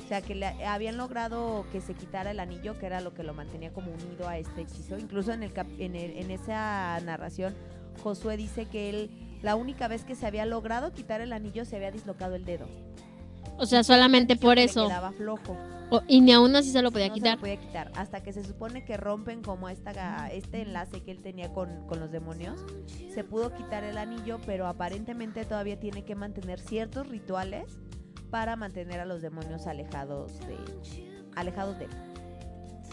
O 0.03 0.07
sea, 0.07 0.21
que 0.21 0.35
le 0.35 0.45
habían 0.65 0.95
logrado 0.97 1.65
que 1.71 1.81
se 1.81 1.93
quitara 1.93 2.31
el 2.31 2.39
anillo, 2.39 2.79
que 2.79 2.85
era 2.85 3.01
lo 3.01 3.13
que 3.13 3.23
lo 3.23 3.33
mantenía 3.33 3.73
como 3.73 3.91
unido 3.91 4.27
a 4.27 4.37
este 4.37 4.61
hechizo. 4.61 4.97
Incluso 4.97 5.33
en, 5.33 5.43
el 5.43 5.51
cap- 5.51 5.67
en, 5.79 5.95
el- 5.95 6.17
en 6.17 6.31
esa 6.31 6.99
narración, 7.01 7.53
Josué 8.03 8.37
dice 8.37 8.65
que 8.67 8.89
él, 8.89 9.09
la 9.41 9.55
única 9.55 9.87
vez 9.89 10.03
que 10.05 10.15
se 10.15 10.25
había 10.25 10.45
logrado 10.45 10.93
quitar 10.93 11.19
el 11.19 11.33
anillo, 11.33 11.65
se 11.65 11.75
había 11.75 11.91
dislocado 11.91 12.35
el 12.35 12.45
dedo. 12.45 12.67
O 13.57 13.65
sea, 13.65 13.83
solamente 13.83 14.35
por 14.35 14.59
eso. 14.59 14.85
quedaba 14.87 15.11
flojo. 15.11 15.57
O- 15.89 16.01
y 16.07 16.19
ni 16.19 16.33
aún 16.33 16.53
así 16.55 16.69
se 16.71 16.81
lo 16.81 16.91
podía 16.91 17.07
no 17.07 17.13
se 17.13 17.19
quitar. 17.19 17.35
lo 17.35 17.39
podía 17.41 17.57
quitar. 17.57 17.91
Hasta 17.95 18.21
que 18.21 18.33
se 18.33 18.43
supone 18.43 18.83
que 18.83 18.97
rompen 18.97 19.41
como 19.41 19.69
esta, 19.69 20.27
este 20.29 20.61
enlace 20.61 21.01
que 21.01 21.11
él 21.11 21.21
tenía 21.21 21.53
con, 21.53 21.87
con 21.87 21.99
los 21.99 22.11
demonios. 22.11 22.59
Se 23.13 23.23
pudo 23.23 23.53
quitar 23.53 23.83
el 23.85 23.97
anillo, 23.97 24.39
pero 24.45 24.67
aparentemente 24.67 25.45
todavía 25.45 25.79
tiene 25.79 26.03
que 26.03 26.13
mantener 26.15 26.59
ciertos 26.59 27.07
rituales 27.07 27.79
para 28.29 28.57
mantener 28.57 28.99
a 28.99 29.05
los 29.05 29.21
demonios 29.21 29.65
alejados 29.67 30.37
de, 30.41 30.57
alejados 31.35 31.79
de 31.79 31.85
él. 31.85 31.91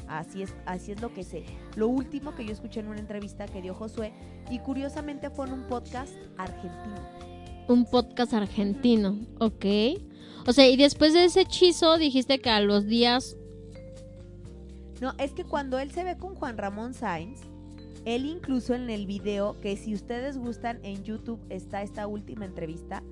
Así 0.07 0.43
es, 0.43 0.55
así 0.67 0.93
es 0.93 1.01
lo 1.01 1.13
que 1.13 1.25
sé. 1.25 1.45
Lo 1.77 1.89
último 1.89 2.35
que 2.37 2.45
yo 2.45 2.53
escuché 2.53 2.79
en 2.81 2.89
una 2.89 3.01
entrevista 3.01 3.47
que 3.47 3.61
dio 3.63 3.75
Josué, 3.75 4.13
y 4.51 4.59
curiosamente 4.61 5.31
fue 5.31 5.47
en 5.47 5.55
un 5.55 5.63
podcast 5.67 6.15
argentino. 6.37 6.95
Un 7.67 7.87
podcast 7.87 8.35
argentino, 8.35 9.17
ok. 9.41 9.65
O 10.47 10.53
sea, 10.53 10.69
y 10.69 10.77
después 10.77 11.13
de 11.13 11.25
ese 11.25 11.43
hechizo 11.43 11.97
dijiste 11.99 12.39
que 12.41 12.51
a 12.51 12.61
los 12.61 12.87
días... 12.87 13.37
No, 15.01 15.13
es 15.19 15.33
que 15.33 15.45
cuando 15.45 15.79
él 15.79 15.91
se 15.91 16.05
ve 16.05 16.17
con 16.17 16.35
Juan 16.35 16.57
Ramón 16.57 16.95
Sainz, 16.95 17.41
él 18.05 18.27
incluso 18.27 18.75
en 18.75 18.91
el 18.91 19.07
video, 19.07 19.57
que 19.61 19.77
si 19.77 19.95
ustedes 19.95 20.37
gustan, 20.39 20.79
en 20.85 21.03
YouTube 21.05 21.41
está 21.49 21.83
esta 21.83 22.07
última 22.07 22.45
entrevista. 22.45 23.03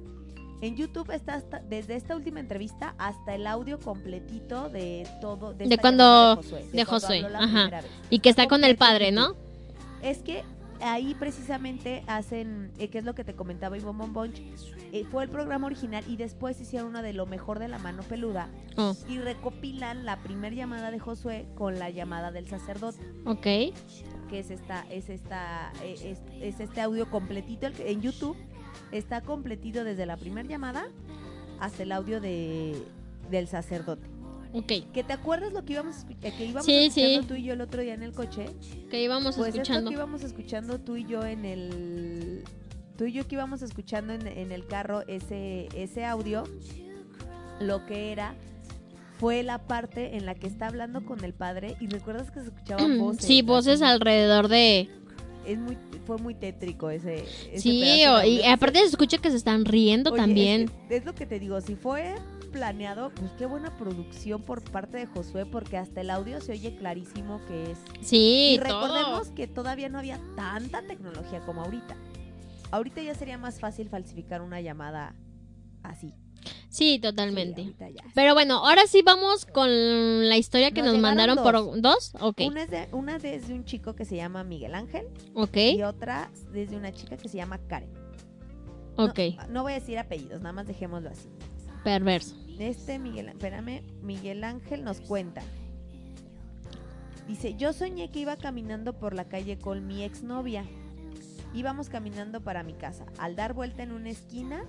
En 0.61 0.77
YouTube 0.77 1.11
está 1.11 1.35
hasta- 1.35 1.59
desde 1.61 1.97
esta 1.97 2.15
última 2.15 2.39
entrevista 2.39 2.95
hasta 2.99 3.35
el 3.35 3.47
audio 3.49 3.81
completito 3.81 4.69
de 4.69 5.09
todo. 5.21 5.55
De 5.55 5.65
esta 5.65 5.77
cuando- 5.79 6.37
de 6.37 6.43
Josué. 6.43 6.69
de 6.73 6.85
Josué, 6.85 7.27
ajá. 7.35 7.81
Y 8.11 8.21
que 8.21 8.29
está 8.29 8.47
con 8.47 8.63
el 8.63 8.77
padre. 8.77 9.11
¿no? 9.11 9.35
Es 10.03 10.19
que 10.19 10.45
ahí 10.81 11.15
precisamente 11.19 12.05
hacen, 12.07 12.71
eh, 12.79 12.89
que 12.89 12.99
es 12.99 13.05
lo 13.05 13.15
que 13.15 13.25
te 13.25 13.35
comentaba 13.35 13.77
Ivonne 13.77 13.99
Bon 13.99 14.13
Bunch, 14.13 14.41
eh, 14.93 15.05
fue 15.11 15.25
el 15.25 15.31
programa 15.31 15.67
original 15.67 16.05
y 16.07 16.17
después 16.17 16.61
hicieron 16.61 16.89
uno 16.91 17.03
de 17.03 17.13
lo 17.15 17.27
mejor 17.27 17.59
de 17.59 17.67
la 17.69 17.79
mano 17.79 18.03
peluda 18.03 18.49
Oh, 18.77 18.95
y 19.09 19.19
recopilan 19.19 20.05
la 20.05 20.23
primer 20.23 20.55
llamada 20.55 20.91
de 20.91 20.99
Josué 20.99 21.47
con 21.55 21.79
la 21.79 21.91
llamada 21.91 22.31
del 22.31 22.47
sacerdote, 22.49 22.99
ok. 23.27 23.43
que 23.43 24.39
es 24.39 24.51
esta, 24.51 24.85
es 24.91 25.09
esta, 25.11 25.73
eh, 25.83 25.97
es, 26.03 26.21
es 26.41 26.61
este 26.61 26.81
audio 26.81 27.11
completito 27.11 27.67
el 27.67 27.73
que- 27.75 27.91
en 27.91 28.01
YouTube, 28.03 28.37
está 28.93 29.21
completito 29.23 29.85
desde 29.85 30.07
la 30.07 30.17
primera 30.17 30.49
llamada 30.49 30.85
hasta 31.61 31.83
el 31.83 31.93
audio 31.93 32.21
de, 32.21 32.83
del 33.31 33.47
sacerdote. 33.49 34.09
Ok. 34.55 34.73
¿Que 34.93 35.03
te 35.03 35.15
acuerdas 35.15 35.53
lo 35.55 35.65
que 35.65 35.73
íbamos, 35.75 36.05
eh, 36.23 36.33
que 36.37 36.45
íbamos 36.45 36.67
Sí, 36.67 36.75
escuchando 36.87 37.23
sí. 37.23 37.27
tú 37.29 37.35
y 37.37 37.43
yo 37.45 37.55
el 37.55 37.61
otro 37.63 37.81
día 37.81 37.95
en 37.95 38.03
el 38.03 38.13
coche? 38.13 38.47
Que 38.91 39.03
íbamos 39.03 39.37
Pues 39.37 39.49
esto 39.49 39.63
escuchando. 39.63 39.89
que 39.91 39.95
íbamos 39.97 40.23
escuchando 40.25 40.79
tú 40.79 40.97
y 40.97 41.07
yo 41.07 41.25
en 41.25 41.45
el... 41.47 42.45
Tú 43.03 43.09
y 43.09 43.13
yo 43.15 43.27
que 43.27 43.35
íbamos 43.35 43.63
escuchando 43.63 44.13
en, 44.13 44.29
en 44.29 44.53
el 44.53 44.65
carro 44.65 45.03
ese, 45.09 45.67
ese 45.75 46.05
audio, 46.05 46.45
lo 47.59 47.85
que 47.85 48.13
era 48.13 48.37
fue 49.19 49.43
la 49.43 49.59
parte 49.59 50.17
en 50.17 50.25
la 50.25 50.37
que 50.37 50.47
está 50.47 50.69
hablando 50.69 51.05
con 51.05 51.25
el 51.25 51.33
padre 51.35 51.75
y 51.81 51.89
recuerdas 51.89 52.31
que 52.31 52.39
se 52.39 52.47
escuchaban 52.47 52.99
voces. 52.99 53.25
Sí, 53.27 53.43
voces 53.43 53.83
alrededor 53.83 54.47
de... 54.47 54.89
Es 55.45 55.59
muy, 55.59 55.77
fue 56.07 56.19
muy 56.19 56.37
tétrico 56.37 56.91
ese. 56.91 57.25
ese 57.51 57.59
Sí, 57.59 58.05
o- 58.07 58.23
y 58.23 58.45
aparte 58.45 58.79
se 58.79 58.85
escucha 58.85 59.19
que 59.19 59.33
se 59.33 59.37
están 59.37 59.65
riendo 59.65 60.13
Oye, 60.13 60.19
también. 60.23 60.71
Es, 60.89 61.05
lo 61.05 61.13
que 61.17 61.27
te 61.27 61.41
digo, 61.41 61.61
si 61.61 61.75
fue 61.75 62.15
planeado, 62.53 63.11
pues 63.17 63.33
qué 63.37 63.47
buena 63.47 63.77
producción 63.79 64.43
por 64.43 64.63
parte 64.63 64.99
de 64.99 65.07
Josué, 65.07 65.45
porque 65.45 65.77
hasta 65.77 66.03
el 66.03 66.11
audio 66.11 66.41
se 66.41 66.53
oye 66.53 66.77
clarísimo 66.77 67.41
que 67.49 67.73
es 67.73 67.79
Sí, 68.01 68.53
y 68.55 68.59
todo. 68.59 68.83
recordemos 68.83 69.31
que 69.31 69.49
todavía 69.49 69.89
no 69.89 69.99
había 69.99 70.21
tanta 70.37 70.83
tecnología 70.83 71.41
como 71.41 71.63
ahorita. 71.63 71.97
Ahorita 72.73 73.03
ya 73.03 73.15
sería 73.15 73.39
más 73.39 73.61
fácil 73.61 73.89
falsificar 73.89 74.43
una 74.43 74.61
llamada 74.61 75.15
así. 75.83 76.13
Sí, 76.69 76.99
totalmente. 76.99 77.73
Pero 78.15 78.35
bueno, 78.35 78.67
ahora 78.67 78.87
sí 78.87 79.03
vamos 79.03 79.45
con 79.45 79.69
la 80.29 80.37
historia 80.39 80.71
que 80.73 80.83
Nos 80.83 80.95
nos, 80.95 81.03
mandaron 81.03 81.37
por 81.37 81.81
dos. 81.81 82.13
Ok, 82.21 82.41
Una, 82.47 82.63
es 82.63 82.71
de, 82.71 82.89
una 82.93 83.19
desde 83.19 83.53
un 83.55 83.65
chico 83.65 83.95
que 83.95 84.05
se 84.05 84.17
llama 84.17 84.43
Miguel 84.43 84.75
Ángel 84.75 85.07
ok, 85.35 85.57
y 85.57 85.83
otra 85.83 86.31
desde 86.51 86.77
una 86.77 86.91
chica 86.91 87.17
que 87.17 87.29
se 87.29 87.37
llama 87.37 87.59
Karen. 87.69 87.93
No- 88.97 89.05
ok. 89.05 89.19
No, 89.51 89.63
voy 89.63 89.73
a 89.73 89.75
decir 89.77 89.99
apellidos, 89.99 90.41
nada 90.41 90.53
más 90.55 90.67
dejémoslo 90.67 91.11
así. 91.11 91.29
Perverso. 91.85 92.35
Este 92.59 92.99
Miguel, 92.99 93.29
espérame, 93.29 93.83
Miguel 94.03 94.43
Ángel 94.43 94.83
nos 94.83 95.01
cuenta. 95.01 95.43
Dice, 97.29 97.55
yo 97.55 97.73
soñé 97.73 98.11
que 98.11 98.21
iba 98.21 98.37
caminando 98.37 98.99
por 98.99 99.15
la 99.15 99.29
calle 99.29 99.59
con 99.59 99.87
mi 99.87 100.03
exnovia. 100.03 100.65
Íbamos 101.55 101.89
caminando 101.89 102.43
para 102.43 102.63
mi 102.63 102.75
casa. 102.75 103.07
Al 103.19 103.37
dar 103.37 103.53
vuelta 103.53 103.83
en 103.83 103.93
una 103.93 104.11
esquina, 104.11 104.65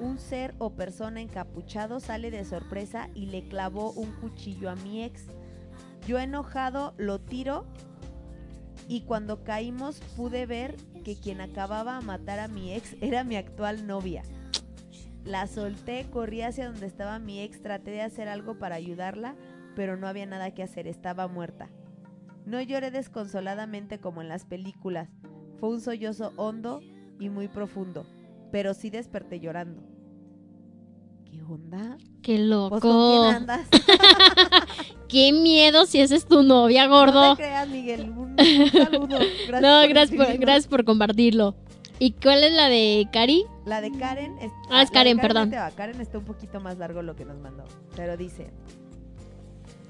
un 0.00 0.18
ser 0.18 0.54
o 0.58 0.70
persona 0.70 1.20
encapuchado 1.20 2.00
sale 2.00 2.30
de 2.30 2.44
sorpresa 2.44 3.08
y 3.14 3.26
le 3.26 3.48
clavó 3.48 3.92
un 3.92 4.10
cuchillo 4.12 4.70
a 4.70 4.76
mi 4.76 5.04
ex. 5.04 5.26
Yo 6.06 6.18
enojado 6.18 6.94
lo 6.96 7.20
tiro 7.20 7.66
y 8.88 9.02
cuando 9.02 9.44
caímos 9.44 10.00
pude 10.16 10.46
ver 10.46 10.76
que 11.04 11.16
quien 11.16 11.40
acababa 11.40 11.96
a 11.96 12.00
matar 12.00 12.38
a 12.38 12.48
mi 12.48 12.72
ex 12.72 12.96
era 13.00 13.24
mi 13.24 13.36
actual 13.36 13.86
novia. 13.86 14.22
La 15.24 15.46
solté, 15.46 16.08
corrí 16.10 16.42
hacia 16.42 16.70
donde 16.70 16.86
estaba 16.86 17.18
mi 17.18 17.40
ex, 17.40 17.60
traté 17.60 17.90
de 17.90 18.02
hacer 18.02 18.28
algo 18.28 18.58
para 18.58 18.76
ayudarla, 18.76 19.36
pero 19.76 19.96
no 19.96 20.08
había 20.08 20.26
nada 20.26 20.52
que 20.52 20.62
hacer, 20.62 20.86
estaba 20.86 21.28
muerta. 21.28 21.68
No 22.46 22.62
lloré 22.62 22.90
desconsoladamente 22.90 23.98
como 23.98 24.22
en 24.22 24.28
las 24.28 24.46
películas, 24.46 25.10
fue 25.58 25.68
un 25.70 25.80
sollozo 25.80 26.32
hondo 26.36 26.80
y 27.20 27.28
muy 27.28 27.48
profundo, 27.48 28.06
pero 28.52 28.74
sí 28.74 28.90
desperté 28.90 29.40
llorando. 29.40 29.82
¿Qué 31.30 31.42
onda? 31.42 31.98
Qué 32.22 32.38
¿Vos 32.48 32.80
con 32.80 32.90
loco. 32.90 33.22
quién 33.22 33.34
andas? 33.36 33.68
Qué 35.08 35.32
miedo 35.32 35.86
si 35.86 36.00
esa 36.00 36.14
es 36.16 36.26
tu 36.26 36.42
novia, 36.42 36.86
No 36.86 36.94
gordo. 36.94 37.36
te 37.36 37.42
creas, 37.42 37.68
Miguel, 37.68 38.10
un, 38.10 38.36
saludo. 38.70 39.18
Gracias 39.48 39.62
No, 39.62 39.80
por 39.80 39.88
gracias 39.88 40.16
por, 40.26 40.38
gracias 40.38 40.66
por 40.68 40.84
compartirlo. 40.84 41.54
¿Y 41.98 42.12
cuál 42.12 42.44
es 42.44 42.52
la 42.52 42.68
de 42.68 43.08
Cari? 43.12 43.44
La 43.66 43.80
de 43.80 43.90
Karen 43.92 44.38
es, 44.40 44.52
Ah, 44.70 44.82
es 44.82 44.90
Karen, 44.90 45.18
perdón. 45.18 45.50
va. 45.52 45.70
Karen 45.72 46.00
está 46.00 46.18
un 46.18 46.24
poquito 46.24 46.60
más 46.60 46.78
largo 46.78 47.02
lo 47.02 47.16
que 47.16 47.24
nos 47.24 47.38
mandó, 47.38 47.64
pero 47.96 48.16
dice, 48.16 48.50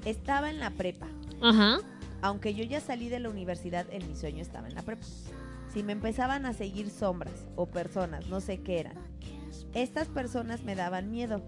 estaba 0.05 0.51
en 0.51 0.59
la 0.59 0.71
prepa. 0.71 1.07
Ajá. 1.43 1.79
Aunque 2.23 2.55
yo 2.55 2.65
ya 2.65 2.81
salí 2.81 3.09
de 3.09 3.21
la 3.21 3.29
universidad, 3.29 3.87
en 3.91 4.09
mi 4.09 4.17
sueño 4.17 4.41
estaba 4.43 4.69
en 4.69 4.75
la 4.75 4.83
prepa. 4.83 5.05
Si 5.73 5.83
me 5.83 5.93
empezaban 5.93 6.47
a 6.47 6.53
seguir 6.53 6.91
sombras 6.91 7.49
o 7.57 7.67
personas, 7.67 8.29
no 8.29 8.41
sé 8.41 8.59
qué 8.63 8.81
eran. 8.81 8.97
Estas 9.75 10.09
personas 10.09 10.63
me 10.63 10.75
daban 10.75 11.11
miedo, 11.11 11.43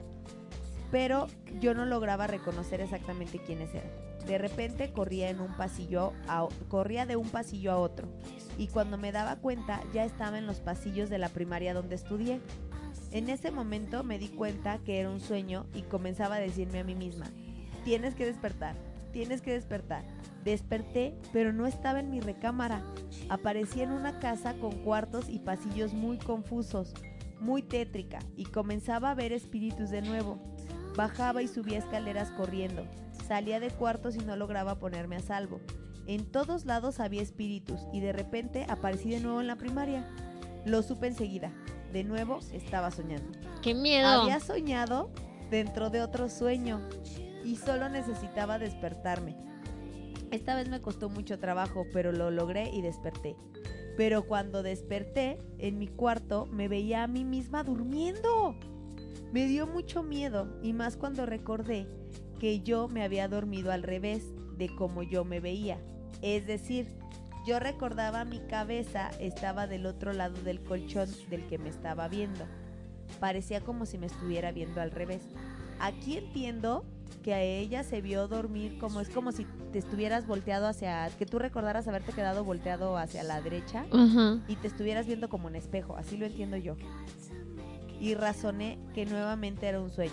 pero 0.90 1.26
yo 1.60 1.74
no 1.74 1.84
lograba 1.86 2.26
reconocer 2.26 2.80
exactamente 2.80 3.38
quiénes 3.38 3.74
eran. 3.74 3.90
De 4.26 4.36
repente 4.36 4.92
corría 4.92 5.30
en 5.30 5.40
un 5.40 5.56
pasillo, 5.56 6.12
a- 6.28 6.48
corría 6.68 7.06
de 7.06 7.16
un 7.16 7.28
pasillo 7.30 7.72
a 7.72 7.78
otro, 7.78 8.08
y 8.58 8.68
cuando 8.68 8.98
me 8.98 9.12
daba 9.12 9.36
cuenta 9.36 9.80
ya 9.94 10.04
estaba 10.04 10.38
en 10.38 10.46
los 10.46 10.60
pasillos 10.60 11.08
de 11.08 11.18
la 11.18 11.30
primaria 11.30 11.72
donde 11.72 11.94
estudié. 11.94 12.40
En 13.12 13.28
ese 13.30 13.50
momento 13.50 14.04
me 14.04 14.18
di 14.18 14.28
cuenta 14.28 14.78
que 14.84 15.00
era 15.00 15.10
un 15.10 15.20
sueño 15.20 15.66
y 15.74 15.82
comenzaba 15.82 16.36
a 16.36 16.40
decirme 16.40 16.80
a 16.80 16.84
mí 16.84 16.94
misma, 16.94 17.26
tienes 17.84 18.14
que 18.14 18.26
despertar, 18.26 18.76
tienes 19.12 19.42
que 19.42 19.52
despertar. 19.52 20.04
Desperté, 20.44 21.14
pero 21.32 21.52
no 21.52 21.66
estaba 21.66 22.00
en 22.00 22.10
mi 22.10 22.20
recámara. 22.20 22.82
Aparecí 23.28 23.82
en 23.82 23.92
una 23.92 24.18
casa 24.18 24.54
con 24.54 24.72
cuartos 24.82 25.28
y 25.28 25.38
pasillos 25.38 25.92
muy 25.92 26.18
confusos, 26.18 26.94
muy 27.40 27.62
tétrica, 27.62 28.18
y 28.36 28.44
comenzaba 28.44 29.10
a 29.10 29.14
ver 29.14 29.32
espíritus 29.32 29.90
de 29.90 30.02
nuevo. 30.02 30.38
Bajaba 30.96 31.42
y 31.42 31.48
subía 31.48 31.78
escaleras 31.78 32.30
corriendo. 32.30 32.86
Salía 33.26 33.60
de 33.60 33.70
cuartos 33.70 34.16
y 34.16 34.18
no 34.18 34.36
lograba 34.36 34.78
ponerme 34.78 35.16
a 35.16 35.20
salvo. 35.20 35.60
En 36.06 36.24
todos 36.24 36.64
lados 36.64 36.98
había 36.98 37.22
espíritus 37.22 37.86
y 37.92 38.00
de 38.00 38.12
repente 38.12 38.66
aparecí 38.68 39.10
de 39.10 39.20
nuevo 39.20 39.40
en 39.40 39.46
la 39.46 39.56
primaria. 39.56 40.08
Lo 40.64 40.82
supe 40.82 41.06
enseguida. 41.06 41.52
De 41.92 42.04
nuevo 42.04 42.40
estaba 42.52 42.90
soñando. 42.90 43.38
Qué 43.62 43.74
miedo. 43.74 44.08
Había 44.08 44.40
soñado 44.40 45.10
dentro 45.50 45.90
de 45.90 46.02
otro 46.02 46.28
sueño 46.28 46.80
y 47.50 47.56
solo 47.56 47.88
necesitaba 47.88 48.60
despertarme. 48.60 49.34
Esta 50.30 50.54
vez 50.54 50.68
me 50.68 50.80
costó 50.80 51.08
mucho 51.10 51.40
trabajo, 51.40 51.84
pero 51.92 52.12
lo 52.12 52.30
logré 52.30 52.70
y 52.70 52.80
desperté. 52.80 53.34
Pero 53.96 54.24
cuando 54.24 54.62
desperté, 54.62 55.36
en 55.58 55.76
mi 55.76 55.88
cuarto 55.88 56.46
me 56.46 56.68
veía 56.68 57.02
a 57.02 57.08
mí 57.08 57.24
misma 57.24 57.64
durmiendo. 57.64 58.54
Me 59.32 59.46
dio 59.46 59.66
mucho 59.66 60.04
miedo 60.04 60.60
y 60.62 60.72
más 60.72 60.96
cuando 60.96 61.26
recordé 61.26 61.88
que 62.38 62.60
yo 62.60 62.86
me 62.86 63.02
había 63.02 63.26
dormido 63.26 63.72
al 63.72 63.82
revés 63.82 64.22
de 64.56 64.72
como 64.76 65.02
yo 65.02 65.24
me 65.24 65.40
veía. 65.40 65.78
Es 66.22 66.46
decir, 66.46 66.86
yo 67.48 67.58
recordaba 67.58 68.24
mi 68.24 68.38
cabeza 68.46 69.10
estaba 69.18 69.66
del 69.66 69.86
otro 69.86 70.12
lado 70.12 70.40
del 70.42 70.62
colchón 70.62 71.08
del 71.28 71.44
que 71.48 71.58
me 71.58 71.68
estaba 71.68 72.06
viendo. 72.06 72.46
Parecía 73.18 73.60
como 73.60 73.86
si 73.86 73.98
me 73.98 74.06
estuviera 74.06 74.52
viendo 74.52 74.80
al 74.80 74.92
revés. 74.92 75.22
Aquí 75.80 76.16
entiendo 76.16 76.84
que 77.22 77.34
a 77.34 77.42
ella 77.42 77.84
se 77.84 78.00
vio 78.00 78.28
dormir 78.28 78.78
como 78.78 79.00
es 79.00 79.08
como 79.08 79.32
si 79.32 79.46
te 79.72 79.78
estuvieras 79.78 80.26
volteado 80.26 80.66
hacia 80.66 81.08
que 81.18 81.26
tú 81.26 81.38
recordaras 81.38 81.86
haberte 81.88 82.12
quedado 82.12 82.44
volteado 82.44 82.96
hacia 82.96 83.22
la 83.22 83.40
derecha 83.40 83.86
y 84.48 84.56
te 84.56 84.68
estuvieras 84.68 85.06
viendo 85.06 85.28
como 85.28 85.48
en 85.48 85.56
espejo, 85.56 85.96
así 85.96 86.16
lo 86.16 86.26
entiendo 86.26 86.56
yo. 86.56 86.76
Y 88.00 88.14
razoné 88.14 88.78
que 88.94 89.04
nuevamente 89.04 89.66
era 89.66 89.80
un 89.80 89.90
sueño. 89.90 90.12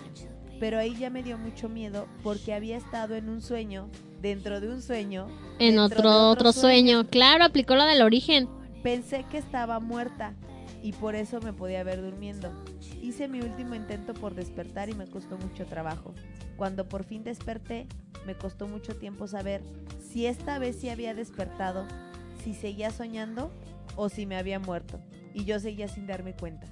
Pero 0.60 0.78
ahí 0.78 0.94
ya 0.96 1.08
me 1.08 1.22
dio 1.22 1.38
mucho 1.38 1.68
miedo 1.68 2.06
porque 2.22 2.52
había 2.52 2.76
estado 2.76 3.14
en 3.14 3.28
un 3.28 3.40
sueño, 3.40 3.88
dentro 4.20 4.60
de 4.60 4.68
un 4.68 4.82
sueño. 4.82 5.28
En 5.58 5.78
otro, 5.78 6.28
otro 6.28 6.52
sueño. 6.52 7.06
Claro, 7.06 7.44
aplicó 7.44 7.76
la 7.76 7.86
del 7.86 8.02
origen. 8.02 8.48
Pensé 8.82 9.24
que 9.30 9.38
estaba 9.38 9.80
muerta 9.80 10.34
y 10.82 10.92
por 10.92 11.14
eso 11.14 11.40
me 11.40 11.52
podía 11.52 11.82
ver 11.82 12.00
durmiendo. 12.02 12.52
Hice 13.02 13.28
mi 13.28 13.40
último 13.40 13.74
intento 13.74 14.14
por 14.14 14.34
despertar 14.34 14.88
y 14.88 14.94
me 14.94 15.06
costó 15.06 15.38
mucho 15.38 15.66
trabajo. 15.66 16.14
Cuando 16.56 16.88
por 16.88 17.04
fin 17.04 17.24
desperté, 17.24 17.86
me 18.26 18.34
costó 18.36 18.68
mucho 18.68 18.96
tiempo 18.96 19.26
saber 19.26 19.62
si 20.00 20.26
esta 20.26 20.58
vez 20.58 20.76
sí 20.80 20.88
había 20.88 21.14
despertado, 21.14 21.86
si 22.42 22.54
seguía 22.54 22.90
soñando 22.90 23.50
o 23.96 24.08
si 24.08 24.26
me 24.26 24.36
había 24.36 24.58
muerto. 24.58 25.00
Y 25.34 25.44
yo 25.44 25.60
seguía 25.60 25.88
sin 25.88 26.06
darme 26.06 26.34
cuenta. 26.34 26.66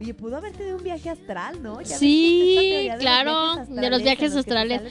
Oye, 0.00 0.12
pudo 0.12 0.36
haber 0.36 0.52
tenido 0.52 0.76
un 0.76 0.82
viaje 0.82 1.08
astral, 1.08 1.62
¿no? 1.62 1.80
Ya 1.80 1.96
Sí, 1.96 2.56
de 2.90 2.96
claro, 2.98 3.64
de 3.66 3.90
los 3.90 4.02
viajes 4.02 4.30
los 4.34 4.40
astrales. 4.40 4.82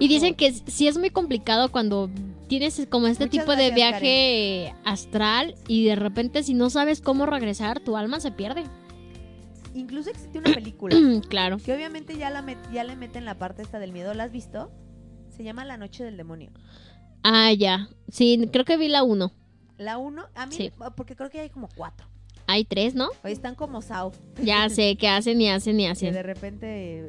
Y 0.00 0.08
dicen 0.08 0.34
que 0.34 0.52
sí 0.52 0.88
es 0.88 0.98
muy 0.98 1.10
complicado 1.10 1.70
cuando 1.70 2.10
tienes 2.48 2.84
como 2.90 3.06
este 3.06 3.26
Muchas 3.26 3.44
tipo 3.44 3.54
de 3.56 3.70
viaje 3.70 4.74
astral 4.84 5.54
y 5.68 5.84
de 5.84 5.94
repente 5.96 6.42
si 6.42 6.54
no 6.54 6.70
sabes 6.70 7.00
cómo 7.00 7.24
regresar, 7.26 7.80
tu 7.80 7.96
alma 7.96 8.18
se 8.20 8.32
pierde. 8.32 8.64
Incluso 9.74 10.10
existe 10.10 10.38
una 10.38 10.52
película 10.54 10.96
claro. 11.28 11.58
Que 11.58 11.72
obviamente 11.72 12.16
ya, 12.16 12.30
la 12.30 12.42
met- 12.42 12.72
ya 12.72 12.82
le 12.84 12.96
meten 12.96 13.24
la 13.24 13.38
parte 13.38 13.62
esta 13.62 13.78
del 13.78 13.92
miedo. 13.92 14.12
¿La 14.14 14.24
has 14.24 14.32
visto? 14.32 14.72
Se 15.36 15.44
llama 15.44 15.64
La 15.64 15.76
Noche 15.76 16.02
del 16.02 16.16
Demonio. 16.16 16.50
Ah, 17.22 17.52
ya. 17.52 17.88
Sí, 18.10 18.48
creo 18.52 18.64
que 18.64 18.76
vi 18.76 18.88
la 18.88 19.04
uno. 19.04 19.32
La 19.76 19.98
uno, 19.98 20.24
a 20.34 20.46
mí, 20.46 20.54
Sí. 20.54 20.72
porque 20.96 21.14
creo 21.14 21.30
que 21.30 21.38
hay 21.40 21.50
como 21.50 21.68
cuatro. 21.76 22.08
Hay 22.48 22.64
tres, 22.64 22.94
¿no? 22.94 23.10
Hoy 23.22 23.32
están 23.32 23.54
como 23.54 23.82
Sao. 23.82 24.10
Ya 24.42 24.68
sé 24.70 24.96
que 24.96 25.06
hacen 25.08 25.40
y 25.40 25.48
hacen 25.50 25.78
y 25.78 25.84
Que 25.84 25.88
hacen. 25.90 26.14
de 26.14 26.22
repente. 26.22 27.06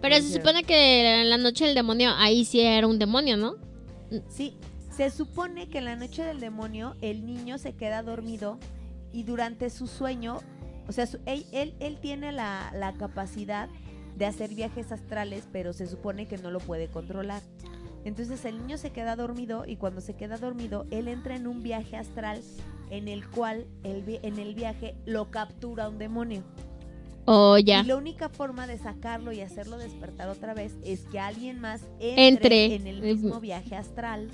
Pero 0.00 0.16
se 0.16 0.32
supone 0.34 0.64
que 0.64 1.20
en 1.22 1.30
la 1.30 1.38
noche 1.38 1.64
del 1.64 1.74
demonio, 1.74 2.10
ahí 2.16 2.44
sí 2.44 2.60
era 2.60 2.86
un 2.86 2.98
demonio, 2.98 3.36
¿no? 3.36 3.54
Sí, 4.28 4.56
se 4.90 5.10
supone 5.10 5.68
que 5.68 5.78
en 5.78 5.84
la 5.86 5.96
noche 5.96 6.22
del 6.24 6.40
demonio 6.40 6.94
el 7.00 7.24
niño 7.24 7.56
se 7.58 7.72
queda 7.74 8.02
dormido 8.02 8.58
y 9.12 9.22
durante 9.22 9.70
su 9.70 9.86
sueño, 9.86 10.38
o 10.88 10.92
sea, 10.92 11.06
su- 11.06 11.20
él, 11.26 11.46
él, 11.52 11.74
él 11.80 11.98
tiene 12.00 12.32
la, 12.32 12.70
la 12.74 12.94
capacidad 12.94 13.68
de 14.16 14.26
hacer 14.26 14.54
viajes 14.54 14.90
astrales, 14.92 15.46
pero 15.52 15.72
se 15.72 15.86
supone 15.86 16.26
que 16.26 16.36
no 16.38 16.50
lo 16.50 16.58
puede 16.58 16.88
controlar. 16.88 17.42
Entonces 18.06 18.44
el 18.44 18.58
niño 18.58 18.78
se 18.78 18.92
queda 18.92 19.16
dormido 19.16 19.64
y 19.66 19.74
cuando 19.74 20.00
se 20.00 20.14
queda 20.14 20.36
dormido, 20.36 20.86
él 20.92 21.08
entra 21.08 21.34
en 21.34 21.48
un 21.48 21.64
viaje 21.64 21.96
astral 21.96 22.40
en 22.88 23.08
el 23.08 23.28
cual 23.28 23.66
el 23.82 24.20
en 24.22 24.38
el 24.38 24.54
viaje 24.54 24.94
lo 25.06 25.32
captura 25.32 25.88
un 25.88 25.98
demonio. 25.98 26.44
O 27.24 27.58
ya. 27.58 27.80
Y 27.80 27.86
la 27.86 27.96
única 27.96 28.28
forma 28.28 28.68
de 28.68 28.78
sacarlo 28.78 29.32
y 29.32 29.40
hacerlo 29.40 29.76
despertar 29.76 30.28
otra 30.28 30.54
vez 30.54 30.76
es 30.84 31.04
que 31.06 31.18
alguien 31.18 31.58
más 31.58 31.82
entre, 31.98 32.28
Entre. 32.28 32.74
en 32.76 32.86
el 32.86 33.02
mismo 33.02 33.40
viaje 33.40 33.74
astral. 33.74 34.28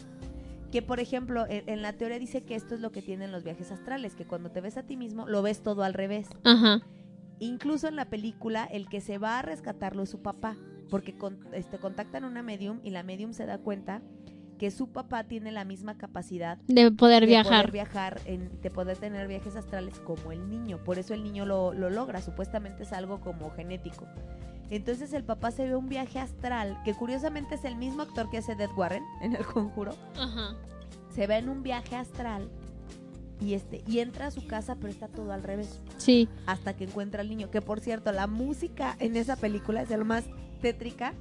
Que 0.70 0.82
por 0.82 1.00
ejemplo, 1.00 1.46
en, 1.48 1.66
en 1.66 1.80
la 1.80 1.94
teoría 1.94 2.18
dice 2.18 2.42
que 2.42 2.54
esto 2.54 2.74
es 2.74 2.82
lo 2.82 2.92
que 2.92 3.00
tienen 3.00 3.32
los 3.32 3.42
viajes 3.42 3.72
astrales, 3.72 4.14
que 4.14 4.26
cuando 4.26 4.50
te 4.50 4.60
ves 4.60 4.76
a 4.76 4.82
ti 4.82 4.98
mismo 4.98 5.26
lo 5.26 5.40
ves 5.40 5.62
todo 5.62 5.82
al 5.82 5.94
revés. 5.94 6.28
Ajá. 6.44 6.82
Incluso 7.38 7.88
en 7.88 7.96
la 7.96 8.10
película 8.10 8.66
el 8.66 8.90
que 8.90 9.00
se 9.00 9.16
va 9.16 9.38
a 9.38 9.42
rescatarlo 9.42 10.02
es 10.02 10.10
su 10.10 10.20
papá, 10.20 10.58
porque 10.92 11.16
con- 11.16 11.38
este, 11.52 11.78
contactan 11.78 12.24
a 12.24 12.26
una 12.28 12.42
medium 12.42 12.78
y 12.84 12.90
la 12.90 13.02
medium 13.02 13.32
se 13.32 13.46
da 13.46 13.56
cuenta 13.58 14.02
que 14.58 14.70
su 14.70 14.88
papá 14.92 15.24
tiene 15.24 15.50
la 15.50 15.64
misma 15.64 15.96
capacidad 15.96 16.58
De 16.68 16.92
poder 16.92 17.22
de 17.22 17.28
viajar. 17.28 17.62
poder 17.64 17.72
viajar, 17.72 18.20
en, 18.26 18.60
de 18.60 18.70
poder 18.70 18.96
tener 18.98 19.26
viajes 19.26 19.56
astrales 19.56 19.98
como 20.00 20.30
el 20.30 20.48
niño. 20.50 20.78
Por 20.84 20.98
eso 20.98 21.14
el 21.14 21.24
niño 21.24 21.46
lo, 21.46 21.72
lo 21.72 21.88
logra, 21.90 22.20
supuestamente 22.20 22.82
es 22.84 22.92
algo 22.92 23.20
como 23.20 23.50
genético. 23.50 24.06
Entonces 24.70 25.12
el 25.14 25.24
papá 25.24 25.50
se 25.50 25.66
ve 25.66 25.74
un 25.74 25.88
viaje 25.88 26.18
astral, 26.20 26.78
que 26.84 26.94
curiosamente 26.94 27.54
es 27.56 27.64
el 27.64 27.74
mismo 27.76 28.02
actor 28.02 28.28
que 28.30 28.38
hace 28.38 28.54
Dead 28.54 28.70
Warren 28.76 29.02
en 29.22 29.34
El 29.34 29.44
Conjuro. 29.46 29.94
Ajá. 30.16 30.54
Se 31.14 31.26
ve 31.26 31.38
en 31.38 31.48
un 31.48 31.62
viaje 31.62 31.96
astral 31.96 32.48
y 33.40 33.54
este 33.54 33.82
y 33.88 33.98
entra 33.98 34.26
a 34.26 34.30
su 34.30 34.46
casa, 34.46 34.76
pero 34.76 34.88
está 34.88 35.08
todo 35.08 35.32
al 35.32 35.42
revés, 35.42 35.80
Sí. 35.96 36.28
hasta 36.46 36.74
que 36.76 36.84
encuentra 36.84 37.22
al 37.22 37.28
niño. 37.28 37.50
Que 37.50 37.60
por 37.62 37.80
cierto, 37.80 38.12
la 38.12 38.28
música 38.28 38.94
en 39.00 39.16
esa 39.16 39.34
película 39.36 39.82
es 39.82 39.88
de 39.88 39.96
lo 39.96 40.04
más 40.04 40.24
tétrica. 40.62 41.12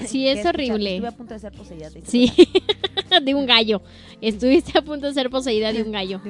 Sí, 0.00 0.28
es 0.28 0.44
horrible. 0.44 0.96
Estuve 0.96 1.08
a 1.08 1.12
punto 1.12 1.34
de 1.34 1.40
ser 1.40 1.52
poseída. 1.52 1.88
¿te 1.88 2.00
diste 2.00 2.10
Sí. 2.10 2.32
de 3.22 3.34
un 3.34 3.46
gallo. 3.46 3.80
Estuviste 4.20 4.78
a 4.78 4.82
punto 4.82 5.06
de 5.06 5.14
ser 5.14 5.30
poseída 5.30 5.72
de 5.72 5.82
un 5.82 5.92
gallo. 5.92 6.20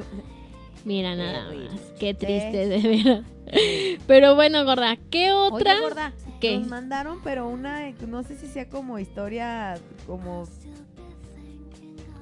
Mira 0.84 1.16
nada 1.16 1.52
más. 1.52 1.80
Qué 1.98 2.14
triste, 2.14 2.68
de 2.68 2.78
verdad. 2.78 3.22
Pero 4.06 4.34
bueno, 4.34 4.64
gorda, 4.64 4.96
¿qué 5.10 5.32
otra? 5.32 5.74
Oye, 5.74 5.82
gorda, 5.82 6.12
¿Qué? 6.40 6.58
Nos 6.58 6.68
mandaron, 6.68 7.20
pero 7.22 7.46
una, 7.46 7.92
no 8.08 8.24
sé 8.24 8.36
si 8.36 8.46
sea 8.46 8.68
como 8.68 8.98
historia, 8.98 9.78
como... 10.06 10.44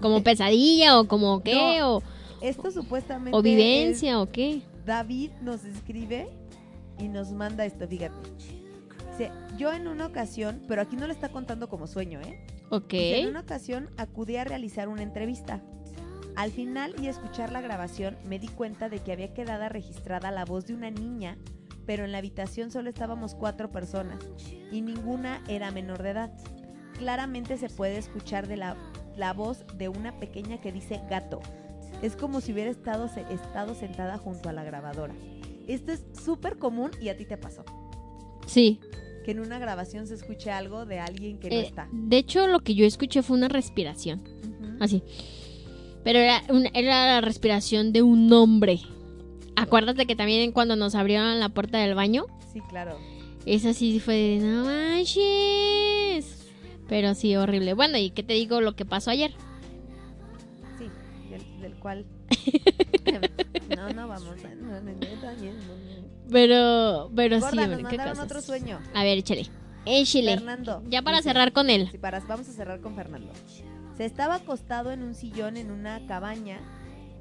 ¿Como 0.01 0.23
pesadilla 0.23 0.99
o 0.99 1.07
como 1.07 1.43
qué? 1.43 1.79
No, 1.79 1.97
o, 1.97 2.03
Esto 2.43 2.71
supuestamente... 2.71 3.37
o 3.37 3.41
vivencia 3.41 4.21
o 4.21 4.31
qué? 4.31 4.63
David 4.85 5.31
nos 5.41 5.65
escribe 5.65 6.29
y 6.99 7.09
nos 7.09 7.33
manda 7.33 7.65
esto, 7.65 7.87
fíjate. 7.87 8.15
Dice, 9.11 9.31
yo 9.61 9.73
en 9.73 9.87
una 9.87 10.07
ocasión, 10.07 10.63
pero 10.67 10.83
aquí 10.83 10.97
no 10.97 11.07
le 11.07 11.13
está 11.13 11.29
contando 11.29 11.69
como 11.69 11.87
sueño, 11.87 12.21
¿eh? 12.21 12.45
Ok. 12.71 12.93
En 12.95 13.29
una 13.29 13.41
ocasión 13.41 13.91
acudí 13.99 14.37
a 14.37 14.45
realizar 14.45 14.89
una 14.89 15.03
entrevista. 15.03 15.61
Al 16.37 16.51
final 16.51 16.95
y 17.03 17.09
escuchar 17.09 17.53
la 17.53 17.61
grabación 17.61 18.17
me 18.25 18.39
di 18.39 18.49
cuenta 18.49 18.89
de 18.89 19.01
que 19.01 19.13
había 19.13 19.35
quedado 19.35 19.69
registrada 19.69 20.31
la 20.31 20.45
voz 20.45 20.67
de 20.67 20.75
una 20.75 20.91
niña, 20.91 21.37
pero 21.87 22.05
en 22.05 22.13
la 22.13 22.19
habitación 22.19 22.71
solo 22.71 22.89
estábamos 22.89 23.35
cuatro 23.35 23.71
personas 23.71 24.19
y 24.71 24.81
ninguna 24.81 25.43
era 25.49 25.71
menor 25.73 26.03
de 26.03 26.11
edad. 26.11 26.33
Claramente 26.99 27.57
se 27.59 27.69
puede 27.69 27.99
escuchar 27.99 28.47
de 28.47 28.57
la, 28.57 28.77
la 29.17 29.33
voz 29.33 29.65
de 29.77 29.89
una 29.89 30.19
pequeña 30.19 30.61
que 30.61 30.73
dice 30.73 31.01
gato. 31.11 31.41
Es 32.03 32.17
como 32.17 32.41
si 32.41 32.53
hubiera 32.53 32.71
estado, 32.71 33.09
se- 33.09 33.25
estado 33.33 33.75
sentada 33.75 34.17
junto 34.19 34.49
a 34.49 34.53
la 34.53 34.65
grabadora. 34.65 35.15
Esto 35.67 35.93
es 35.93 36.05
súper 36.13 36.57
común 36.59 36.91
y 37.01 37.09
a 37.11 37.17
ti 37.17 37.25
te 37.27 37.37
pasó. 37.37 37.65
Sí. 38.47 38.81
Que 39.31 39.35
en 39.37 39.41
una 39.47 39.61
grabación 39.61 40.09
se 40.09 40.15
escuche 40.15 40.51
algo 40.51 40.87
de 40.87 40.99
alguien 40.99 41.39
que 41.39 41.51
no 41.51 41.55
Eh, 41.55 41.61
está. 41.61 41.89
de 41.93 42.17
hecho, 42.17 42.49
lo 42.49 42.59
que 42.65 42.75
yo 42.75 42.85
escuché 42.85 43.23
fue 43.23 43.37
una 43.37 43.47
respiración. 43.47 44.21
Así. 44.81 45.05
Pero 46.03 46.19
era, 46.19 46.43
era 46.75 47.07
la 47.07 47.21
respiración 47.21 47.93
de 47.93 48.03
un 48.03 48.33
hombre. 48.33 48.81
Acuérdate 49.55 50.07
que 50.07 50.17
también 50.17 50.51
cuando 50.51 50.75
nos 50.75 50.97
abrieron 50.97 51.39
la 51.39 51.49
puerta 51.51 51.79
del 51.79 51.95
baño, 51.95 52.25
Sí, 52.53 52.61
claro. 52.69 52.99
esa 53.47 53.73
sí 53.73 54.01
fue 54.01 54.15
de 54.17 54.39
no 54.41 54.65
manches. 54.65 56.49
Pero 56.89 57.15
sí, 57.15 57.37
horrible. 57.37 57.75
Bueno, 57.75 57.99
¿y 57.99 58.11
qué 58.11 58.25
te 58.25 58.33
digo 58.35 58.61
lo 58.61 58.75
que 58.75 58.85
pasó 58.85 59.13
ayer? 59.13 59.31
Sí, 60.77 60.87
del, 61.31 61.61
del 61.61 61.75
cual. 61.75 62.05
no, 63.89 63.93
no 63.93 64.09
vamos. 64.09 64.45
a- 64.45 64.55
no, 64.55 64.81
no. 64.81 64.93
Pero, 66.31 67.11
pero 67.15 67.37
sí, 67.37 67.41
Gorda, 67.43 67.63
hombre, 67.65 67.83
nos 67.83 67.91
qué 67.91 67.97
mandaron 67.97 68.21
otro 68.21 68.41
sueño. 68.41 68.79
A 68.95 69.03
ver, 69.03 69.19
échale. 69.19 69.47
Échale. 69.87 70.35
Fernando. 70.37 70.83
Ya 70.89 71.03
para 71.03 71.23
cerrar 71.23 71.53
con 71.53 71.71
él. 71.71 71.89
Sí, 71.91 71.99
para, 71.99 72.21
vamos 72.21 72.49
a 72.49 72.53
cerrar 72.53 72.81
con 72.81 72.95
Fernando. 72.95 73.33
Se 73.97 74.05
estaba 74.05 74.37
acostado 74.37 74.93
en 74.93 75.03
un 75.03 75.15
sillón 75.15 75.57
en 75.57 75.71
una 75.71 76.07
cabaña 76.07 76.59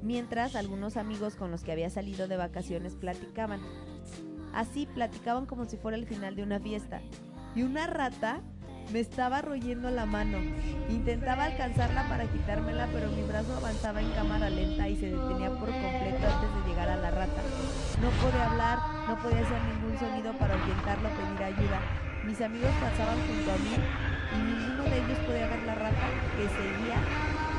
mientras 0.02 0.56
algunos 0.56 0.96
amigos 0.96 1.34
con 1.34 1.50
los 1.50 1.62
que 1.62 1.72
había 1.72 1.90
salido 1.90 2.28
de 2.28 2.36
vacaciones 2.36 2.94
platicaban. 2.94 3.60
Así 4.52 4.86
platicaban 4.86 5.46
como 5.46 5.64
si 5.66 5.76
fuera 5.76 5.96
el 5.96 6.06
final 6.06 6.36
de 6.36 6.42
una 6.42 6.60
fiesta. 6.60 7.00
Y 7.54 7.62
una 7.62 7.86
rata 7.86 8.40
me 8.92 9.00
estaba 9.00 9.40
royendo 9.42 9.90
la 9.90 10.06
mano. 10.06 10.38
Intentaba 10.88 11.44
alcanzarla 11.44 12.08
para 12.08 12.24
quitármela, 12.26 12.88
pero 12.92 13.10
mi 13.10 13.22
brazo 13.22 13.56
avanzaba 13.56 14.00
en 14.00 14.10
cámara 14.12 14.50
lenta 14.50 14.88
y 14.88 14.96
se 14.96 15.10
detenía 15.10 15.50
por 15.50 15.70
completo 15.70 16.26
antes 16.26 16.50
de 16.54 16.68
llegar 16.68 16.88
a 16.88 16.96
la 16.96 17.10
rata. 17.10 17.42
No 18.00 18.10
podía 18.10 18.50
hablar, 18.50 18.78
no 19.08 19.16
podía 19.22 19.40
hacer 19.40 19.62
ningún 19.74 19.98
sonido 19.98 20.32
para 20.34 20.54
ahuyentarlo 20.54 21.08
o 21.08 21.12
pedir 21.12 21.42
ayuda. 21.44 21.80
Mis 22.24 22.40
amigos 22.40 22.70
pasaban 22.80 23.18
junto 23.26 23.52
a 23.52 23.56
mí 23.56 23.76
y 24.32 24.36
ninguno 24.36 24.82
de 24.84 24.96
ellos 24.98 25.18
podía 25.26 25.46
ver 25.46 25.62
la 25.64 25.74
rata 25.74 26.08
que 26.36 26.48
seguía 26.48 26.98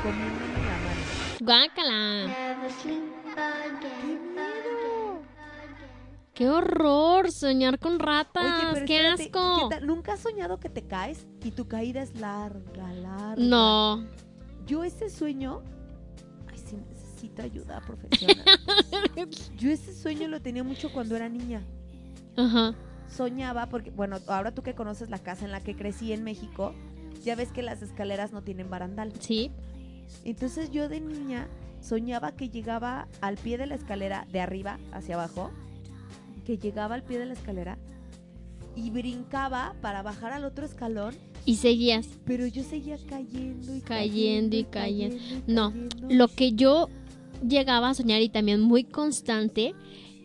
comiéndome 0.04 0.60
la 0.66 0.78
mano. 0.86 1.02
Guácala. 1.40 2.28
Qué 2.84 2.92
horror 6.50 7.32
soñar 7.32 7.80
con 7.80 8.00
ratas. 8.00 8.44
Oye, 8.44 8.74
pero 8.74 8.86
qué 8.86 8.96
espérate, 8.98 9.24
asco. 9.24 9.70
¿qué? 9.70 9.82
¿Nunca 9.82 10.14
has 10.14 10.20
soñado 10.20 10.60
que 10.60 10.70
te 10.70 10.84
caes 10.84 11.26
y 11.44 11.52
tu 11.52 11.68
caída 11.68 12.02
es 12.02 12.16
larga, 12.16 12.94
larga? 12.94 13.36
No. 13.38 14.06
Yo 14.66 14.84
ese 14.84 15.10
sueño... 15.10 15.62
Ay, 16.52 16.58
sí 16.58 16.78
necesito 17.22 17.42
ayuda 17.44 17.82
profesional. 17.82 18.46
Yo 19.58 19.70
ese 19.70 19.94
sueño 19.94 20.28
lo 20.28 20.42
tenía 20.42 20.64
mucho 20.64 20.92
cuando 20.92 21.16
era 21.16 21.30
niña. 21.30 21.62
Ajá. 22.36 22.74
Soñaba, 23.08 23.68
porque, 23.68 23.92
bueno, 23.92 24.18
ahora 24.28 24.54
tú 24.54 24.64
que 24.64 24.74
conoces 24.74 25.10
la 25.10 25.20
casa 25.20 25.46
en 25.46 25.52
la 25.52 25.62
que 25.62 25.76
crecí 25.76 26.14
en 26.14 26.24
México, 26.24 26.74
ya 27.24 27.36
ves 27.36 27.52
que 27.52 27.62
las 27.62 27.82
escaleras 27.82 28.32
no 28.32 28.42
tienen 28.42 28.70
barandal. 28.70 29.14
Sí. 29.20 29.52
Entonces 30.24 30.72
yo 30.72 30.89
de 30.89 31.02
niña 31.02 31.48
soñaba 31.82 32.32
que 32.34 32.50
llegaba 32.50 33.08
al 33.22 33.38
pie 33.38 33.58
de 33.58 33.66
la 33.66 33.76
escalera, 33.76 34.26
de 34.32 34.39
arriba 34.39 34.80
hacia 34.92 35.16
abajo, 35.16 35.52
que 36.46 36.58
llegaba 36.58 36.96
al 36.96 37.04
pie 37.04 37.20
de 37.20 37.26
la 37.26 37.34
escalera 37.34 37.78
y 38.76 38.89
brincaba 38.89 39.76
para 39.82 40.02
bajar 40.02 40.32
al 40.34 40.46
otro 40.46 40.66
escalón, 40.66 41.14
Y 41.46 41.56
seguías. 41.58 42.08
pero 42.26 42.48
yo 42.48 42.64
seguía 42.64 42.98
cayendo 43.08 43.76
y 43.76 43.82
Cayendo 43.82 44.56
y 44.56 44.64
cayendo. 44.64 45.18
No, 45.48 45.72
cayendo. 45.72 46.08
Lo 46.10 46.28
que 46.30 46.54
yo 46.54 46.88
llegaba 47.46 47.89
a 47.89 47.94
soñar 47.94 48.22
y 48.22 48.30
también 48.30 48.62
muy 48.62 48.84
constante 48.84 49.74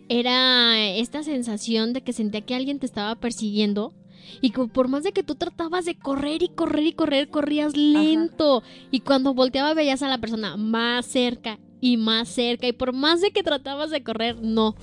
era 0.09 0.79
esta 0.91 1.23
sensación 1.23 1.93
de 1.93 2.03
que 2.03 2.13
sentía 2.13 2.43
que 2.43 2.55
alguien 2.55 2.79
te 2.79 2.87
estaba 2.87 3.17
persiguiendo 3.17 3.93
y 4.41 4.51
que 4.51 4.67
por 4.67 4.89
más 4.89 5.03
de 5.03 5.13
que 5.13 5.23
tú 5.25 5.35
tratabas 5.35 5.85
de 5.85 5.99
correr 5.99 6.43
y 6.43 6.49
correr 6.49 6.85
y 6.87 6.93
correr, 6.93 7.29
corrías 7.29 7.77
lento 7.77 8.63
y 8.91 9.01
cuando 9.01 9.35
volteaba 9.35 9.75
veías 9.75 10.03
a 10.03 10.09
la 10.09 10.19
persona 10.19 10.57
más 10.57 11.07
cerca 11.07 11.59
y 11.81 11.97
más 11.97 12.29
cerca 12.29 12.69
y 12.69 12.73
por 12.73 12.93
más 12.93 13.21
de 13.21 13.31
que 13.33 13.43
tratabas 13.43 13.91
de 13.91 14.03
correr, 14.05 14.37
no, 14.41 14.77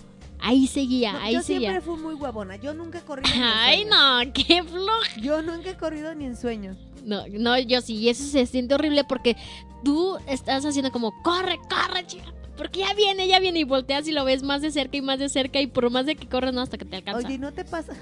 ahí 0.43 0.67
seguía, 0.67 1.13
No, 1.13 1.19
ahí 1.19 1.33
yo 1.33 1.41
seguía. 1.41 1.71
siempre 1.71 1.81
fui 1.81 1.99
muy 2.01 2.13
huevona. 2.15 2.57
Yo 2.57 2.73
nunca 2.73 2.99
he 2.99 3.01
corrido. 3.01 3.29
Ay, 3.41 3.85
no, 3.85 4.19
qué 4.33 4.61
flojo. 4.63 5.21
Yo 5.21 5.41
nunca 5.41 5.71
he 5.71 5.77
corrido 5.77 6.13
ni 6.13 6.25
en 6.25 6.37
sueños. 6.37 6.77
No, 7.03 7.23
no, 7.27 7.57
yo 7.59 7.81
sí, 7.81 7.95
y 7.95 8.09
eso 8.09 8.23
se 8.25 8.45
siente 8.45 8.75
horrible 8.75 9.03
porque 9.03 9.35
tú 9.83 10.17
estás 10.27 10.65
haciendo 10.65 10.91
como, 10.91 11.11
corre, 11.23 11.59
corre, 11.69 12.05
chica, 12.05 12.33
porque 12.55 12.79
ya 12.81 12.93
viene, 12.93 13.27
ya 13.27 13.39
viene, 13.39 13.59
y 13.59 13.63
volteas 13.63 14.07
y 14.07 14.11
lo 14.11 14.23
ves 14.23 14.43
más 14.43 14.61
de 14.61 14.71
cerca 14.71 14.97
y 14.97 15.01
más 15.01 15.19
de 15.19 15.27
cerca, 15.29 15.59
y 15.59 15.67
por 15.67 15.89
más 15.89 16.05
de 16.05 16.15
que 16.15 16.27
corres, 16.27 16.53
no, 16.53 16.61
hasta 16.61 16.77
que 16.77 16.85
te 16.85 16.97
alcanza. 16.97 17.27
Oye, 17.27 17.37
¿no 17.37 17.51
te 17.51 17.65
pasa? 17.65 17.93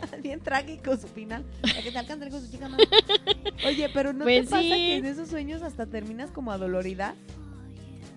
Bien 0.22 0.40
trágico 0.40 0.96
su 0.96 1.08
final. 1.08 1.44
Que 1.62 1.90
te 1.90 2.30
con 2.30 2.44
su 2.44 2.50
chica 2.50 2.68
madre. 2.68 2.86
Oye, 3.66 3.88
pero 3.92 4.12
¿no 4.12 4.24
Pues 4.24 4.44
te 4.46 4.50
pasa 4.50 4.62
que 4.62 4.96
en 4.96 5.04
esos 5.04 5.28
sueños 5.28 5.62
hasta 5.62 5.86
terminas 5.86 6.30
como 6.30 6.52
adolorida? 6.52 7.14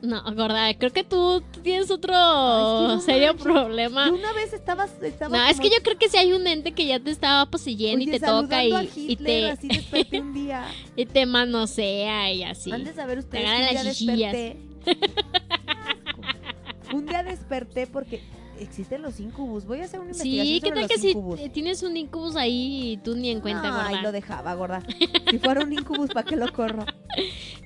No, 0.02 0.24
gorda, 0.34 0.74
creo 0.76 0.91
que 0.91 1.04
tú 1.04 1.43
tienes 1.62 1.91
otro 1.91 2.14
Ay, 2.16 2.86
es 2.86 2.89
que 2.89 2.95
no 2.95 3.02
serio 3.02 3.28
manches. 3.28 3.43
problema. 3.43 4.08
Yo 4.08 4.14
una 4.14 4.34
vez 4.34 4.54
estaba, 4.54 4.88
estaba 5.02 5.38
No, 5.38 5.50
es 5.50 5.60
que 5.60 5.70
yo 5.70 5.76
creo 5.84 5.97
que 5.97 6.08
si 6.08 6.18
hay 6.18 6.32
un 6.32 6.47
ente 6.47 6.72
que 6.72 6.86
ya 6.86 7.00
te 7.00 7.12
estaba 7.12 7.45
poseyendo 7.47 8.04
y 8.04 8.08
te 8.08 8.20
toca 8.20 8.64
y, 8.64 8.72
a 8.72 8.84
y 8.84 8.89
Hitler, 8.95 9.26
te, 9.26 9.52
así 9.52 9.68
desperté 9.68 10.22
un 10.22 10.34
día. 10.34 10.66
y 10.95 11.06
te 11.06 11.26
manosea 11.26 12.32
y 12.32 12.43
así. 12.43 12.72
Han 12.72 12.86
de 12.86 12.93
saber 12.93 13.20
ustedes 13.20 13.45
agarran 13.45 13.70
que 13.70 14.06
un 14.06 14.16
día 14.16 14.32
desperté. 14.32 14.70
un 16.93 17.06
día 17.06 17.24
desperté 17.24 17.88
porque 17.88 18.22
existen 18.60 19.01
los 19.01 19.20
incubus. 19.20 19.66
Voy 19.66 19.82
a 19.82 19.86
hacer 19.86 19.99
una 19.99 20.10
investigación 20.12 20.45
Sí, 20.47 20.62
¿qué 20.62 20.68
sobre 20.70 20.80
tal 20.82 20.88
que 20.89 20.93
los 20.95 21.01
si 21.01 21.10
incubus. 21.12 21.51
tienes 21.51 21.84
un 21.84 21.97
incubus 21.97 22.36
ahí 22.36 22.91
y 22.93 22.97
tú 22.97 23.16
ni 23.16 23.30
en 23.30 23.41
cuenta, 23.41 23.70
gorda? 23.70 23.88
Ay, 23.88 24.01
lo 24.01 24.12
dejaba, 24.12 24.53
gorda. 24.55 24.84
Si 25.30 25.39
fuera 25.39 25.62
un 25.64 25.74
incubus, 25.74 26.10
¿para 26.12 26.26
qué 26.26 26.36
lo 26.36 26.51
corro? 26.53 26.86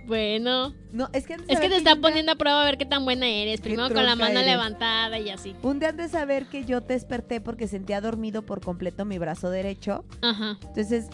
Bueno, 0.05 0.73
No, 0.91 1.07
es 1.13 1.25
que 1.25 1.35
es 1.47 1.59
que 1.61 1.69
te 1.69 1.77
está 1.77 1.95
poniendo 1.95 2.33
a 2.33 2.35
prueba 2.35 2.61
a 2.61 2.65
ver 2.65 2.77
qué 2.77 2.85
tan 2.85 3.05
buena 3.05 3.25
eres. 3.27 3.61
Primero 3.61 3.87
con 3.93 4.03
la 4.05 4.15
mano 4.15 4.39
eres. 4.39 4.45
levantada 4.51 5.17
y 5.17 5.29
así. 5.29 5.55
Un 5.63 5.79
día 5.79 5.89
han 5.89 5.97
de 5.97 6.09
saber 6.09 6.47
que 6.47 6.65
yo 6.65 6.81
te 6.81 6.93
desperté 6.93 7.39
porque 7.39 7.67
sentía 7.67 8.01
dormido 8.01 8.41
por 8.41 8.59
completo 8.59 9.05
mi 9.05 9.17
brazo 9.17 9.49
derecho. 9.49 10.03
Ajá. 10.21 10.57
Entonces, 10.61 11.07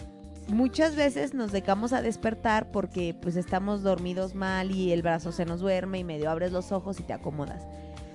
muchas 0.48 0.96
veces 0.96 1.34
nos 1.34 1.52
dejamos 1.52 1.92
a 1.92 2.02
despertar 2.02 2.72
porque 2.72 3.14
pues 3.14 3.36
estamos 3.36 3.82
dormidos 3.84 4.34
mal 4.34 4.72
y 4.74 4.90
el 4.92 5.02
brazo 5.02 5.30
se 5.30 5.44
nos 5.44 5.60
duerme 5.60 6.00
y 6.00 6.04
medio 6.04 6.28
abres 6.28 6.50
los 6.50 6.72
ojos 6.72 6.98
y 6.98 7.04
te 7.04 7.12
acomodas. 7.12 7.62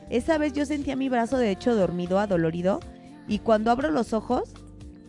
Esa 0.10 0.38
vez 0.38 0.53
yo 0.53 0.66
sentía 0.66 0.95
mi 0.95 1.10
brazo 1.10 1.38
derecho 1.38 1.76
dormido, 1.76 2.20
adolorido, 2.20 2.80
y 3.28 3.39
cuando 3.39 3.72
abro 3.72 3.91
los 3.91 4.14
ojos, 4.14 4.53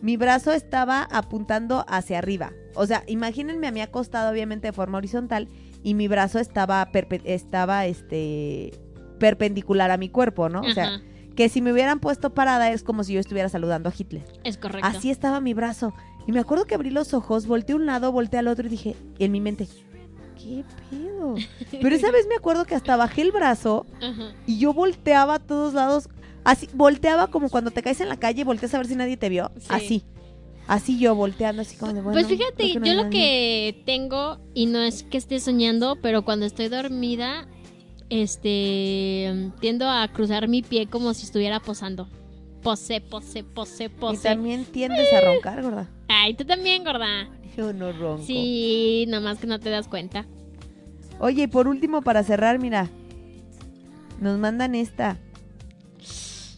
mi 0.01 0.17
brazo 0.17 0.51
estaba 0.51 1.03
apuntando 1.03 1.85
hacia 1.87 2.19
arriba. 2.19 2.51
O 2.75 2.85
sea, 2.85 3.03
imagínense 3.07 3.65
a 3.65 3.71
mí 3.71 3.81
acostado 3.81 4.31
obviamente 4.31 4.67
de 4.67 4.73
forma 4.73 4.97
horizontal 4.97 5.47
y 5.83 5.93
mi 5.93 6.07
brazo 6.07 6.39
estaba 6.39 6.87
estaba 7.23 7.85
este 7.85 8.71
perpendicular 9.19 9.89
a 9.89 9.97
mi 9.97 10.09
cuerpo, 10.09 10.49
¿no? 10.49 10.61
O 10.61 10.71
sea, 10.71 11.01
que 11.35 11.49
si 11.49 11.61
me 11.61 11.71
hubieran 11.71 11.99
puesto 11.99 12.33
parada 12.33 12.71
es 12.71 12.83
como 12.83 13.03
si 13.03 13.13
yo 13.13 13.19
estuviera 13.19 13.49
saludando 13.49 13.89
a 13.89 13.93
Hitler. 13.97 14.23
Es 14.43 14.57
correcto. 14.57 14.87
Así 14.87 15.09
estaba 15.09 15.39
mi 15.39 15.53
brazo. 15.53 15.93
Y 16.27 16.31
me 16.31 16.39
acuerdo 16.39 16.65
que 16.65 16.75
abrí 16.75 16.89
los 16.89 17.13
ojos, 17.13 17.47
volteé 17.47 17.73
a 17.73 17.77
un 17.77 17.85
lado, 17.85 18.11
volteé 18.11 18.39
al 18.39 18.47
otro 18.47 18.67
y 18.67 18.69
dije, 18.69 18.95
en 19.17 19.31
mi 19.31 19.39
mente, 19.39 19.67
¿qué 20.37 20.63
pedo? 20.89 21.35
Pero 21.81 21.95
esa 21.95 22.11
vez 22.11 22.27
me 22.27 22.35
acuerdo 22.35 22.65
que 22.65 22.75
hasta 22.75 22.95
bajé 22.95 23.21
el 23.23 23.31
brazo 23.31 23.85
Ajá. 24.01 24.33
y 24.45 24.59
yo 24.59 24.73
volteaba 24.73 25.35
a 25.35 25.39
todos 25.39 25.73
lados. 25.73 26.09
Así, 26.43 26.69
volteaba 26.73 27.27
como 27.27 27.49
cuando 27.49 27.71
te 27.71 27.81
caes 27.83 27.99
en 27.99 28.09
la 28.09 28.17
calle 28.17 28.41
y 28.41 28.43
volteas 28.45 28.73
a 28.73 28.77
ver 28.77 28.87
si 28.87 28.95
nadie 28.95 29.17
te 29.17 29.27
vio. 29.29 29.51
Sí. 29.59 29.67
Así. 29.69 30.03
Así 30.67 30.99
yo 30.99 31.15
volteando, 31.15 31.61
así 31.61 31.77
como 31.77 31.93
de 31.93 32.01
bueno. 32.01 32.13
pues 32.13 32.27
fíjate, 32.27 32.77
no 32.79 32.85
yo 32.85 32.93
lo 32.93 33.03
nadie". 33.03 33.09
que 33.75 33.83
tengo, 33.85 34.37
y 34.53 34.65
no 34.65 34.79
es 34.81 35.03
que 35.03 35.17
esté 35.17 35.39
soñando, 35.39 35.97
pero 36.01 36.23
cuando 36.25 36.45
estoy 36.45 36.67
dormida, 36.67 37.47
este, 38.09 39.51
tiendo 39.59 39.89
a 39.89 40.07
cruzar 40.09 40.47
mi 40.47 40.61
pie 40.61 40.87
como 40.87 41.13
si 41.13 41.25
estuviera 41.25 41.59
posando. 41.59 42.07
Pose, 42.61 42.99
pose, 43.01 43.43
pose, 43.43 43.85
Y 43.85 43.89
pose. 43.89 44.23
también 44.23 44.65
tiendes 44.65 45.07
a 45.13 45.21
roncar, 45.21 45.61
gorda. 45.61 45.89
Ay, 46.09 46.33
tú 46.33 46.43
también, 46.43 46.83
gorda. 46.83 47.29
Yo 47.57 47.73
no 47.73 47.91
ronco. 47.91 48.23
Sí, 48.23 49.05
nomás 49.09 49.39
que 49.39 49.47
no 49.47 49.59
te 49.59 49.71
das 49.71 49.87
cuenta. 49.87 50.25
Oye, 51.19 51.43
y 51.43 51.47
por 51.47 51.67
último, 51.67 52.03
para 52.03 52.21
cerrar, 52.23 52.59
mira. 52.59 52.87
Nos 54.21 54.37
mandan 54.37 54.75
esta. 54.75 55.17
¿Es- 55.99 56.57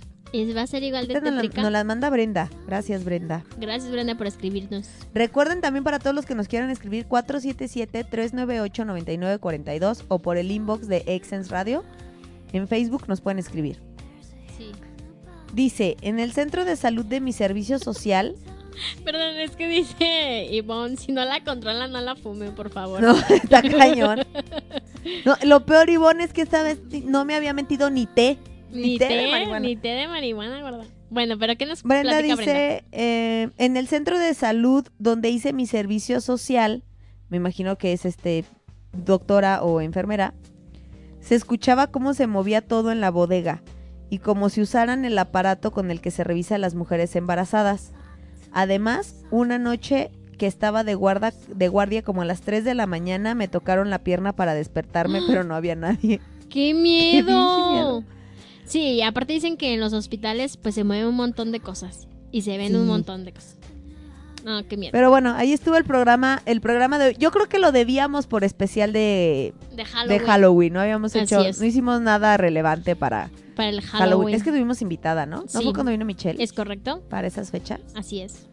¿Va 0.55 0.61
a 0.61 0.67
ser 0.67 0.83
igual 0.83 1.07
de 1.07 1.19
nos, 1.21 1.55
nos 1.55 1.71
las 1.71 1.85
manda 1.85 2.07
Brenda. 2.09 2.49
Gracias, 2.67 3.03
Brenda. 3.03 3.43
Gracias, 3.57 3.91
Brenda, 3.91 4.15
por 4.15 4.27
escribirnos. 4.27 4.87
Recuerden 5.13 5.59
también 5.61 5.83
para 5.83 5.97
todos 5.97 6.15
los 6.15 6.25
que 6.27 6.35
nos 6.35 6.47
quieran 6.47 6.69
escribir 6.69 7.07
477-398-9942 7.07 10.03
o 10.07 10.19
por 10.19 10.37
el 10.37 10.51
inbox 10.51 10.87
de 10.87 11.03
Exens 11.07 11.49
Radio. 11.49 11.83
En 12.53 12.67
Facebook 12.67 13.05
nos 13.07 13.21
pueden 13.21 13.39
escribir. 13.39 13.81
Sí. 14.57 14.71
Dice, 15.53 15.97
en 16.01 16.19
el 16.19 16.31
centro 16.33 16.63
de 16.65 16.75
salud 16.75 17.05
de 17.05 17.21
mi 17.21 17.33
servicio 17.33 17.79
social... 17.79 18.35
Perdón, 19.03 19.37
es 19.39 19.51
que 19.55 19.67
dice 19.67 20.47
Ivonne, 20.51 20.97
si 20.97 21.11
no 21.11 21.23
la 21.25 21.43
controla, 21.43 21.87
no 21.87 21.99
la 22.01 22.15
fume, 22.15 22.51
por 22.51 22.69
favor. 22.69 23.01
No, 23.01 23.15
está 23.29 23.61
cañón. 23.77 24.19
No, 25.25 25.35
lo 25.43 25.65
peor, 25.65 25.89
Ivonne, 25.89 26.23
es 26.23 26.33
que 26.33 26.41
esta 26.41 26.63
vez 26.63 26.79
no 27.05 27.25
me 27.25 27.35
había 27.35 27.53
metido 27.53 27.89
ni 27.89 28.05
té. 28.05 28.37
Ni 28.71 28.97
té 28.99 29.07
té, 29.07 29.15
de 29.15 29.31
marihuana. 29.31 29.59
ni 29.59 29.75
té 29.75 29.87
de 29.89 30.07
marihuana, 30.07 30.61
gorda. 30.61 30.85
Bueno, 31.09 31.39
pero 31.39 31.55
¿qué 31.57 31.65
nos 31.65 31.81
Brenda 31.81 32.11
platica 32.11 32.35
dice, 32.35 32.43
Brenda? 32.43 32.83
eh, 32.91 33.49
en 33.57 33.77
el 33.77 33.87
centro 33.87 34.19
de 34.19 34.33
salud 34.35 34.87
donde 34.99 35.29
hice 35.29 35.53
mi 35.53 35.65
servicio 35.65 36.21
social, 36.21 36.83
me 37.29 37.37
imagino 37.37 37.77
que 37.77 37.93
es 37.93 38.05
este 38.05 38.45
doctora 38.93 39.63
o 39.63 39.81
enfermera, 39.81 40.35
se 41.19 41.33
escuchaba 41.35 41.87
cómo 41.87 42.13
se 42.13 42.27
movía 42.27 42.61
todo 42.61 42.91
en 42.91 43.01
la 43.01 43.09
bodega 43.09 43.63
y 44.11 44.19
como 44.19 44.49
si 44.49 44.61
usaran 44.61 45.03
el 45.03 45.17
aparato 45.17 45.71
con 45.71 45.89
el 45.89 45.99
que 45.99 46.11
se 46.11 46.23
revisa 46.23 46.55
a 46.55 46.59
las 46.59 46.75
mujeres 46.75 47.15
embarazadas. 47.15 47.91
Además, 48.51 49.15
una 49.31 49.57
noche 49.59 50.11
que 50.37 50.47
estaba 50.47 50.83
de 50.83 50.95
guarda 50.95 51.33
de 51.53 51.67
guardia 51.67 52.01
como 52.01 52.21
a 52.21 52.25
las 52.25 52.41
3 52.41 52.63
de 52.63 52.73
la 52.73 52.87
mañana 52.87 53.35
me 53.35 53.47
tocaron 53.49 53.89
la 53.89 53.99
pierna 53.99 54.33
para 54.33 54.53
despertarme, 54.53 55.19
pero 55.27 55.43
no 55.43 55.55
había 55.55 55.75
nadie. 55.75 56.21
¡Qué 56.49 56.73
miedo! 56.73 57.71
miedo. 57.71 58.03
Sí, 58.65 59.01
aparte 59.01 59.33
dicen 59.33 59.57
que 59.57 59.73
en 59.73 59.79
los 59.79 59.93
hospitales 59.93 60.55
pues 60.57 60.75
se 60.75 60.83
mueve 60.83 61.07
un 61.07 61.15
montón 61.15 61.51
de 61.51 61.59
cosas 61.59 62.07
y 62.31 62.43
se 62.43 62.57
ven 62.57 62.69
Sí. 62.69 62.75
un 62.75 62.87
montón 62.87 63.25
de 63.25 63.33
cosas. 63.33 63.55
No, 64.45 64.65
qué 64.67 64.77
miedo. 64.77 64.91
Pero 64.93 65.09
bueno, 65.09 65.33
ahí 65.35 65.51
estuvo 65.51 65.75
el 65.75 65.83
programa, 65.83 66.41
el 66.45 66.61
programa 66.61 66.97
de. 66.97 67.13
Yo 67.15 67.29
creo 67.31 67.49
que 67.49 67.59
lo 67.59 67.73
debíamos 67.73 68.25
por 68.25 68.45
especial 68.45 68.93
de 68.93 69.53
de 69.75 69.83
Halloween. 69.85 70.19
de 70.19 70.25
Halloween, 70.25 70.73
no 70.73 70.79
habíamos 70.79 71.13
Así 71.15 71.25
hecho, 71.25 71.41
es. 71.45 71.59
no 71.59 71.65
hicimos 71.65 71.99
nada 71.99 72.37
relevante 72.37 72.95
para 72.95 73.29
Para 73.59 73.69
el 73.69 73.81
Halloween. 73.81 74.09
Halloween. 74.09 74.35
Es 74.35 74.43
que 74.43 74.51
tuvimos 74.51 74.81
invitada, 74.81 75.25
¿no? 75.25 75.41
¿No 75.41 75.47
Sí. 75.47 75.63
fue 75.63 75.73
cuando 75.73 75.91
vino 75.91 76.05
Michelle 76.05 76.41
¿Es 76.43 76.53
correcto? 76.53 77.03
para 77.09 77.27
esas 77.27 77.51
fechas? 77.51 77.79
Así 77.95 78.21
es. 78.21 78.47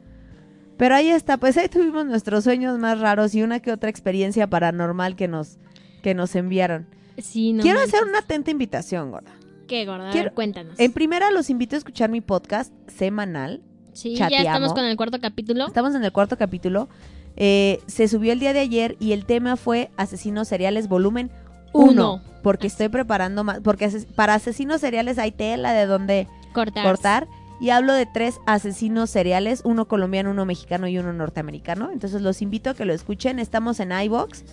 Pero 0.77 0.95
ahí 0.95 1.09
está, 1.09 1.39
pues 1.39 1.57
ahí 1.57 1.69
tuvimos 1.69 2.05
nuestros 2.07 2.45
sueños 2.45 2.79
más 2.79 3.01
raros 3.01 3.35
y 3.35 3.43
una 3.43 3.61
que 3.61 3.73
otra 3.73 3.89
experiencia 3.89 4.47
paranormal 4.49 5.17
que 5.17 5.27
nos 5.29 5.59
que 6.03 6.15
nos 6.15 6.35
enviaron. 6.37 6.87
Sí, 7.19 7.53
no 7.53 7.63
Quiero 7.63 7.79
manches. 7.81 7.95
hacer 7.95 8.09
una 8.09 8.19
atenta 8.19 8.51
invitación, 8.51 9.11
gorda. 9.11 9.33
¿Qué, 9.67 9.85
gorda? 9.87 10.11
A 10.11 10.13
quiero- 10.13 10.27
ver, 10.27 10.35
cuéntanos. 10.35 10.79
En 10.79 10.93
primera 10.93 11.31
los 11.31 11.51
invito 11.51 11.75
a 11.75 11.79
escuchar 11.79 12.11
mi 12.11 12.21
podcast 12.21 12.73
semanal. 12.89 13.63
sí, 13.93 14.15
ya 14.15 14.27
estamos 14.29 14.75
con 14.75 14.85
el 14.85 14.97
cuarto 14.97 15.19
capítulo. 15.21 15.67
Estamos 15.67 15.95
en 15.95 16.05
el 16.05 16.13
cuarto 16.13 16.37
capítulo. 16.37 16.89
Eh, 17.37 17.81
se 17.87 18.07
subió 18.09 18.33
el 18.33 18.41
día 18.41 18.53
de 18.53 18.61
ayer 18.61 18.97
y 19.01 19.13
el 19.13 19.25
tema 19.25 19.57
fue 19.57 19.91
Asesinos 19.97 20.49
Seriales 20.49 20.89
Volumen 20.89 21.31
1. 21.31 21.46
Uno. 21.79 22.21
Porque 22.43 22.67
estoy 22.67 22.89
preparando 22.89 23.43
más. 23.45 23.61
Porque 23.61 23.87
ases- 23.87 24.07
para 24.07 24.35
asesinos 24.35 24.81
seriales 24.81 25.19
hay 25.19 25.33
tela 25.33 25.73
de 25.73 25.87
donde 25.87 26.29
Cortar. 26.53 26.85
cortar. 26.85 27.29
Y 27.59 27.71
hablo 27.71 27.95
de 27.95 28.05
tres 28.07 28.39
asesinos 28.47 29.09
seriales, 29.11 29.63
uno 29.65 29.87
colombiano, 29.89 30.31
uno 30.31 30.45
mexicano 30.45 30.89
y 30.89 30.99
uno 30.99 31.13
norteamericano. 31.15 31.91
Entonces 31.91 32.21
los 32.23 32.43
invito 32.43 32.71
a 32.71 32.75
que 32.75 32.85
lo 32.85 32.93
escuchen. 32.93 33.39
Estamos 33.39 33.81
en 33.81 33.93
iBox, 33.93 34.45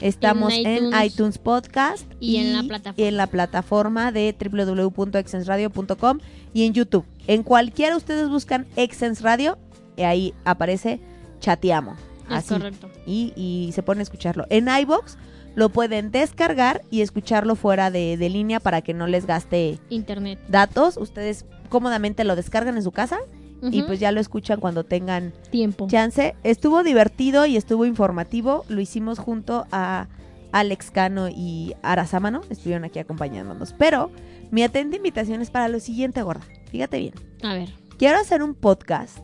estamos 0.00 0.52
En 0.52 0.66
en 0.92 1.04
iTunes. 1.04 1.38
Podcast 1.38 2.04
Y 2.18 2.36
en 2.38 2.52
la 2.54 2.62
plataforma. 2.64 3.08
en 3.08 3.16
la 3.16 3.26
plataforma 3.28 4.10
de 4.12 4.34
www.exensradio.com 4.38 6.18
y 6.52 6.66
en 6.66 6.72
YouTube. 6.74 7.04
En 7.26 7.42
cualquiera 7.42 7.96
ustedes 7.96 8.28
buscan 8.28 8.66
Exens 8.76 9.22
Radio 9.22 9.58
y 9.96 10.02
ahí 10.02 10.34
aparece 10.44 11.00
Chateamo. 11.40 11.92
Es 12.28 12.34
Así. 12.38 12.54
correcto. 12.54 12.90
Y, 13.06 13.32
y 13.36 13.70
se 13.72 13.82
ponen 13.82 14.00
a 14.00 14.02
escucharlo. 14.02 14.46
En 14.50 14.68
iBox 14.68 15.16
lo 15.58 15.68
pueden 15.70 16.10
descargar 16.12 16.82
y 16.90 17.00
escucharlo 17.00 17.56
fuera 17.56 17.90
de, 17.90 18.16
de 18.16 18.28
línea 18.30 18.60
para 18.60 18.80
que 18.80 18.94
no 18.94 19.06
les 19.08 19.26
gaste 19.26 19.78
Internet. 19.90 20.38
datos. 20.48 20.96
Ustedes 20.96 21.44
cómodamente 21.68 22.22
lo 22.24 22.36
descargan 22.36 22.76
en 22.76 22.82
su 22.82 22.92
casa 22.92 23.18
y 23.60 23.82
pues 23.82 23.98
ya 23.98 24.12
lo 24.12 24.20
escuchan 24.20 24.60
cuando 24.60 24.84
tengan 24.84 25.32
Tiempo. 25.50 25.88
chance. 25.88 26.36
Estuvo 26.44 26.84
divertido 26.84 27.44
y 27.44 27.56
estuvo 27.56 27.84
informativo. 27.86 28.64
Lo 28.68 28.80
hicimos 28.80 29.18
junto 29.18 29.66
a 29.72 30.06
Alex 30.52 30.92
Cano 30.92 31.28
y 31.28 31.74
Arazámano. 31.82 32.42
Estuvieron 32.50 32.84
aquí 32.84 33.00
acompañándonos. 33.00 33.72
Pero 33.72 34.12
mi 34.52 34.62
atenta 34.62 34.96
invitación 34.96 35.42
es 35.42 35.50
para 35.50 35.66
lo 35.66 35.80
siguiente, 35.80 36.22
gorda. 36.22 36.44
Fíjate 36.70 37.00
bien. 37.00 37.14
A 37.42 37.54
ver. 37.54 37.70
Quiero 37.98 38.18
hacer 38.18 38.44
un 38.44 38.54
podcast 38.54 39.18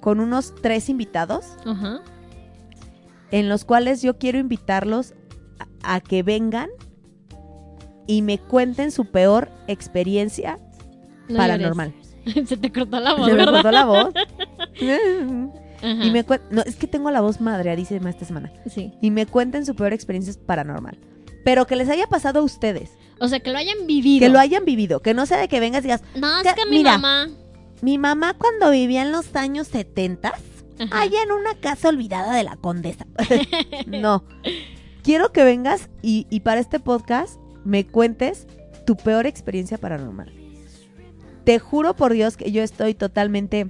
con 0.00 0.20
unos 0.20 0.54
tres 0.62 0.88
invitados 0.88 1.44
Ajá. 1.66 2.00
en 3.32 3.48
los 3.48 3.64
cuales 3.64 4.02
yo 4.02 4.18
quiero 4.18 4.38
invitarlos 4.38 5.14
a, 5.84 6.00
que 6.00 6.22
vengan 6.22 6.68
y 8.06 8.22
me 8.22 8.38
cuenten 8.38 8.90
su 8.90 9.06
peor 9.06 9.50
experiencia 9.66 10.58
No 11.28 11.36
paranormal. 11.38 11.92
llores. 12.24 12.48
Se 12.48 12.56
te 12.56 12.72
cortó 12.72 13.00
la 13.00 13.14
voz, 13.14 13.28
Se 13.28 13.34
me 13.34 13.44
cortó 13.46 13.70
la 13.70 13.84
voz. 13.84 14.14
Ajá. 15.82 16.04
y 16.06 16.10
me 16.10 16.24
no, 16.50 16.62
es 16.62 16.76
que 16.76 16.86
tengo 16.86 17.10
la 17.10 17.20
voz 17.20 17.40
madre, 17.40 17.74
dice 17.76 18.00
esta 18.08 18.24
semana. 18.24 18.52
Sí. 18.66 18.92
Y 19.00 19.10
me 19.10 19.26
cuenten 19.26 19.66
su 19.66 19.74
peor 19.74 19.92
experiencia 19.92 20.32
paranormal. 20.46 20.98
Pero 21.44 21.66
que 21.66 21.76
les 21.76 21.90
haya 21.90 22.06
pasado 22.06 22.40
a 22.40 22.42
ustedes. 22.42 22.90
O 23.20 23.28
sea, 23.28 23.40
que 23.40 23.50
lo 23.52 23.58
hayan 23.58 23.86
vivido. 23.86 24.20
Que 24.20 24.30
lo 24.30 24.38
hayan 24.38 24.64
vivido. 24.64 25.00
Que 25.00 25.12
no 25.12 25.26
sea 25.26 25.36
de 25.38 25.48
que 25.48 25.60
vengas 25.60 25.80
y 25.80 25.88
digas, 25.88 26.02
No, 26.16 26.42
Que- 26.42 26.48
es 26.48 26.54
que 26.54 26.64
mi 26.66 26.78
mira. 26.78 26.92
mamá. 26.98 27.28
mi 27.82 27.98
mamá 27.98 28.34
cuando 28.34 28.70
vivía 28.70 29.02
en 29.02 29.12
los 29.12 29.36
años 29.36 29.68
70 29.68 30.28
Ajá. 30.30 31.00
allá 31.02 31.22
en 31.22 31.32
una 31.32 31.54
casa 31.60 31.90
olvidada 31.90 32.34
de 32.34 32.44
la 32.44 32.56
condesa. 32.56 33.06
no. 33.86 34.24
Quiero 35.04 35.30
que 35.32 35.44
vengas 35.44 35.90
y, 36.02 36.26
y 36.30 36.40
para 36.40 36.60
este 36.60 36.80
podcast 36.80 37.38
me 37.64 37.86
cuentes 37.86 38.46
tu 38.86 38.96
peor 38.96 39.26
experiencia 39.26 39.78
paranormal. 39.78 40.32
Te 41.44 41.58
juro 41.58 41.94
por 41.94 42.12
Dios 42.12 42.36
que 42.36 42.50
yo 42.50 42.62
estoy 42.62 42.94
totalmente 42.94 43.68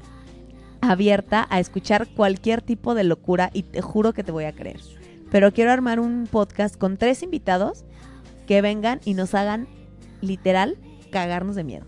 abierta 0.81 1.47
a 1.51 1.59
escuchar 1.61 2.07
cualquier 2.15 2.63
tipo 2.63 2.95
de 2.95 3.05
locura 3.05 3.51
y 3.53 3.65
te 3.65 3.81
juro 3.81 4.13
que 4.13 4.23
te 4.23 4.31
voy 4.33 4.45
a 4.45 4.53
creer. 4.55 4.81
Pero 5.31 5.53
quiero 5.53 5.73
armar 5.73 5.99
un 5.99 6.29
podcast 6.31 6.77
con 6.77 6.97
tres 6.97 7.23
invitados 7.23 7.85
que 8.47 8.63
vengan 8.63 9.01
y 9.05 9.15
nos 9.15 9.35
hagan 9.35 9.67
literal 10.21 10.79
cagarnos 11.11 11.57
de 11.57 11.65
miedo. 11.65 11.85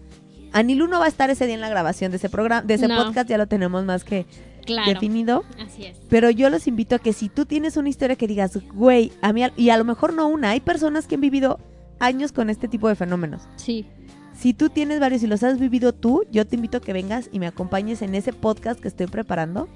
Anilu 0.52 0.88
no 0.88 0.98
va 0.98 1.04
a 1.04 1.08
estar 1.08 1.30
ese 1.30 1.46
día 1.46 1.54
en 1.54 1.60
la 1.60 1.68
grabación 1.68 2.10
de 2.10 2.16
ese 2.16 2.30
programa, 2.30 2.62
de 2.62 2.74
ese 2.74 2.88
No. 2.88 2.96
podcast, 2.96 3.28
ya 3.28 3.38
lo 3.38 3.46
tenemos 3.46 3.84
más 3.84 4.02
que 4.04 4.26
Claro. 4.66 4.92
definido. 4.92 5.44
Así 5.58 5.86
es. 5.86 5.96
Pero 6.08 6.30
yo 6.30 6.50
los 6.50 6.66
invito 6.66 6.96
a 6.96 6.98
que 6.98 7.12
si 7.12 7.28
tú 7.28 7.46
tienes 7.46 7.76
una 7.76 7.88
historia 7.88 8.16
que 8.16 8.26
digas, 8.26 8.58
güey, 8.74 9.12
a 9.22 9.32
mí, 9.32 9.42
y 9.56 9.70
a 9.70 9.76
lo 9.78 9.84
mejor 9.84 10.12
no 10.12 10.28
una, 10.28 10.50
hay 10.50 10.60
personas 10.60 11.06
que 11.06 11.14
han 11.14 11.20
vivido 11.20 11.58
años 11.98 12.32
con 12.32 12.50
este 12.50 12.68
tipo 12.68 12.88
de 12.88 12.94
fenómenos. 12.94 13.48
Sí. 13.56 13.86
Si 14.34 14.52
tú 14.52 14.68
tienes 14.68 15.00
varios 15.00 15.22
y 15.22 15.26
los 15.26 15.42
has 15.42 15.58
vivido 15.58 15.94
tú, 15.94 16.24
yo 16.30 16.46
te 16.46 16.56
invito 16.56 16.78
a 16.78 16.80
que 16.80 16.92
vengas 16.92 17.30
y 17.32 17.38
me 17.38 17.46
acompañes 17.46 18.02
en 18.02 18.14
ese 18.14 18.32
podcast 18.34 18.80
que 18.80 18.88
estoy 18.88 19.06
preparando, 19.06 19.68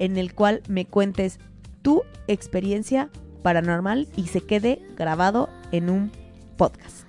en 0.00 0.16
el 0.16 0.34
cual 0.34 0.62
me 0.68 0.84
cuentes 0.84 1.38
tu 1.82 2.02
experiencia 2.26 3.10
paranormal 3.42 4.08
y 4.16 4.26
se 4.26 4.40
quede 4.40 4.80
grabado 4.96 5.48
en 5.70 5.90
un 5.90 6.10
podcast. 6.56 7.04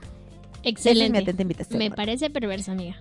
Es 0.62 0.64
mi 0.64 0.70
Excelente. 0.70 1.20
atenta 1.20 1.42
invitación. 1.42 1.80
Me 1.80 1.92
parece 1.92 2.30
perversa, 2.30 2.74
amiga. 2.74 2.98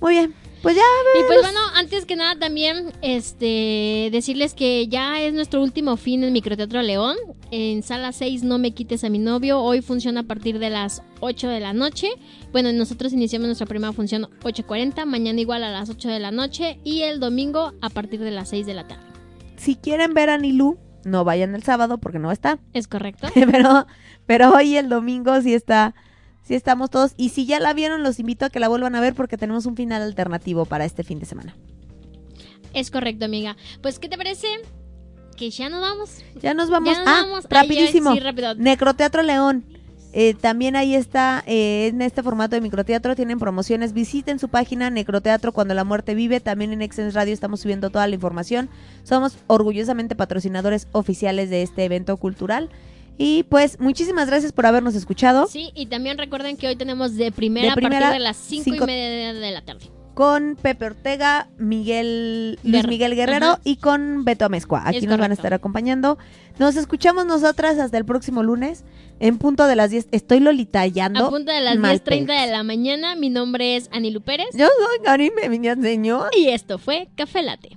Muy 0.00 0.14
bien, 0.14 0.34
pues 0.62 0.74
ya. 0.74 0.82
Y 1.18 1.22
pues 1.26 1.40
bueno, 1.42 1.60
antes 1.74 2.06
que 2.06 2.16
nada 2.16 2.38
también 2.38 2.92
este 3.02 4.08
decirles 4.10 4.54
que 4.54 4.88
ya 4.88 5.20
es 5.20 5.32
nuestro 5.32 5.62
último 5.62 5.96
fin 5.96 6.24
en 6.24 6.32
Microteatro 6.32 6.82
León. 6.82 7.16
En 7.52 7.84
sala 7.84 8.10
6 8.10 8.42
No 8.42 8.58
me 8.58 8.72
quites 8.72 9.04
a 9.04 9.08
mi 9.08 9.18
novio. 9.18 9.60
Hoy 9.60 9.80
funciona 9.80 10.20
a 10.20 10.24
partir 10.24 10.58
de 10.58 10.70
las 10.70 11.02
8 11.20 11.48
de 11.48 11.60
la 11.60 11.72
noche. 11.72 12.08
Bueno, 12.50 12.72
nosotros 12.72 13.12
iniciamos 13.12 13.46
nuestra 13.46 13.66
primera 13.66 13.92
función 13.92 14.28
8.40. 14.42 15.04
Mañana 15.04 15.40
igual 15.40 15.62
a 15.62 15.70
las 15.70 15.88
8 15.88 16.08
de 16.08 16.18
la 16.18 16.32
noche. 16.32 16.80
Y 16.82 17.02
el 17.02 17.20
domingo 17.20 17.72
a 17.80 17.90
partir 17.90 18.20
de 18.20 18.32
las 18.32 18.48
6 18.48 18.66
de 18.66 18.74
la 18.74 18.88
tarde. 18.88 19.04
Si 19.56 19.76
quieren 19.76 20.14
ver 20.14 20.30
a 20.30 20.38
Nilu, 20.38 20.78
no 21.04 21.22
vayan 21.24 21.54
el 21.54 21.62
sábado 21.62 21.98
porque 21.98 22.18
no 22.18 22.32
estar. 22.32 22.58
¿Es 22.72 22.88
correcto? 22.88 23.28
pero, 23.34 23.86
pero 24.26 24.50
hoy 24.50 24.76
el 24.76 24.88
domingo 24.88 25.40
sí 25.40 25.54
está, 25.54 25.94
sí 26.46 26.54
estamos 26.54 26.90
todos. 26.90 27.12
Y 27.16 27.30
si 27.30 27.46
ya 27.46 27.60
la 27.60 27.74
vieron, 27.74 28.02
los 28.02 28.18
invito 28.18 28.44
a 28.44 28.50
que 28.50 28.60
la 28.60 28.68
vuelvan 28.68 28.94
a 28.94 29.00
ver 29.00 29.14
porque 29.14 29.36
tenemos 29.36 29.66
un 29.66 29.76
final 29.76 30.02
alternativo 30.02 30.64
para 30.64 30.84
este 30.84 31.02
fin 31.04 31.18
de 31.18 31.26
semana. 31.26 31.56
Es 32.72 32.90
correcto, 32.90 33.24
amiga. 33.24 33.56
Pues, 33.82 33.98
¿qué 33.98 34.08
te 34.08 34.16
parece? 34.16 34.46
Que 35.36 35.50
ya 35.50 35.68
nos 35.68 35.80
vamos. 35.80 36.22
Ya 36.40 36.54
nos 36.54 36.70
vamos. 36.70 36.90
Ya 36.90 36.98
nos 36.98 37.08
ah, 37.08 37.22
vamos. 37.22 37.44
Rapidísimo. 37.48 38.10
ay, 38.10 38.18
sí, 38.18 38.22
rápido. 38.22 38.54
Necroteatro 38.54 39.22
León. 39.22 39.64
Eh, 40.12 40.32
también 40.32 40.76
ahí 40.76 40.94
está, 40.94 41.44
eh, 41.46 41.88
en 41.88 42.00
este 42.00 42.22
formato 42.22 42.56
de 42.56 42.62
microteatro, 42.62 43.14
tienen 43.14 43.38
promociones. 43.38 43.92
Visiten 43.92 44.38
su 44.38 44.48
página 44.48 44.88
Necroteatro 44.88 45.52
Cuando 45.52 45.74
la 45.74 45.84
Muerte 45.84 46.14
Vive. 46.14 46.40
También 46.40 46.72
en 46.72 46.80
Exens 46.80 47.12
Radio 47.12 47.34
estamos 47.34 47.60
subiendo 47.60 47.90
toda 47.90 48.06
la 48.06 48.14
información. 48.14 48.70
Somos 49.02 49.36
orgullosamente 49.46 50.14
patrocinadores 50.16 50.88
oficiales 50.92 51.50
de 51.50 51.62
este 51.62 51.84
evento 51.84 52.16
cultural. 52.16 52.70
Y 53.18 53.44
pues, 53.44 53.80
muchísimas 53.80 54.26
gracias 54.28 54.52
por 54.52 54.66
habernos 54.66 54.94
escuchado. 54.94 55.46
Sí, 55.46 55.70
y 55.74 55.86
también 55.86 56.18
recuerden 56.18 56.56
que 56.56 56.66
hoy 56.68 56.76
tenemos 56.76 57.16
de 57.16 57.32
primera, 57.32 57.70
De 57.70 57.74
primera, 57.74 57.98
a 57.98 58.10
partir 58.10 58.18
de 58.20 58.24
las 58.24 58.36
5 58.36 58.64
cinco- 58.64 58.84
y 58.84 58.86
media 58.86 59.32
de 59.32 59.50
la 59.52 59.62
tarde. 59.64 59.90
con 60.14 60.56
Pepe 60.60 60.86
Ortega, 60.86 61.48
Miguel, 61.58 62.58
Luis. 62.62 62.86
Miguel 62.86 63.14
Guerrero 63.14 63.46
Ajá. 63.46 63.60
y 63.64 63.76
con 63.76 64.24
Beto 64.24 64.46
Amezcua. 64.46 64.82
Aquí 64.86 64.98
Es 64.98 65.04
nos 65.06 65.18
van 65.18 65.30
a 65.30 65.34
estar 65.34 65.52
acompañando. 65.52 66.16
Nos 66.58 66.76
escuchamos 66.76 67.26
nosotras 67.26 67.78
hasta 67.78 67.98
el 67.98 68.06
próximo 68.06 68.42
lunes 68.42 68.84
en 69.20 69.36
punto 69.36 69.66
de 69.66 69.76
las 69.76 69.90
10. 69.90 70.08
Estoy 70.12 70.40
lolitallando. 70.40 71.26
A 71.26 71.30
punto 71.30 71.52
de 71.52 71.60
las 71.60 71.76
mal 71.76 71.98
10.30 72.02 72.04
pex. 72.04 72.26
de 72.46 72.46
la 72.52 72.62
mañana, 72.62 73.14
mi 73.14 73.28
nombre 73.28 73.76
es 73.76 73.90
Anilu 73.92 74.22
Pérez. 74.22 74.46
Yo 74.54 74.66
soy 74.66 75.04
Karime 75.04 75.48
Viñaseñor. 75.50 76.30
Y 76.34 76.48
esto 76.48 76.78
fue 76.78 77.08
Café 77.14 77.42
Late. 77.42 77.76